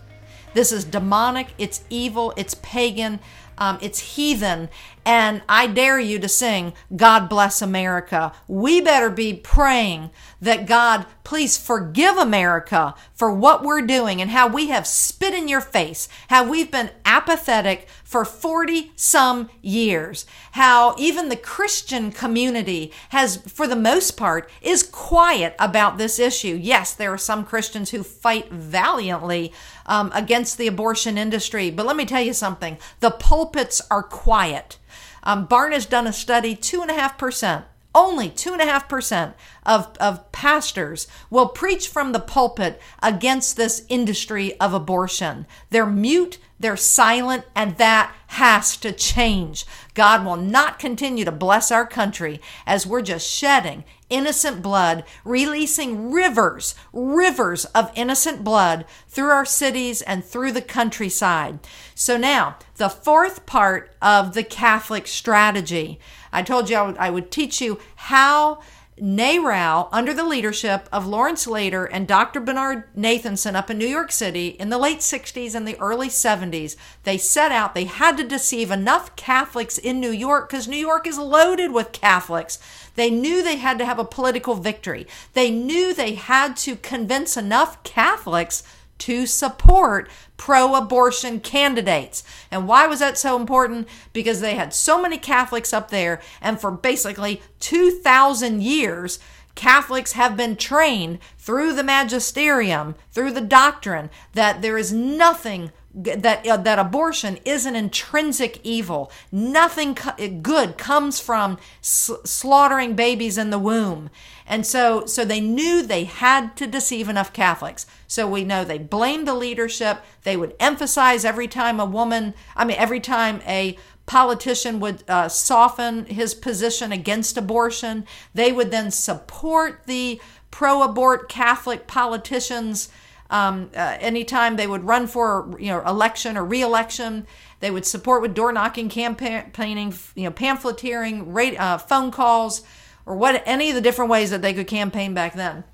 This 0.58 0.72
is 0.72 0.82
demonic, 0.82 1.54
it's 1.56 1.84
evil, 1.88 2.34
it's 2.36 2.54
pagan, 2.54 3.20
um, 3.58 3.78
it's 3.80 4.16
heathen. 4.16 4.70
And 5.06 5.42
I 5.48 5.68
dare 5.68 6.00
you 6.00 6.18
to 6.18 6.28
sing, 6.28 6.72
God 6.96 7.28
bless 7.28 7.62
America. 7.62 8.32
We 8.48 8.80
better 8.80 9.08
be 9.08 9.34
praying 9.34 10.10
that 10.40 10.66
God, 10.66 11.06
please 11.22 11.56
forgive 11.56 12.16
America 12.16 12.96
for 13.14 13.32
what 13.32 13.62
we're 13.62 13.82
doing 13.82 14.20
and 14.20 14.32
how 14.32 14.48
we 14.48 14.66
have 14.66 14.84
spit 14.84 15.32
in 15.32 15.46
your 15.46 15.60
face, 15.60 16.08
how 16.28 16.42
we've 16.50 16.72
been 16.72 16.90
apathetic 17.04 17.86
for 18.08 18.24
40 18.24 18.90
some 18.96 19.50
years, 19.60 20.24
how 20.52 20.94
even 20.96 21.28
the 21.28 21.36
Christian 21.36 22.10
community 22.10 22.90
has, 23.10 23.36
for 23.36 23.66
the 23.66 23.76
most 23.76 24.12
part, 24.16 24.48
is 24.62 24.82
quiet 24.82 25.54
about 25.58 25.98
this 25.98 26.18
issue. 26.18 26.58
Yes, 26.58 26.94
there 26.94 27.12
are 27.12 27.18
some 27.18 27.44
Christians 27.44 27.90
who 27.90 28.02
fight 28.02 28.50
valiantly 28.50 29.52
um, 29.84 30.10
against 30.14 30.56
the 30.56 30.66
abortion 30.66 31.18
industry, 31.18 31.70
but 31.70 31.84
let 31.84 31.96
me 31.96 32.06
tell 32.06 32.22
you 32.22 32.32
something 32.32 32.78
the 33.00 33.10
pulpits 33.10 33.82
are 33.90 34.02
quiet. 34.02 34.78
Um, 35.22 35.44
Barna's 35.44 35.84
done 35.84 36.06
a 36.06 36.12
study, 36.14 36.56
2.5%, 36.56 37.64
only 37.94 38.30
2.5% 38.30 39.34
of, 39.66 39.94
of 40.00 40.32
pastors 40.32 41.08
will 41.28 41.48
preach 41.48 41.88
from 41.88 42.12
the 42.12 42.20
pulpit 42.20 42.80
against 43.02 43.58
this 43.58 43.84
industry 43.90 44.58
of 44.60 44.72
abortion. 44.72 45.46
They're 45.68 45.84
mute, 45.84 46.38
they're 46.60 46.76
silent, 46.76 47.44
and 47.54 47.76
that 47.76 48.14
has 48.28 48.76
to 48.78 48.92
change. 48.92 49.64
God 49.94 50.24
will 50.24 50.36
not 50.36 50.78
continue 50.78 51.24
to 51.24 51.32
bless 51.32 51.70
our 51.70 51.86
country 51.86 52.40
as 52.66 52.86
we're 52.86 53.02
just 53.02 53.28
shedding 53.28 53.84
innocent 54.10 54.62
blood, 54.62 55.04
releasing 55.24 56.10
rivers, 56.10 56.74
rivers 56.92 57.64
of 57.66 57.92
innocent 57.94 58.42
blood 58.42 58.84
through 59.06 59.28
our 59.28 59.44
cities 59.44 60.02
and 60.02 60.24
through 60.24 60.52
the 60.52 60.62
countryside. 60.62 61.58
So 61.94 62.16
now, 62.16 62.56
the 62.76 62.88
fourth 62.88 63.44
part 63.44 63.94
of 64.00 64.34
the 64.34 64.44
Catholic 64.44 65.06
strategy. 65.06 66.00
I 66.32 66.42
told 66.42 66.70
you 66.70 66.76
I 66.76 66.82
would, 66.82 66.98
I 66.98 67.10
would 67.10 67.30
teach 67.30 67.60
you 67.60 67.80
how 67.96 68.60
NARAL, 69.02 69.88
under 69.92 70.12
the 70.12 70.24
leadership 70.24 70.88
of 70.92 71.06
Lawrence 71.06 71.46
Lader 71.46 71.84
and 71.84 72.06
Dr. 72.06 72.40
Bernard 72.40 72.84
Nathanson 72.94 73.54
up 73.54 73.70
in 73.70 73.78
New 73.78 73.86
York 73.86 74.12
City 74.12 74.48
in 74.48 74.68
the 74.68 74.78
late 74.78 74.98
60s 74.98 75.54
and 75.54 75.66
the 75.66 75.78
early 75.80 76.08
70s, 76.08 76.76
they 77.04 77.18
set 77.18 77.52
out, 77.52 77.74
they 77.74 77.84
had 77.84 78.16
to 78.16 78.24
deceive 78.24 78.70
enough 78.70 79.14
Catholics 79.16 79.78
in 79.78 80.00
New 80.00 80.10
York 80.10 80.48
because 80.48 80.68
New 80.68 80.76
York 80.76 81.06
is 81.06 81.18
loaded 81.18 81.72
with 81.72 81.92
Catholics. 81.92 82.58
They 82.94 83.10
knew 83.10 83.42
they 83.42 83.56
had 83.56 83.78
to 83.78 83.84
have 83.84 83.98
a 83.98 84.04
political 84.04 84.54
victory. 84.54 85.06
They 85.34 85.50
knew 85.50 85.94
they 85.94 86.14
had 86.14 86.56
to 86.58 86.76
convince 86.76 87.36
enough 87.36 87.82
Catholics 87.84 88.62
to 88.98 89.26
support 89.26 90.08
pro 90.36 90.74
abortion 90.74 91.40
candidates. 91.40 92.22
And 92.50 92.68
why 92.68 92.86
was 92.86 93.00
that 93.00 93.18
so 93.18 93.36
important? 93.36 93.88
Because 94.12 94.40
they 94.40 94.54
had 94.54 94.72
so 94.72 95.00
many 95.00 95.18
Catholics 95.18 95.72
up 95.72 95.90
there, 95.90 96.20
and 96.40 96.60
for 96.60 96.70
basically 96.70 97.42
2,000 97.60 98.62
years, 98.62 99.18
Catholics 99.54 100.12
have 100.12 100.36
been 100.36 100.54
trained 100.54 101.18
through 101.36 101.74
the 101.74 101.82
magisterium, 101.82 102.94
through 103.10 103.32
the 103.32 103.40
doctrine, 103.40 104.08
that 104.34 104.62
there 104.62 104.78
is 104.78 104.92
nothing 104.92 105.72
that 105.98 106.46
uh, 106.46 106.56
that 106.56 106.78
abortion 106.78 107.38
is 107.44 107.66
an 107.66 107.74
intrinsic 107.74 108.60
evil. 108.62 109.10
Nothing 109.32 109.94
co- 109.96 110.28
good 110.28 110.78
comes 110.78 111.18
from 111.18 111.58
slaughtering 111.80 112.94
babies 112.94 113.36
in 113.36 113.50
the 113.50 113.58
womb. 113.58 114.10
And 114.46 114.64
so 114.64 115.06
so 115.06 115.24
they 115.24 115.40
knew 115.40 115.82
they 115.82 116.04
had 116.04 116.56
to 116.56 116.66
deceive 116.66 117.08
enough 117.08 117.32
Catholics. 117.32 117.86
So 118.06 118.28
we 118.28 118.44
know 118.44 118.64
they 118.64 118.78
blamed 118.78 119.26
the 119.26 119.34
leadership. 119.34 119.98
They 120.22 120.36
would 120.36 120.54
emphasize 120.60 121.24
every 121.24 121.48
time 121.48 121.80
a 121.80 121.84
woman, 121.84 122.34
I 122.54 122.64
mean 122.64 122.76
every 122.78 123.00
time 123.00 123.42
a 123.46 123.76
politician 124.06 124.80
would 124.80 125.04
uh, 125.08 125.28
soften 125.28 126.06
his 126.06 126.34
position 126.34 126.92
against 126.92 127.36
abortion, 127.36 128.06
they 128.32 128.52
would 128.52 128.70
then 128.70 128.90
support 128.90 129.82
the 129.86 130.20
pro-abort 130.50 131.28
Catholic 131.28 131.86
politicians 131.86 132.88
um, 133.30 133.70
uh, 133.76 133.96
anytime 134.00 134.56
they 134.56 134.66
would 134.66 134.84
run 134.84 135.06
for 135.06 135.54
you 135.58 135.66
know 135.66 135.82
election 135.84 136.36
or 136.36 136.44
re-election, 136.44 137.26
they 137.60 137.70
would 137.70 137.86
support 137.86 138.22
with 138.22 138.34
door 138.34 138.52
knocking, 138.52 138.88
campaigning, 138.88 139.94
you 140.14 140.24
know, 140.24 140.30
pamphleteering, 140.30 141.32
rate, 141.32 141.58
uh, 141.58 141.78
phone 141.78 142.10
calls, 142.10 142.62
or 143.04 143.16
what 143.16 143.42
any 143.44 143.68
of 143.68 143.74
the 143.74 143.80
different 143.80 144.10
ways 144.10 144.30
that 144.30 144.42
they 144.42 144.54
could 144.54 144.66
campaign 144.66 145.14
back 145.14 145.34
then. 145.34 145.64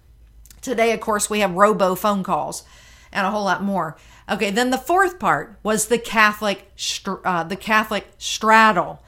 Today, 0.62 0.92
of 0.92 1.00
course, 1.00 1.28
we 1.28 1.40
have 1.40 1.52
robo 1.52 1.94
phone 1.94 2.22
calls 2.22 2.64
and 3.12 3.26
a 3.26 3.30
whole 3.30 3.44
lot 3.44 3.62
more. 3.62 3.96
Okay, 4.30 4.50
then 4.50 4.70
the 4.70 4.78
fourth 4.78 5.18
part 5.18 5.58
was 5.62 5.86
the 5.86 5.98
Catholic 5.98 6.72
uh, 7.06 7.44
the 7.44 7.56
Catholic 7.56 8.08
straddle, 8.18 9.02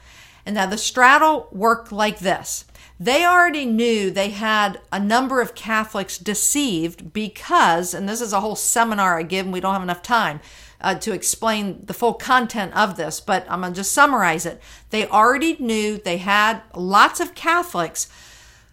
and 0.45 0.55
now 0.55 0.67
the 0.67 0.77
straddle 0.77 1.49
worked 1.51 1.91
like 1.91 2.19
this. 2.19 2.65
They 2.99 3.25
already 3.25 3.65
knew 3.65 4.09
they 4.09 4.29
had 4.29 4.81
a 4.91 4.99
number 4.99 5.39
of 5.39 5.53
Catholics 5.53 6.17
deceived 6.17 7.13
because, 7.13 7.93
and 7.93 8.09
this 8.09 8.21
is 8.21 8.33
a 8.33 8.39
whole 8.39 8.55
seminar 8.55 9.19
I 9.19 9.23
give, 9.23 9.45
and 9.45 9.53
we 9.53 9.59
don't 9.59 9.73
have 9.73 9.83
enough 9.83 10.01
time 10.01 10.39
uh, 10.81 10.95
to 10.95 11.13
explain 11.13 11.85
the 11.85 11.93
full 11.93 12.13
content 12.13 12.75
of 12.75 12.97
this, 12.97 13.19
but 13.19 13.45
I'm 13.49 13.61
going 13.61 13.73
to 13.73 13.77
just 13.77 13.91
summarize 13.91 14.45
it. 14.45 14.61
They 14.89 15.07
already 15.07 15.57
knew 15.59 15.97
they 15.97 16.17
had 16.17 16.61
lots 16.75 17.19
of 17.19 17.35
Catholics 17.35 18.09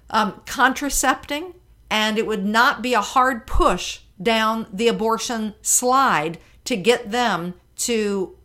um, 0.08 0.40
contracepting, 0.46 1.54
and 1.90 2.16
it 2.16 2.26
would 2.26 2.44
not 2.44 2.82
be 2.82 2.94
a 2.94 3.00
hard 3.00 3.46
push 3.46 4.00
down 4.22 4.66
the 4.72 4.88
abortion 4.88 5.54
slide 5.60 6.38
to 6.64 6.76
get 6.76 7.10
them 7.10 7.54
to 7.76 8.36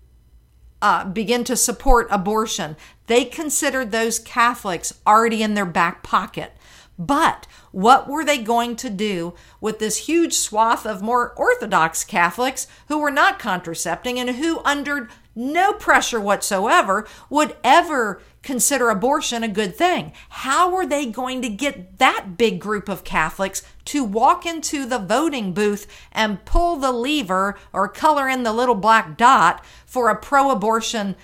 uh, 0.82 1.06
begin 1.06 1.44
to 1.46 1.56
support 1.56 2.08
abortion. 2.10 2.76
They 3.08 3.26
considered 3.26 3.92
those 3.92 4.20
Catholics 4.20 4.94
already 5.06 5.44
in 5.44 5.54
their 5.54 5.66
back 5.66 6.04
pocket. 6.04 6.54
But 6.98 7.48
what 7.72 8.10
were 8.10 8.26
they 8.26 8.38
going 8.40 8.76
to 8.78 8.90
do 8.90 9.34
with 9.62 9.80
this 9.80 10.08
huge 10.08 10.34
swath 10.34 10.86
of 10.86 11.02
more 11.02 11.34
Orthodox 11.36 12.04
Catholics 12.04 12.68
who 12.90 13.00
were 13.00 13.12
not 13.12 13.40
contracepting 13.40 14.20
and 14.20 14.32
who, 14.32 14.60
under 14.66 15.10
no 15.34 15.72
pressure 15.72 16.20
whatsoever, 16.20 17.08
would 17.30 17.56
ever 17.64 18.22
consider 18.44 18.90
abortion 18.90 19.44
a 19.44 19.48
good 19.48 19.76
thing? 19.78 20.12
How 20.30 20.70
were 20.70 20.86
they 20.86 21.06
going 21.06 21.42
to 21.42 21.50
get 21.50 22.00
that 22.00 22.38
big 22.38 22.60
group 22.60 22.90
of 22.90 23.06
Catholics 23.06 23.64
to 23.90 24.04
walk 24.04 24.46
into 24.46 24.86
the 24.86 25.00
voting 25.00 25.52
booth 25.52 25.88
and 26.12 26.46
pull 26.46 26.76
the 26.76 26.92
lever 26.92 27.58
or 27.74 27.88
color 27.88 28.30
in 28.30 28.44
the 28.44 28.54
little 28.54 28.76
black 28.76 29.18
dot 29.18 29.66
for 29.86 30.10
a 30.10 30.16
pro 30.16 30.52
abortion 30.52 31.16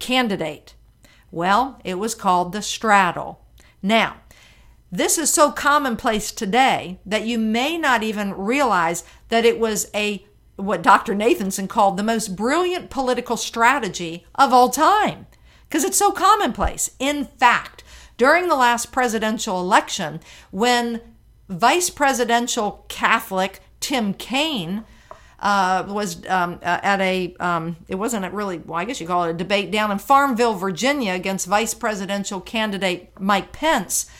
candidate? 0.00 0.74
Well, 1.30 1.80
it 1.84 1.94
was 1.94 2.16
called 2.16 2.52
the 2.52 2.62
straddle. 2.62 3.40
Now, 3.82 4.16
this 4.90 5.16
is 5.18 5.30
so 5.30 5.52
commonplace 5.52 6.32
today 6.32 6.98
that 7.06 7.26
you 7.26 7.38
may 7.38 7.78
not 7.78 8.02
even 8.02 8.32
realize 8.32 9.04
that 9.28 9.44
it 9.44 9.60
was 9.60 9.90
a 9.94 10.24
what 10.56 10.82
Dr. 10.82 11.14
Nathanson 11.14 11.68
called 11.68 11.96
the 11.96 12.02
most 12.02 12.34
brilliant 12.34 12.90
political 12.90 13.36
strategy 13.36 14.26
of 14.34 14.52
all 14.52 14.70
time 14.70 15.26
because 15.68 15.84
it's 15.84 15.98
so 15.98 16.10
commonplace. 16.10 16.90
In 16.98 17.26
fact, 17.26 17.84
during 18.16 18.48
the 18.48 18.56
last 18.56 18.90
presidential 18.90 19.60
election, 19.60 20.18
when 20.50 21.00
vice 21.48 21.90
presidential 21.90 22.84
Catholic 22.88 23.60
Tim 23.80 24.14
Kaine 24.14 24.84
uh, 25.40 25.84
was 25.88 26.26
um, 26.26 26.58
uh, 26.62 26.80
at 26.82 27.00
a, 27.00 27.34
um, 27.38 27.76
it 27.86 27.94
wasn't 27.94 28.24
a 28.24 28.30
really, 28.30 28.58
well, 28.58 28.78
I 28.78 28.84
guess 28.84 29.00
you 29.00 29.06
call 29.06 29.24
it 29.24 29.30
a 29.30 29.34
debate 29.34 29.70
down 29.70 29.90
in 29.90 29.98
Farmville, 29.98 30.54
Virginia 30.54 31.12
against 31.12 31.46
vice 31.46 31.74
presidential 31.74 32.40
candidate 32.40 33.10
Mike 33.18 33.52
Pence. 33.52 34.10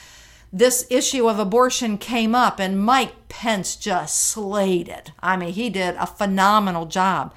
This 0.53 0.87
issue 0.89 1.29
of 1.29 1.39
abortion 1.39 1.99
came 1.99 2.35
up, 2.35 2.59
and 2.59 2.81
Mike 2.81 3.29
Pence 3.29 3.76
just 3.76 4.18
slayed 4.18 4.89
it. 4.89 5.12
I 5.20 5.37
mean, 5.37 5.53
he 5.53 5.68
did 5.68 5.95
a 5.97 6.07
phenomenal 6.07 6.87
job. 6.87 7.35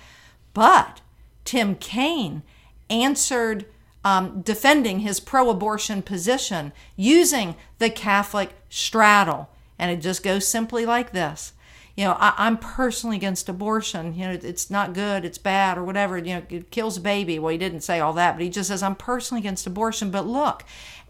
But 0.53 1.01
Tim 1.43 1.75
Kaine 1.75 2.43
answered 2.89 3.65
um, 4.05 4.41
defending 4.41 4.99
his 4.99 5.19
pro 5.19 5.49
abortion 5.49 6.01
position 6.01 6.71
using 6.95 7.55
the 7.79 7.89
Catholic 7.89 8.53
straddle. 8.69 9.49
And 9.81 9.89
it 9.89 9.99
just 9.99 10.21
goes 10.21 10.47
simply 10.47 10.85
like 10.85 11.11
this. 11.11 11.53
You 11.97 12.05
know, 12.05 12.15
I, 12.19 12.47
am 12.47 12.57
personally 12.57 13.17
against 13.17 13.49
abortion. 13.49 14.13
You 14.13 14.27
know, 14.27 14.39
it's 14.41 14.69
not 14.69 14.93
good, 14.93 15.25
it's 15.25 15.39
bad, 15.39 15.75
or 15.77 15.83
whatever. 15.83 16.19
You 16.19 16.35
know, 16.35 16.43
it 16.49 16.69
kills 16.69 16.97
a 16.97 17.01
baby. 17.01 17.39
Well, 17.39 17.51
he 17.51 17.57
didn't 17.57 17.81
say 17.81 17.99
all 17.99 18.13
that, 18.13 18.35
but 18.35 18.43
he 18.43 18.49
just 18.49 18.69
says, 18.69 18.83
I'm 18.83 18.95
personally 18.95 19.41
against 19.41 19.65
abortion. 19.65 20.11
But 20.11 20.27
look, 20.27 20.63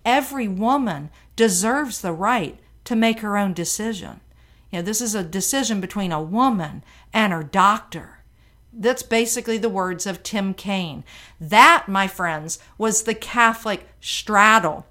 every 0.05 0.47
woman 0.47 1.09
deserves 1.35 1.99
the 1.99 2.13
right 2.13 2.57
to 2.85 2.95
make 2.95 3.19
her 3.19 3.37
own 3.37 3.53
decision. 3.53 4.21
You 4.71 4.79
know, 4.79 4.83
this 4.83 5.01
is 5.01 5.13
a 5.13 5.23
decision 5.23 5.81
between 5.81 6.13
a 6.13 6.21
woman 6.21 6.81
and 7.13 7.33
her 7.33 7.43
doctor. 7.43 8.19
That's 8.71 9.03
basically 9.03 9.57
the 9.57 9.69
words 9.69 10.07
of 10.07 10.23
Tim 10.23 10.53
Kaine. 10.53 11.03
That, 11.41 11.89
my 11.89 12.07
friends, 12.07 12.57
was 12.77 13.03
the 13.03 13.15
Catholic 13.15 13.89
straddle. 13.99 14.85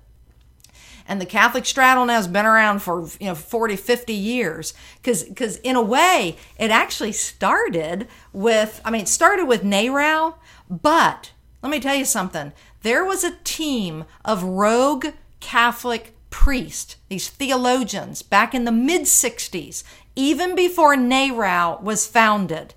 And 1.11 1.21
the 1.21 1.27
Catholic 1.27 1.67
straddle 1.67 2.07
now 2.07 2.15
has 2.15 2.29
been 2.29 2.47
around 2.47 2.81
for 2.81 3.09
you 3.19 3.27
know 3.27 3.35
40, 3.35 3.77
50 3.77 4.13
years. 4.13 4.73
Because 4.97 5.25
because 5.25 5.57
in 5.59 5.77
a 5.77 5.83
way, 5.83 6.37
it 6.59 6.71
actually 6.71 7.13
started 7.13 8.07
with 8.33 8.81
I 8.85 8.91
mean, 8.91 9.03
it 9.03 9.09
started 9.09 9.47
with 9.47 9.63
NARAL, 9.63 10.37
but 10.71 11.33
let 11.63 11.71
me 11.71 11.81
tell 11.81 11.97
you 11.97 12.05
something. 12.05 12.53
There 12.83 13.05
was 13.05 13.25
a 13.25 13.37
team 13.45 14.05
of 14.25 14.43
rogue 14.43 15.09
Catholic 15.41 16.15
priests, 16.31 16.97
these 17.09 17.29
theologians, 17.29 18.23
back 18.23 18.55
in 18.55 18.65
the 18.65 18.73
mid 18.73 19.03
60s, 19.03 19.83
even 20.15 20.55
before 20.55 20.95
NARAL 20.95 21.83
was 21.83 22.07
founded 22.07 22.75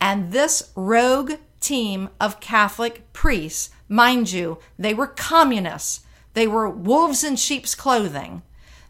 and 0.00 0.32
this 0.32 0.70
rogue 0.74 1.32
team 1.60 2.10
of 2.20 2.40
Catholic 2.40 3.12
priests, 3.12 3.70
mind 3.88 4.30
you, 4.30 4.58
they 4.78 4.94
were 4.94 5.06
communists. 5.06 6.00
They 6.36 6.46
were 6.46 6.68
wolves 6.68 7.24
in 7.24 7.36
sheep's 7.36 7.74
clothing. 7.74 8.42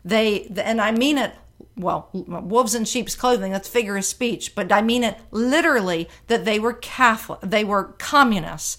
They, 0.05 0.51
and 0.57 0.81
I 0.81 0.91
mean 0.91 1.17
it, 1.17 1.33
well, 1.77 2.09
wolves 2.13 2.75
in 2.75 2.85
sheep's 2.87 3.15
clothing, 3.15 3.53
that's 3.53 3.69
figure 3.69 3.97
of 3.97 4.05
speech, 4.05 4.57
but 4.57 4.73
I 4.73 4.83
mean 4.83 5.05
it 5.05 5.17
literally 5.31 6.09
that 6.27 6.45
they 6.45 6.59
were 6.59 6.73
Catholic, 6.73 7.39
they 7.43 7.63
were 7.63 7.95
communists. 7.99 8.79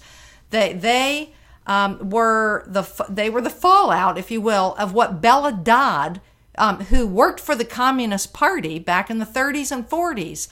They, 0.50 0.74
they, 0.74 1.32
um, 1.66 2.10
were 2.10 2.62
the 2.66 2.86
they 3.08 3.30
were 3.30 3.40
the 3.40 3.48
fallout, 3.48 4.18
if 4.18 4.30
you 4.30 4.42
will, 4.42 4.74
of 4.78 4.92
what 4.92 5.22
Bella 5.22 5.52
Dodd, 5.52 6.20
um, 6.58 6.80
who 6.84 7.06
worked 7.06 7.40
for 7.40 7.54
the 7.54 7.64
Communist 7.64 8.34
Party 8.34 8.78
back 8.78 9.08
in 9.08 9.18
the 9.18 9.24
30s 9.24 9.72
and 9.72 9.88
40s, 9.88 10.46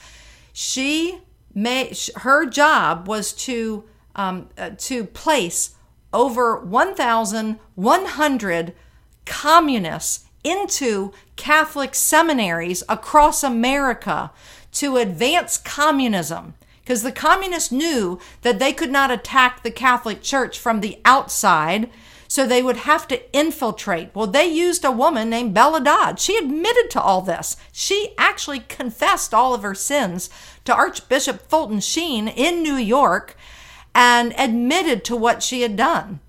she 0.51 1.19
may, 1.53 1.93
her 2.15 2.47
job 2.47 3.07
was 3.07 3.31
to 3.33 3.83
um, 4.15 4.49
uh, 4.57 4.71
to 4.77 5.05
place 5.05 5.75
over 6.13 6.59
1,100 6.59 8.73
communists 9.25 10.25
into 10.43 11.11
Catholic 11.35 11.93
seminaries 11.93 12.83
across 12.87 13.43
America 13.43 14.31
to 14.71 14.97
advance 14.97 15.57
communism. 15.57 16.53
Because 16.81 17.03
the 17.03 17.11
communists 17.11 17.71
knew 17.71 18.19
that 18.43 18.59
they 18.59 18.71
could 18.71 18.91
not 18.91 19.11
attack 19.11 19.61
the 19.61 19.71
Catholic 19.71 20.21
Church 20.21 20.57
from 20.57 20.79
the 20.79 20.99
outside 21.03 21.89
so 22.29 22.45
they 22.45 22.63
would 22.63 22.77
have 22.77 23.07
to 23.07 23.37
infiltrate. 23.37 24.09
Well, 24.13 24.27
they 24.27 24.45
used 24.45 24.85
a 24.85 24.91
woman 24.91 25.29
named 25.29 25.53
Bella 25.53 25.81
Dodd. 25.81 26.19
She 26.19 26.37
admitted 26.37 26.89
to 26.91 27.01
all 27.01 27.21
this. 27.21 27.57
She 27.71 28.13
actually 28.17 28.59
confessed 28.59 29.33
all 29.33 29.53
of 29.53 29.63
her 29.63 29.75
sins 29.75 30.29
to 30.65 30.75
Archbishop 30.75 31.49
Fulton 31.49 31.79
Sheen 31.79 32.27
in 32.27 32.63
New 32.63 32.75
York 32.75 33.37
and 33.97 34.33
admitted 34.37 35.03
to 35.03 35.15
what 35.15 35.41
she 35.43 35.61
had 35.61 35.75
done. 35.75 36.19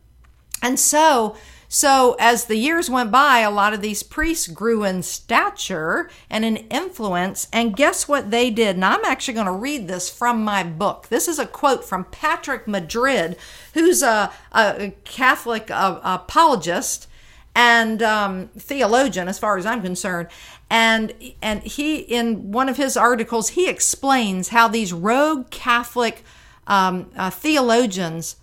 And 0.62 0.80
so 0.80 1.36
so, 1.70 2.16
as 2.18 2.46
the 2.46 2.56
years 2.56 2.88
went 2.88 3.10
by, 3.10 3.40
a 3.40 3.50
lot 3.50 3.74
of 3.74 3.82
these 3.82 4.02
priests 4.02 4.46
grew 4.46 4.84
in 4.84 5.02
stature 5.02 6.08
and 6.30 6.42
in 6.42 6.56
influence. 6.56 7.46
And 7.52 7.76
guess 7.76 8.08
what 8.08 8.30
they 8.30 8.50
did? 8.50 8.76
And 8.76 8.84
I'm 8.86 9.04
actually 9.04 9.34
going 9.34 9.46
to 9.46 9.52
read 9.52 9.86
this 9.86 10.08
from 10.08 10.42
my 10.42 10.62
book. 10.62 11.08
This 11.08 11.28
is 11.28 11.38
a 11.38 11.44
quote 11.44 11.84
from 11.84 12.06
Patrick 12.06 12.66
Madrid, 12.66 13.36
who's 13.74 14.02
a, 14.02 14.32
a 14.50 14.94
Catholic 15.04 15.68
apologist 15.68 17.06
and 17.54 18.02
um, 18.02 18.48
theologian, 18.56 19.28
as 19.28 19.38
far 19.38 19.58
as 19.58 19.66
I'm 19.66 19.82
concerned. 19.82 20.28
And 20.70 21.12
and 21.42 21.62
he, 21.62 21.98
in 21.98 22.50
one 22.50 22.70
of 22.70 22.78
his 22.78 22.96
articles, 22.96 23.50
he 23.50 23.68
explains 23.68 24.48
how 24.48 24.68
these 24.68 24.94
rogue 24.94 25.50
Catholic 25.50 26.24
um, 26.68 27.10
uh, 27.16 27.30
theologians 27.30 28.36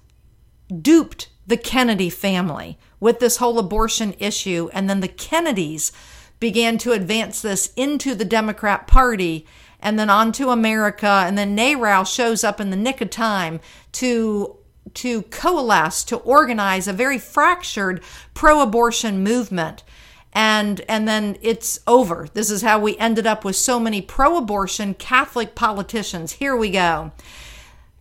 duped 0.82 1.30
the 1.47 1.57
Kennedy 1.57 2.09
family 2.09 2.78
with 2.99 3.19
this 3.19 3.38
whole 3.38 3.59
abortion 3.59 4.15
issue. 4.19 4.69
And 4.73 4.89
then 4.89 4.99
the 4.99 5.07
Kennedys 5.07 5.91
began 6.39 6.78
to 6.80 6.91
advance 6.91 7.41
this 7.41 7.71
into 7.76 8.15
the 8.15 8.26
Democrat 8.26 8.88
Party 8.88 9.45
and 9.80 9.99
then 9.99 10.09
onto 10.09 10.49
America. 10.49 11.23
And 11.26 11.38
then 11.38 11.55
NARAL 11.55 12.05
shows 12.05 12.43
up 12.43 12.59
in 12.59 12.71
the 12.71 12.76
nick 12.76 12.99
of 12.99 13.09
time 13.09 13.59
to 13.93 14.57
to 14.93 15.23
coalesce 15.23 16.03
to 16.03 16.17
organize 16.17 16.88
a 16.88 16.93
very 16.93 17.17
fractured 17.17 18.03
pro-abortion 18.36 19.23
movement 19.23 19.84
and 20.32 20.82
and 20.88 21.07
then 21.07 21.36
it's 21.41 21.80
over 21.88 22.28
this 22.36 22.51
is 22.51 22.61
how 22.61 22.78
we 22.78 22.95
ended 22.97 23.26
up 23.26 23.43
with 23.43 23.55
so 23.55 23.80
many 23.80 23.99
pro-abortion 23.99 24.93
catholic 24.93 25.55
politicians 25.55 26.34
here 26.34 26.55
we 26.55 26.69
go 26.69 27.11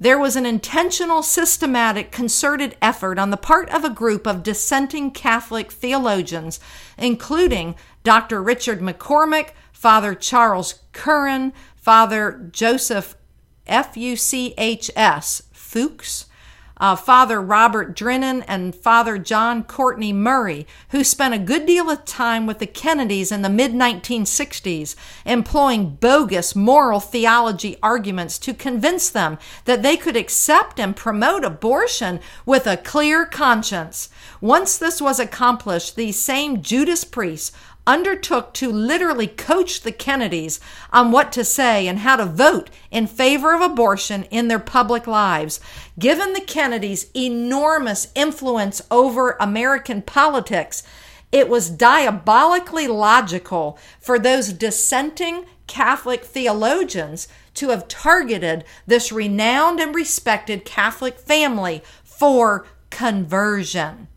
there 0.05 0.19
was 0.19 0.37
an 0.37 0.45
intentional, 0.45 1.23
systematic, 1.23 2.13
concerted 2.13 2.77
effort 2.83 3.19
on 3.19 3.31
the 3.31 3.39
part 3.39 3.71
of 3.71 3.87
a 3.87 3.91
group 3.91 4.27
of 4.27 4.43
dissenting 4.43 5.11
Catholic 5.11 5.73
theologians, 5.73 6.61
including 6.99 7.75
Dr. 8.03 8.43
Richard 8.43 8.81
McCormick, 8.81 9.53
Father 9.73 10.15
Charles 10.15 10.81
Curran, 10.93 11.55
Father 11.75 12.51
Joseph 12.53 13.17
F 13.67 13.97
U 13.97 14.15
C 14.15 14.53
H 14.59 14.91
S 14.95 15.45
Fuchs, 15.55 16.27
uh, 16.77 16.97
Father 16.97 17.41
Robert 17.41 17.97
Drinan 17.97 18.45
and 18.49 18.75
Father 18.75 19.19
John 19.19 19.65
Courtney 19.65 20.13
Murray, 20.13 20.67
who 20.91 21.05
spent 21.05 21.35
a 21.35 21.39
good 21.39 21.67
deal 21.67 21.89
of 21.91 22.05
time 22.05 22.47
with 22.47 22.59
the 22.59 22.67
Kennedys 22.67 23.31
in 23.31 23.43
the 23.43 23.49
mid 23.49 23.73
1960s, 23.73 24.97
employing 25.25 25.97
bogus 25.97 26.57
moral 26.57 27.01
theology 27.01 27.77
arguments 27.83 28.39
to 28.41 28.55
convince 28.55 29.09
them 29.09 29.39
that 29.65 29.83
they 29.83 29.97
could 29.97 30.17
accept 30.17 30.81
and 30.81 30.97
promote 30.97 31.45
abortion 31.45 32.21
with 32.45 32.67
a 32.67 32.77
clear 32.77 33.25
conscience. 33.25 34.09
Once 34.41 34.77
this 34.77 35.01
was 35.01 35.21
accomplished, 35.21 35.97
these 35.97 36.21
same 36.21 36.63
Judas 36.63 37.05
priests 37.05 37.53
undertook 37.87 38.55
to 38.55 38.71
literally 38.71 39.27
coach 39.27 39.83
the 39.83 39.93
Kennedys 39.93 40.61
on 40.93 41.11
what 41.11 41.33
to 41.33 41.45
say 41.45 41.87
and 41.87 42.01
how 42.01 42.17
to 42.17 42.25
vote 42.25 42.71
in 42.91 43.07
favor 43.07 43.55
of 43.55 43.61
abortion 43.61 44.25
in 44.25 44.49
their 44.49 44.59
public 44.59 45.07
lives. 45.07 45.61
Given 45.99 46.33
the 46.33 46.41
Kennedys' 46.41 47.11
enormous 47.15 48.09
influence 48.15 48.83
over 48.91 49.37
American 49.41 50.03
politics, 50.03 50.83
it 51.31 51.49
was 51.49 51.69
diabolically 51.69 52.87
logical 52.87 53.79
for 53.99 54.19
those 54.19 54.53
dissenting 54.53 55.47
Catholic 55.67 56.25
theologians 56.25 57.27
to 57.55 57.71
have 57.71 57.89
targeted 57.89 58.65
this 58.87 59.11
renowned 59.11 59.81
and 59.81 59.95
respected 59.95 60.65
Catholic 60.65 61.19
family 61.19 61.83
for 62.03 62.67
conversion. 62.91 64.09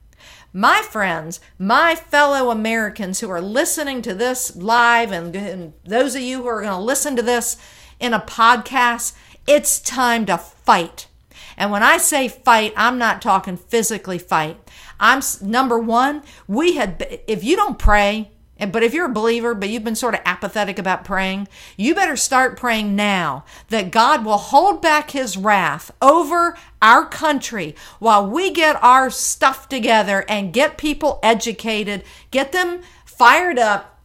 My 0.57 0.81
friends, 0.81 1.39
my 1.59 1.93
fellow 1.93 2.49
Americans 2.49 3.19
who 3.19 3.29
are 3.29 3.39
listening 3.39 4.01
to 4.01 4.15
this 4.15 4.55
live, 4.55 5.11
and, 5.11 5.35
and 5.35 5.73
those 5.85 6.15
of 6.15 6.23
you 6.23 6.41
who 6.41 6.47
are 6.47 6.63
going 6.63 6.73
to 6.73 6.79
listen 6.79 7.15
to 7.15 7.21
this 7.21 7.57
in 7.99 8.11
a 8.11 8.19
podcast, 8.19 9.13
it's 9.45 9.79
time 9.79 10.25
to 10.25 10.39
fight. 10.39 11.09
And 11.57 11.69
when 11.69 11.83
I 11.83 11.97
say 11.97 12.27
fight, 12.27 12.73
I'm 12.75 12.97
not 12.97 13.21
talking 13.21 13.55
physically 13.55 14.17
fight. 14.17 14.57
I'm 14.99 15.21
number 15.43 15.77
one, 15.77 16.23
we 16.47 16.73
had, 16.73 17.21
if 17.27 17.43
you 17.43 17.55
don't 17.55 17.77
pray, 17.77 18.31
but 18.71 18.83
if 18.83 18.93
you're 18.93 19.05
a 19.05 19.13
believer, 19.13 19.53
but 19.53 19.69
you've 19.69 19.83
been 19.83 19.95
sort 19.95 20.15
of 20.15 20.21
apathetic 20.25 20.79
about 20.79 21.03
praying, 21.03 21.47
you 21.75 21.93
better 21.93 22.15
start 22.15 22.57
praying 22.57 22.95
now 22.95 23.45
that 23.69 23.91
God 23.91 24.25
will 24.25 24.37
hold 24.37 24.81
back 24.81 25.11
his 25.11 25.37
wrath 25.37 25.91
over 26.01 26.57
our 26.81 27.05
country 27.05 27.75
while 27.99 28.27
we 28.29 28.51
get 28.51 28.81
our 28.83 29.09
stuff 29.09 29.69
together 29.69 30.25
and 30.27 30.53
get 30.53 30.77
people 30.77 31.19
educated, 31.21 32.03
get 32.31 32.51
them 32.51 32.81
fired 33.05 33.59
up 33.59 33.96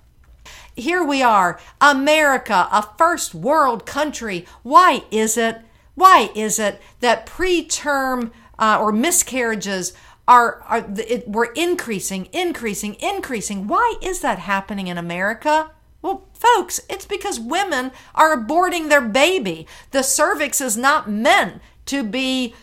Here 0.77 1.05
we 1.05 1.23
are, 1.23 1.61
America, 1.81 2.68
a 2.70 2.83
first 2.97 3.35
world 3.35 3.85
country. 3.85 4.47
Why 4.62 5.05
is 5.11 5.37
it 5.37 5.59
why 5.95 6.31
is 6.35 6.59
it 6.59 6.81
that 7.01 7.27
preterm 7.27 8.31
uh, 8.59 8.79
or 8.81 8.93
miscarriages 8.93 9.93
are, 10.27 10.62
are 10.62 10.87
it, 10.97 11.29
we're 11.29 11.53
increasing, 11.53 12.29
increasing, 12.33 12.95
increasing? 13.01 13.66
Why 13.66 13.97
is 14.01 14.20
that 14.20 14.39
happening 14.39 14.87
in 14.87 14.97
America? 14.97 15.70
Well, 16.01 16.27
folks, 16.33 16.81
it's 16.89 17.05
because 17.05 17.39
women 17.39 17.93
are 18.14 18.37
aborting 18.37 18.89
their 18.89 19.03
baby. 19.03 19.66
The 19.91 20.03
cervix 20.03 20.61
is 20.61 20.77
not 20.77 21.11
meant 21.11 21.61
to 21.87 22.03
be 22.03 22.55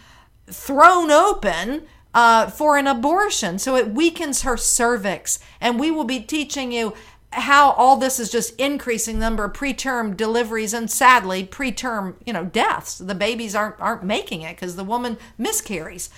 thrown 0.47 1.11
open 1.11 1.83
uh, 2.13 2.49
for 2.49 2.77
an 2.77 2.87
abortion. 2.87 3.59
So 3.59 3.75
it 3.75 3.93
weakens 3.93 4.41
her 4.41 4.57
cervix. 4.57 5.39
And 5.61 5.79
we 5.79 5.91
will 5.91 6.03
be 6.03 6.19
teaching 6.19 6.71
you 6.71 6.93
how 7.31 7.71
all 7.71 7.95
this 7.95 8.19
is 8.19 8.31
just 8.31 8.59
increasing 8.59 9.19
the 9.19 9.25
number 9.25 9.43
of 9.43 9.53
preterm 9.53 10.17
deliveries 10.17 10.73
and 10.73 10.89
sadly 10.89 11.45
preterm 11.45 12.15
you 12.25 12.33
know 12.33 12.45
deaths 12.45 12.97
the 12.97 13.15
babies 13.15 13.53
aren't 13.53 13.79
aren't 13.79 14.03
making 14.03 14.41
it 14.41 14.55
because 14.55 14.75
the 14.75 14.83
woman 14.83 15.17
miscarries 15.37 16.09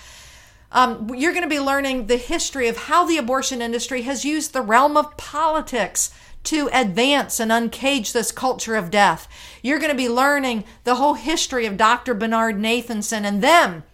um, 0.74 1.10
you're 1.14 1.32
going 1.32 1.42
to 1.42 1.48
be 1.48 1.60
learning 1.60 2.06
the 2.06 2.16
history 2.16 2.66
of 2.66 2.76
how 2.76 3.04
the 3.04 3.18
abortion 3.18 3.60
industry 3.60 4.02
has 4.02 4.24
used 4.24 4.52
the 4.52 4.62
realm 4.62 4.96
of 4.96 5.16
politics 5.18 6.10
to 6.44 6.68
advance 6.72 7.38
and 7.38 7.52
uncage 7.52 8.12
this 8.12 8.32
culture 8.32 8.74
of 8.74 8.90
death. 8.90 9.28
You're 9.62 9.78
going 9.78 9.92
to 9.92 9.96
be 9.96 10.08
learning 10.08 10.64
the 10.84 10.96
whole 10.96 11.14
history 11.14 11.66
of 11.66 11.76
Dr. 11.76 12.14
Bernard 12.14 12.56
Nathanson 12.56 13.24
and 13.24 13.42
them. 13.42 13.84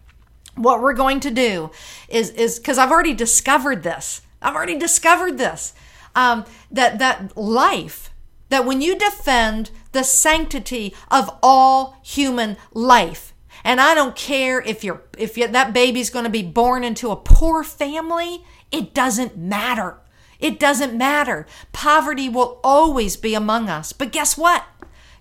what 0.55 0.81
we're 0.81 0.95
going 0.95 1.21
to 1.21 1.31
do 1.31 1.71
is 2.09 2.31
is 2.31 2.59
because 2.59 2.79
I've 2.79 2.91
already 2.91 3.15
discovered 3.15 3.83
this. 3.83 4.23
I've 4.41 4.55
already 4.55 4.79
discovered 4.79 5.39
this 5.39 5.73
um, 6.19 6.45
that 6.71 6.99
that 6.99 7.37
life 7.37 8.11
that 8.49 8.65
when 8.65 8.81
you 8.81 8.99
defend 8.99 9.71
the 9.93 10.03
sanctity 10.03 10.95
of 11.11 11.31
all 11.43 11.99
human 12.03 12.57
life 12.73 13.35
and 13.65 13.81
i 13.81 13.95
don't 13.95 14.17
care 14.17 14.61
if 14.61 14.83
you're 14.83 15.03
if 15.17 15.37
you, 15.37 15.47
that 15.47 15.73
baby's 15.73 16.11
going 16.11 16.25
to 16.25 16.31
be 16.31 16.43
born 16.43 16.83
into 16.83 17.11
a 17.11 17.17
poor 17.17 17.63
family 17.63 18.43
it 18.71 18.95
doesn't 18.95 19.37
matter. 19.37 19.99
It 20.39 20.61
doesn't 20.61 20.97
matter. 20.97 21.47
Poverty 21.73 22.29
will 22.29 22.61
always 22.63 23.17
be 23.17 23.35
among 23.35 23.69
us. 23.69 23.93
But 23.93 24.13
guess 24.13 24.37
what? 24.37 24.65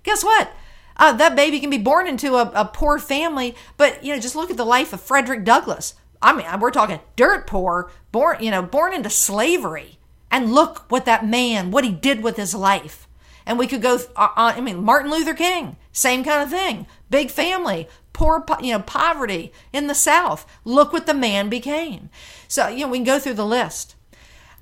Guess 0.04 0.24
what? 0.24 0.52
Uh, 0.96 1.14
that 1.14 1.36
baby 1.36 1.60
can 1.60 1.70
be 1.70 1.78
born 1.78 2.08
into 2.08 2.36
a, 2.36 2.52
a 2.56 2.66
poor 2.66 2.98
family 2.98 3.56
but 3.78 4.04
you 4.04 4.12
know 4.12 4.20
just 4.20 4.36
look 4.36 4.50
at 4.50 4.58
the 4.58 4.66
life 4.66 4.94
of 4.94 5.02
frederick 5.02 5.44
douglass. 5.44 5.94
I 6.24 6.34
mean 6.34 6.48
we're 6.60 6.72
talking 6.72 7.00
dirt 7.16 7.46
poor 7.46 7.92
born 8.12 8.42
you 8.42 8.50
know 8.50 8.64
born 8.64 8.96
into 8.96 9.12
slavery 9.12 9.97
and 10.32 10.54
look 10.54 10.86
what 10.90 11.06
that 11.06 11.26
man, 11.26 11.72
what 11.72 11.84
he 11.84 11.92
did 11.92 12.22
with 12.22 12.38
his 12.38 12.54
life. 12.54 13.08
And 13.46 13.58
we 13.58 13.68
could 13.68 13.82
go, 13.82 13.96
uh, 14.16 14.28
uh, 14.36 14.54
I 14.56 14.62
mean, 14.62 14.84
Martin 14.84 15.10
Luther 15.10 15.34
King, 15.34 15.78
same 15.92 16.24
kind 16.24 16.44
of 16.44 16.50
thing. 16.50 16.86
Big 17.10 17.32
family, 17.32 17.88
poor, 18.12 18.46
you 18.62 18.74
know, 18.74 18.80
poverty 18.80 19.54
in 19.72 19.88
the 19.88 19.96
South. 19.96 20.46
Look 20.66 20.92
what 20.92 21.06
the 21.06 21.14
man 21.14 21.48
became. 21.48 22.10
So, 22.48 22.68
you 22.68 22.86
know, 22.86 22.92
we 22.92 22.98
can 22.98 23.06
go 23.06 23.20
through 23.20 23.36
the 23.36 23.46
list. 23.46 23.96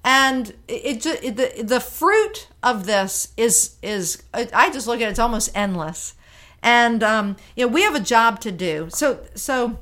And 0.04 0.54
it, 0.68 1.04
it, 1.06 1.24
it 1.24 1.36
the, 1.36 1.64
the 1.64 1.80
fruit 1.80 2.48
of 2.62 2.86
this 2.86 3.34
is, 3.38 3.78
is, 3.82 4.22
I 4.34 4.70
just 4.70 4.86
look 4.86 5.02
at 5.02 5.08
it, 5.08 5.10
it's 5.10 5.20
almost 5.20 5.50
endless. 5.56 6.14
And, 6.62 7.02
um, 7.02 7.38
you 7.56 7.66
know, 7.66 7.72
we 7.72 7.82
have 7.82 7.96
a 7.96 8.00
job 8.00 8.40
to 8.42 8.52
do. 8.52 8.90
So, 8.92 9.26
so, 9.34 9.80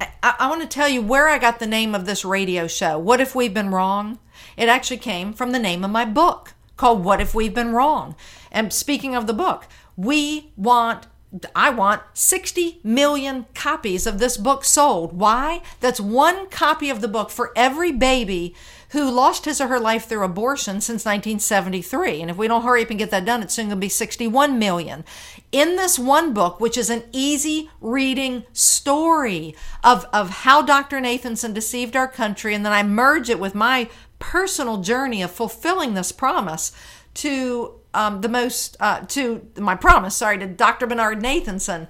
I, 0.00 0.34
I 0.40 0.48
want 0.48 0.62
to 0.62 0.68
tell 0.68 0.88
you 0.88 1.02
where 1.02 1.28
I 1.28 1.38
got 1.38 1.58
the 1.60 1.66
name 1.66 1.94
of 1.94 2.04
this 2.04 2.24
radio 2.24 2.66
show. 2.66 2.98
What 2.98 3.20
if 3.20 3.34
we've 3.34 3.54
been 3.54 3.70
wrong? 3.70 4.18
It 4.56 4.68
actually 4.68 4.98
came 4.98 5.32
from 5.32 5.52
the 5.52 5.58
name 5.58 5.84
of 5.84 5.90
my 5.90 6.04
book 6.04 6.54
called 6.76 7.04
What 7.04 7.20
If 7.20 7.34
We've 7.34 7.54
Been 7.54 7.72
Wrong? 7.72 8.14
And 8.50 8.72
speaking 8.72 9.14
of 9.14 9.26
the 9.26 9.32
book, 9.32 9.66
we 9.96 10.52
want 10.56 11.06
I 11.54 11.70
want 11.70 12.02
60 12.14 12.80
million 12.82 13.46
copies 13.54 14.06
of 14.06 14.18
this 14.18 14.36
book 14.36 14.64
sold. 14.64 15.12
Why? 15.12 15.60
That's 15.80 16.00
one 16.00 16.48
copy 16.48 16.88
of 16.88 17.00
the 17.00 17.08
book 17.08 17.30
for 17.30 17.52
every 17.56 17.92
baby 17.92 18.54
who 18.90 19.10
lost 19.10 19.44
his 19.44 19.60
or 19.60 19.66
her 19.66 19.80
life 19.80 20.06
through 20.06 20.22
abortion 20.22 20.80
since 20.80 21.04
1973. 21.04 22.22
And 22.22 22.30
if 22.30 22.36
we 22.36 22.46
don't 22.46 22.62
hurry 22.62 22.82
up 22.82 22.90
and 22.90 22.98
get 22.98 23.10
that 23.10 23.24
done, 23.24 23.42
it's 23.42 23.54
soon 23.54 23.66
going 23.66 23.76
to 23.76 23.84
be 23.84 23.88
61 23.88 24.58
million. 24.58 25.04
In 25.50 25.76
this 25.76 25.98
one 25.98 26.32
book, 26.32 26.60
which 26.60 26.78
is 26.78 26.88
an 26.88 27.02
easy 27.12 27.68
reading 27.80 28.44
story 28.52 29.54
of, 29.82 30.06
of 30.12 30.30
how 30.30 30.62
Dr. 30.62 31.00
Nathanson 31.00 31.52
deceived 31.52 31.96
our 31.96 32.08
country, 32.08 32.54
and 32.54 32.64
then 32.64 32.72
I 32.72 32.84
merge 32.84 33.28
it 33.28 33.40
with 33.40 33.54
my 33.54 33.88
personal 34.18 34.78
journey 34.78 35.22
of 35.22 35.30
fulfilling 35.30 35.94
this 35.94 36.12
promise 36.12 36.72
to 37.14 37.74
um, 37.94 38.20
the 38.20 38.28
most 38.28 38.76
uh, 38.80 39.00
to 39.00 39.46
my 39.58 39.74
promise 39.74 40.16
sorry 40.16 40.38
to 40.38 40.46
dr 40.46 40.86
bernard 40.86 41.20
nathanson 41.20 41.86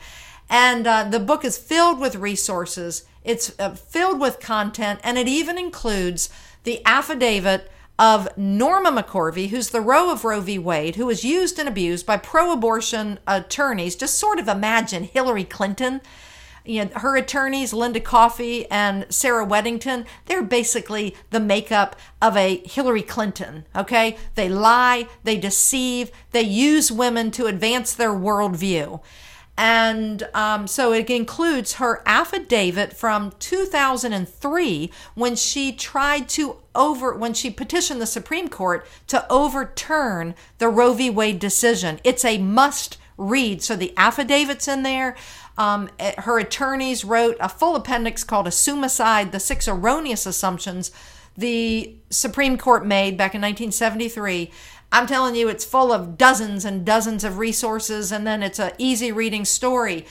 and 0.48 0.86
uh, 0.86 1.04
the 1.04 1.20
book 1.20 1.44
is 1.44 1.58
filled 1.58 1.98
with 2.00 2.14
resources 2.16 3.04
it's 3.24 3.52
uh, 3.58 3.70
filled 3.70 4.20
with 4.20 4.40
content 4.40 5.00
and 5.02 5.18
it 5.18 5.28
even 5.28 5.58
includes 5.58 6.28
the 6.64 6.80
affidavit 6.84 7.70
of 7.98 8.28
Norma 8.36 8.90
McCorvey, 8.90 9.48
who's 9.48 9.70
the 9.70 9.80
Roe 9.80 10.10
of 10.10 10.24
Roe 10.24 10.40
v. 10.40 10.58
Wade, 10.58 10.96
who 10.96 11.06
was 11.06 11.24
used 11.24 11.58
and 11.58 11.68
abused 11.68 12.04
by 12.04 12.18
pro 12.18 12.52
abortion 12.52 13.18
attorneys. 13.26 13.96
Just 13.96 14.18
sort 14.18 14.38
of 14.38 14.48
imagine 14.48 15.04
Hillary 15.04 15.44
Clinton 15.44 16.02
you 16.66 16.84
know, 16.84 16.90
her 16.96 17.16
attorneys, 17.16 17.72
Linda 17.72 18.00
Coffey 18.00 18.70
and 18.70 19.06
Sarah 19.08 19.46
Weddington, 19.46 20.06
they're 20.26 20.42
basically 20.42 21.14
the 21.30 21.40
makeup 21.40 21.96
of 22.20 22.36
a 22.36 22.58
Hillary 22.66 23.02
Clinton. 23.02 23.64
Okay. 23.74 24.16
They 24.34 24.48
lie, 24.48 25.08
they 25.24 25.36
deceive, 25.36 26.10
they 26.32 26.42
use 26.42 26.92
women 26.92 27.30
to 27.32 27.46
advance 27.46 27.92
their 27.92 28.12
worldview. 28.12 29.00
And 29.58 30.28
um, 30.34 30.66
so 30.66 30.92
it 30.92 31.08
includes 31.08 31.74
her 31.74 32.02
affidavit 32.04 32.92
from 32.92 33.32
2003 33.38 34.90
when 35.14 35.34
she 35.34 35.72
tried 35.72 36.28
to 36.30 36.56
over, 36.74 37.14
when 37.14 37.32
she 37.32 37.50
petitioned 37.50 38.00
the 38.00 38.06
Supreme 38.06 38.48
Court 38.48 38.86
to 39.06 39.26
overturn 39.32 40.34
the 40.58 40.68
Roe 40.68 40.92
v. 40.92 41.08
Wade 41.08 41.38
decision. 41.38 42.00
It's 42.04 42.24
a 42.24 42.36
must 42.36 42.98
read. 43.16 43.62
So 43.62 43.76
the 43.76 43.94
affidavit's 43.96 44.68
in 44.68 44.82
there. 44.82 45.16
Um, 45.58 45.88
eh, 45.98 46.20
her 46.20 46.38
attorneys 46.38 47.04
wrote 47.04 47.36
a 47.40 47.48
full 47.48 47.76
appendix 47.76 48.24
called 48.24 48.46
Assumicide 48.46 49.32
The 49.32 49.40
Six 49.40 49.66
Erroneous 49.66 50.26
Assumptions 50.26 50.90
the 51.36 51.96
Supreme 52.10 52.56
Court 52.56 52.86
made 52.86 53.16
back 53.16 53.34
in 53.34 53.40
1973. 53.40 54.50
I'm 54.92 55.06
telling 55.06 55.34
you, 55.34 55.48
it's 55.48 55.64
full 55.64 55.92
of 55.92 56.16
dozens 56.16 56.64
and 56.64 56.84
dozens 56.84 57.24
of 57.24 57.38
resources, 57.38 58.12
and 58.12 58.26
then 58.26 58.42
it's 58.42 58.58
an 58.58 58.72
easy 58.78 59.12
reading 59.12 59.44
story. 59.44 60.06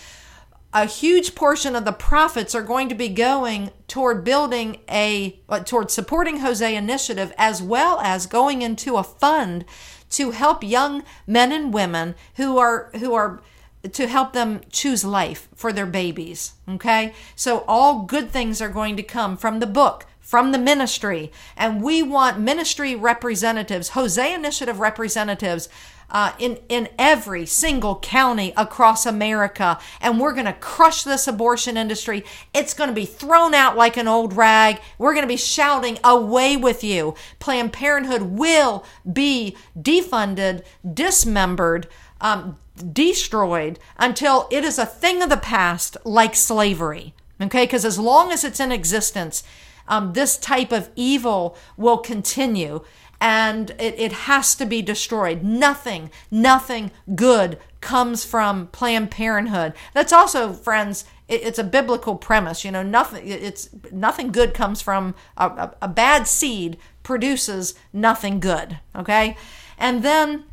A 0.74 0.86
huge 0.86 1.36
portion 1.36 1.76
of 1.76 1.86
the 1.86 1.93
profits 1.93 2.54
are 2.54 2.62
going 2.62 2.89
to 2.89 2.96
be 2.96 3.08
going 3.08 3.72
toward 3.88 4.26
building 4.26 4.82
a, 4.89 5.39
uh, 5.48 5.62
toward 5.62 5.89
supporting 5.89 6.39
Hosea 6.39 6.78
Initiative, 6.78 7.34
as 7.38 7.62
well 7.62 8.00
as 8.02 8.28
going 8.28 8.62
into 8.62 8.98
a 8.98 9.04
fund 9.04 9.64
to 10.12 10.32
help 10.32 10.64
young 10.64 11.04
men 11.26 11.52
and 11.54 11.74
women 11.74 12.14
who 12.36 12.58
are, 12.58 12.91
who 13.00 13.14
are, 13.14 13.41
to 13.93 14.07
help 14.07 14.33
them 14.33 14.61
choose 14.71 15.03
life 15.03 15.47
for 15.55 15.71
their 15.71 15.86
babies. 15.86 16.53
Okay? 16.67 17.13
So 17.36 17.63
all 17.67 18.03
good 18.03 18.31
things 18.31 18.61
are 18.61 18.69
going 18.69 18.97
to 18.97 19.03
come 19.03 19.38
from 19.38 19.59
the 19.59 19.67
book, 19.67 20.05
from 20.19 20.51
the 20.51 20.57
ministry. 20.57 21.31
And 21.55 21.81
we 21.81 22.01
want 22.01 22.39
ministry 22.39 22.95
representatives, 22.95 23.89
Hosea 23.89 24.36
Initiative 24.36 24.79
representatives, 24.79 25.69
uh, 26.09 26.31
in 26.39 26.59
in 26.69 26.88
every 26.97 27.45
single 27.45 27.99
county 27.99 28.53
across 28.55 29.05
America, 29.05 29.79
and 29.99 30.19
we're 30.19 30.33
going 30.33 30.45
to 30.45 30.53
crush 30.53 31.03
this 31.03 31.27
abortion 31.27 31.77
industry. 31.77 32.23
It's 32.53 32.73
going 32.73 32.89
to 32.89 32.93
be 32.93 33.05
thrown 33.05 33.53
out 33.53 33.75
like 33.75 33.97
an 33.97 34.07
old 34.07 34.33
rag. 34.33 34.79
We're 34.97 35.13
going 35.13 35.23
to 35.23 35.27
be 35.27 35.38
shouting, 35.38 35.99
"Away 36.03 36.57
with 36.57 36.83
you!" 36.83 37.15
Planned 37.39 37.73
Parenthood 37.73 38.21
will 38.23 38.86
be 39.11 39.57
defunded, 39.79 40.63
dismembered. 40.93 41.88
Um, 42.21 42.57
destroyed 42.76 43.80
until 43.97 44.47
it 44.51 44.63
is 44.63 44.78
a 44.78 44.86
thing 44.86 45.21
of 45.21 45.30
the 45.30 45.38
past 45.38 45.97
like 46.03 46.36
slavery. 46.36 47.13
Okay, 47.41 47.63
because 47.63 47.84
as 47.84 47.99
long 47.99 48.32
as 48.32 48.43
it's 48.43 48.59
in 48.59 48.71
existence, 48.71 49.43
um, 49.88 50.13
this 50.13 50.38
type 50.38 50.71
of 50.71 50.89
evil 50.95 51.57
will 51.78 51.97
continue 51.97 52.82
and 53.21 53.71
it, 53.71 53.97
it 53.97 54.11
has 54.11 54.55
to 54.55 54.65
be 54.65 54.82
destroyed. 54.82 55.43
Nothing, 55.43 56.11
nothing 56.30 56.91
good 57.15 57.57
comes 57.82 58.26
from 58.26 58.67
Planned 58.67 59.11
Parenthood. 59.11 59.73
That's 59.93 60.13
also, 60.13 60.53
friends, 60.53 61.05
it, 61.28 61.43
it's 61.43 61.59
a 61.59 61.63
biblical 61.63 62.15
premise. 62.15 62.65
You 62.65 62.71
know, 62.71 62.84
nothing. 62.84 63.28
It's 63.28 63.69
nothing 63.91 64.32
good 64.32 64.53
comes 64.53 64.82
from 64.82 65.15
a, 65.38 65.47
a, 65.47 65.76
a 65.84 65.88
bad 65.88 66.28
seed 66.28 66.78
produces 67.03 67.76
nothing 67.93 68.39
good. 68.39 68.80
Okay, 68.95 69.38
and 69.78 70.03
then, 70.03 70.45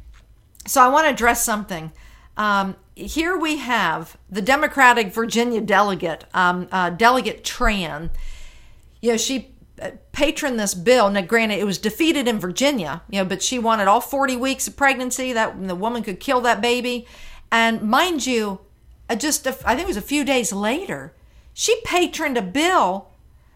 so 0.67 0.81
I 0.81 0.89
want 0.89 1.07
to 1.07 1.11
address 1.11 1.45
something. 1.45 1.93
Um, 2.37 2.77
here 2.95 3.37
we 3.37 3.59
have 3.59 4.17
the 4.31 4.43
Democratic 4.43 5.13
Virginia 5.13 5.61
delegate, 5.61 6.25
um, 6.35 6.69
uh, 6.73 6.91
Delegate 6.91 7.45
Tran. 7.45 8.11
You 9.01 9.13
know, 9.13 9.17
she 9.17 9.53
patron 10.13 10.57
this 10.57 10.75
bill. 10.75 11.11
Now, 11.11 11.23
granted, 11.23 11.59
it 11.59 11.67
was 11.67 11.79
defeated 11.79 12.29
in 12.29 12.39
Virginia, 12.39 13.03
you 13.11 13.19
know, 13.19 13.25
but 13.25 13.43
she 13.43 13.59
wanted 13.59 13.89
all 13.89 14.01
40 14.01 14.37
weeks 14.37 14.69
of 14.69 14.77
pregnancy. 14.77 15.33
That 15.33 15.67
the 15.67 15.75
woman 15.75 16.03
could 16.03 16.21
kill 16.21 16.41
that 16.43 16.61
baby, 16.61 17.07
and 17.51 17.83
mind 17.83 18.27
you, 18.27 18.61
uh, 19.09 19.17
just 19.17 19.47
a, 19.47 19.51
I 19.67 19.75
think 19.75 19.85
it 19.85 19.89
was 19.89 19.97
a 19.97 20.03
few 20.03 20.25
days 20.25 20.53
later, 20.53 21.15
she 21.53 21.81
patroned 21.85 22.39
a 22.39 22.43
bill 22.43 23.09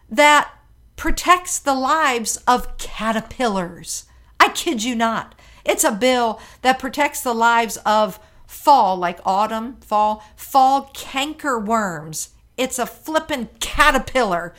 that 0.09 0.51
protects 0.97 1.59
the 1.59 1.75
lives 1.75 2.39
of 2.47 2.77
caterpillars. 2.79 4.05
I 4.41 4.49
kid 4.49 4.83
you 4.83 4.95
not. 4.95 5.35
It's 5.65 5.85
a 5.85 5.93
bill 5.93 6.41
that 6.63 6.79
protects 6.79 7.21
the 7.21 7.35
lives 7.35 7.77
of 7.79 8.19
fall, 8.47 8.97
like 8.97 9.21
autumn, 9.25 9.77
fall, 9.81 10.23
fall 10.37 10.91
canker 10.95 11.59
worms. 11.59 12.31
It's 12.57 12.79
a 12.79 12.87
flippin' 12.87 13.49
caterpillar. 13.61 14.55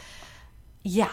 Yeah, 0.84 1.12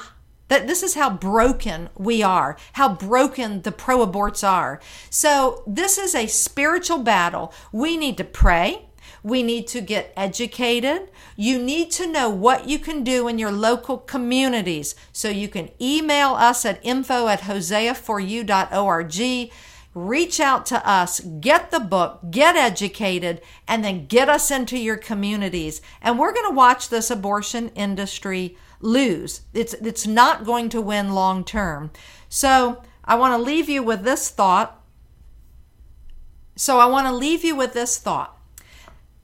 that 0.48 0.66
this 0.66 0.82
is 0.82 0.94
how 0.94 1.10
broken 1.10 1.88
we 1.96 2.22
are, 2.22 2.56
how 2.74 2.94
broken 2.94 3.62
the 3.62 3.72
pro 3.72 4.06
aborts 4.06 4.46
are. 4.46 4.80
So, 5.10 5.62
this 5.66 5.98
is 5.98 6.14
a 6.14 6.26
spiritual 6.26 6.98
battle. 6.98 7.52
We 7.72 7.96
need 7.96 8.16
to 8.18 8.24
pray. 8.24 8.86
We 9.24 9.42
need 9.42 9.66
to 9.68 9.80
get 9.80 10.12
educated. 10.16 11.10
You 11.34 11.58
need 11.58 11.90
to 11.92 12.06
know 12.06 12.28
what 12.28 12.68
you 12.68 12.78
can 12.78 13.02
do 13.02 13.26
in 13.26 13.38
your 13.38 13.50
local 13.50 13.96
communities. 13.96 14.94
So 15.12 15.30
you 15.30 15.48
can 15.48 15.70
email 15.80 16.34
us 16.34 16.66
at 16.66 16.78
info 16.82 17.26
at 17.28 17.40
hoseaforyou.org. 17.40 19.50
Reach 19.94 20.40
out 20.40 20.66
to 20.66 20.88
us, 20.88 21.20
get 21.20 21.70
the 21.70 21.78
book, 21.78 22.20
get 22.30 22.56
educated, 22.56 23.40
and 23.68 23.84
then 23.84 24.06
get 24.06 24.28
us 24.28 24.50
into 24.50 24.76
your 24.76 24.96
communities. 24.96 25.80
And 26.02 26.18
we're 26.18 26.32
going 26.32 26.50
to 26.50 26.54
watch 26.54 26.88
this 26.88 27.12
abortion 27.12 27.68
industry 27.76 28.56
lose. 28.80 29.42
It's 29.52 29.74
it's 29.74 30.06
not 30.06 30.44
going 30.44 30.68
to 30.70 30.80
win 30.80 31.14
long 31.14 31.44
term. 31.44 31.92
So, 32.28 32.82
I 33.04 33.14
want 33.14 33.38
to 33.38 33.42
leave 33.42 33.68
you 33.68 33.82
with 33.82 34.02
this 34.02 34.30
thought. 34.30 34.82
So, 36.56 36.78
I 36.78 36.86
want 36.86 37.06
to 37.06 37.14
leave 37.14 37.44
you 37.44 37.54
with 37.54 37.72
this 37.72 37.96
thought. 37.96 38.36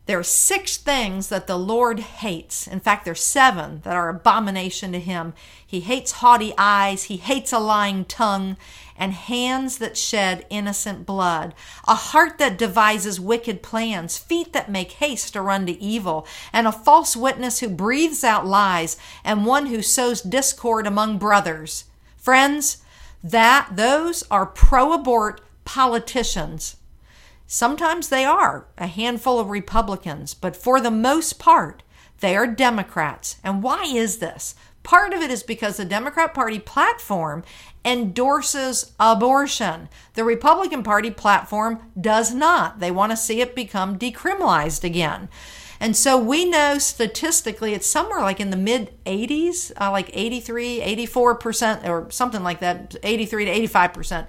There 0.06 0.18
are 0.18 0.24
six 0.24 0.76
things 0.76 1.28
that 1.28 1.46
the 1.46 1.56
Lord 1.56 2.00
hates. 2.00 2.66
In 2.66 2.80
fact, 2.80 3.04
there's 3.04 3.22
seven 3.22 3.80
that 3.84 3.94
are 3.94 4.08
abomination 4.08 4.90
to 4.90 4.98
him. 4.98 5.34
He 5.64 5.80
hates 5.80 6.12
haughty 6.12 6.52
eyes, 6.58 7.04
he 7.04 7.16
hates 7.16 7.52
a 7.52 7.60
lying 7.60 8.04
tongue, 8.06 8.56
and 9.00 9.14
hands 9.14 9.78
that 9.78 9.96
shed 9.96 10.46
innocent 10.50 11.06
blood, 11.06 11.54
a 11.88 11.94
heart 11.94 12.36
that 12.38 12.58
devises 12.58 13.18
wicked 13.18 13.62
plans, 13.62 14.18
feet 14.18 14.52
that 14.52 14.70
make 14.70 14.92
haste 14.92 15.32
to 15.32 15.40
run 15.40 15.64
to 15.66 15.82
evil, 15.82 16.26
and 16.52 16.68
a 16.68 16.72
false 16.72 17.16
witness 17.16 17.60
who 17.60 17.68
breathes 17.68 18.22
out 18.22 18.46
lies, 18.46 18.98
and 19.24 19.46
one 19.46 19.66
who 19.66 19.80
sows 19.80 20.20
discord 20.20 20.86
among 20.86 21.18
brothers. 21.18 21.84
Friends, 22.18 22.82
that 23.24 23.70
those 23.72 24.22
are 24.30 24.46
pro-abort 24.46 25.40
politicians. 25.64 26.76
Sometimes 27.46 28.10
they 28.10 28.24
are 28.24 28.66
a 28.76 28.86
handful 28.86 29.40
of 29.40 29.48
Republicans, 29.48 30.34
but 30.34 30.54
for 30.54 30.80
the 30.80 30.90
most 30.90 31.38
part, 31.38 31.82
they 32.20 32.36
are 32.36 32.46
Democrats. 32.46 33.38
And 33.42 33.62
why 33.62 33.84
is 33.84 34.18
this? 34.18 34.54
Part 34.82 35.12
of 35.12 35.20
it 35.20 35.30
is 35.30 35.42
because 35.42 35.76
the 35.76 35.84
Democrat 35.84 36.32
Party 36.32 36.58
platform 36.58 37.44
endorses 37.84 38.92
abortion. 39.00 39.88
The 40.14 40.24
Republican 40.24 40.82
Party 40.82 41.10
platform 41.10 41.80
does 41.98 42.34
not. 42.34 42.80
They 42.80 42.90
want 42.90 43.12
to 43.12 43.16
see 43.16 43.40
it 43.40 43.54
become 43.54 43.98
decriminalized 43.98 44.84
again. 44.84 45.28
And 45.82 45.96
so 45.96 46.18
we 46.18 46.44
know 46.44 46.76
statistically 46.78 47.72
it's 47.72 47.86
somewhere 47.86 48.20
like 48.20 48.38
in 48.38 48.50
the 48.50 48.56
mid 48.56 48.92
80s, 49.06 49.72
uh, 49.80 49.90
like 49.90 50.10
83, 50.12 50.80
84%, 50.80 51.88
or 51.88 52.10
something 52.10 52.42
like 52.42 52.60
that, 52.60 52.96
83 53.02 53.46
to 53.46 53.68
85% 53.68 54.26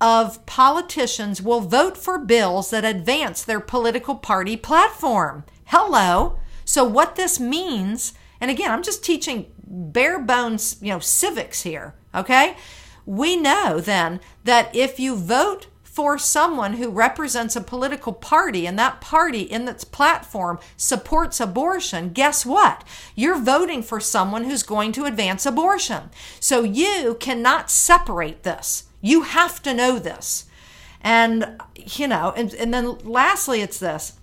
of 0.00 0.44
politicians 0.46 1.42
will 1.42 1.60
vote 1.60 1.96
for 1.96 2.18
bills 2.18 2.70
that 2.70 2.84
advance 2.84 3.42
their 3.42 3.60
political 3.60 4.14
party 4.14 4.56
platform. 4.56 5.44
Hello. 5.66 6.38
So 6.64 6.84
what 6.84 7.16
this 7.16 7.40
means, 7.40 8.14
and 8.40 8.50
again, 8.50 8.70
I'm 8.70 8.82
just 8.82 9.04
teaching 9.04 9.50
bare 9.66 10.18
bones, 10.18 10.76
you 10.80 10.92
know, 10.92 11.00
civics 11.00 11.62
here, 11.62 11.94
okay? 12.14 12.56
We 13.06 13.36
know 13.36 13.80
then 13.80 14.20
that 14.44 14.74
if 14.74 15.00
you 15.00 15.16
vote 15.16 15.66
for 15.82 16.16
someone 16.16 16.74
who 16.74 16.90
represents 16.90 17.56
a 17.56 17.60
political 17.60 18.12
party 18.12 18.66
and 18.66 18.78
that 18.78 19.00
party 19.00 19.40
in 19.40 19.66
its 19.66 19.82
platform 19.82 20.58
supports 20.76 21.40
abortion, 21.40 22.10
guess 22.10 22.46
what? 22.46 22.84
You're 23.16 23.40
voting 23.40 23.82
for 23.82 23.98
someone 23.98 24.44
who's 24.44 24.62
going 24.62 24.92
to 24.92 25.06
advance 25.06 25.44
abortion. 25.44 26.10
So 26.38 26.62
you 26.62 27.16
cannot 27.18 27.68
separate 27.68 28.44
this. 28.44 28.84
You 29.00 29.22
have 29.22 29.60
to 29.62 29.74
know 29.74 29.98
this. 29.98 30.44
And, 31.00 31.60
you 31.74 32.06
know, 32.06 32.32
and, 32.36 32.54
and 32.54 32.72
then 32.72 32.98
lastly, 32.98 33.60
it's 33.60 33.78
this 33.78 34.18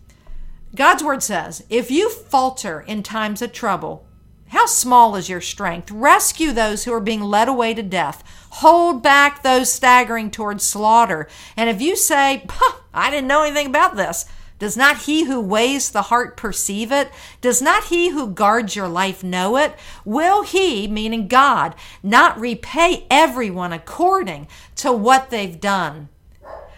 God's 0.76 1.04
word 1.04 1.24
says, 1.24 1.66
if 1.70 1.90
you 1.90 2.10
falter 2.10 2.82
in 2.82 3.04
times 3.04 3.42
of 3.42 3.52
trouble, 3.52 4.06
how 4.48 4.66
small 4.66 5.16
is 5.16 5.30
your 5.30 5.41
strength? 5.41 5.91
Rescue 5.91 6.52
those 6.52 6.84
who 6.84 6.93
are 6.93 7.02
being 7.02 7.22
led 7.22 7.48
away 7.48 7.74
to 7.74 7.84
death. 7.84 8.24
Hold 8.52 9.02
back 9.02 9.43
those 9.43 9.72
staggering 9.72 10.32
towards 10.32 10.64
slaughter. 10.64 11.28
And 11.58 11.70
if 11.70 11.82
you 11.82 11.96
say, 11.96 12.46
I 12.93 13.10
didn't 13.10 13.28
know 13.28 13.43
anything 13.43 13.68
about 13.68 13.96
this, 13.96 14.26
does 14.58 14.78
not 14.78 15.00
he 15.00 15.26
who 15.26 15.41
weighs 15.41 15.91
the 15.91 16.04
heart 16.04 16.38
perceive 16.38 16.91
it? 16.91 17.12
Does 17.41 17.62
not 17.62 17.86
he 17.86 18.10
who 18.10 18.30
guards 18.30 18.76
your 18.76 18.88
life 18.88 19.24
know 19.24 19.58
it? 19.58 19.76
Will 20.06 20.43
he, 20.43 20.88
meaning 20.88 21.28
God, 21.28 21.76
not 22.02 22.39
repay 22.39 23.06
everyone 23.12 23.74
according 23.74 24.48
to 24.78 24.93
what 24.93 25.30
they've 25.30 25.60
done? 25.60 26.08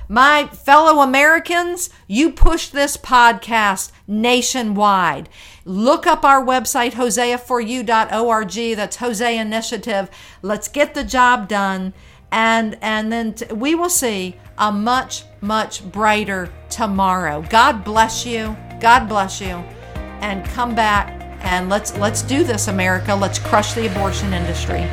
My 0.09 0.47
fellow 0.47 1.01
Americans, 1.01 1.89
you 2.07 2.31
push 2.31 2.69
this 2.69 2.95
podcast 2.95 3.91
nationwide. 4.07 5.27
Look 5.67 6.07
up 6.07 6.23
our 6.23 6.41
website, 6.41 6.93
hoseaforyou.org. 6.93 8.77
That's 8.77 8.95
Hosea 8.95 9.41
Initiative. 9.41 10.09
Let's 10.41 10.69
get 10.69 10.93
the 10.93 11.03
job 11.03 11.49
done. 11.49 11.93
And, 12.31 12.77
and 12.81 13.11
then 13.11 13.33
t- 13.33 13.53
we 13.53 13.75
will 13.75 13.89
see 13.89 14.37
a 14.57 14.71
much, 14.71 15.25
much 15.41 15.83
brighter 15.91 16.49
tomorrow. 16.69 17.45
God 17.49 17.83
bless 17.83 18.25
you. 18.25 18.55
God 18.79 19.09
bless 19.09 19.41
you. 19.41 19.61
And 20.21 20.45
come 20.45 20.73
back 20.73 21.13
and 21.41 21.67
let's 21.67 21.95
let's 21.97 22.21
do 22.21 22.45
this, 22.45 22.69
America. 22.69 23.13
Let's 23.13 23.37
crush 23.37 23.73
the 23.73 23.91
abortion 23.91 24.33
industry. 24.33 24.87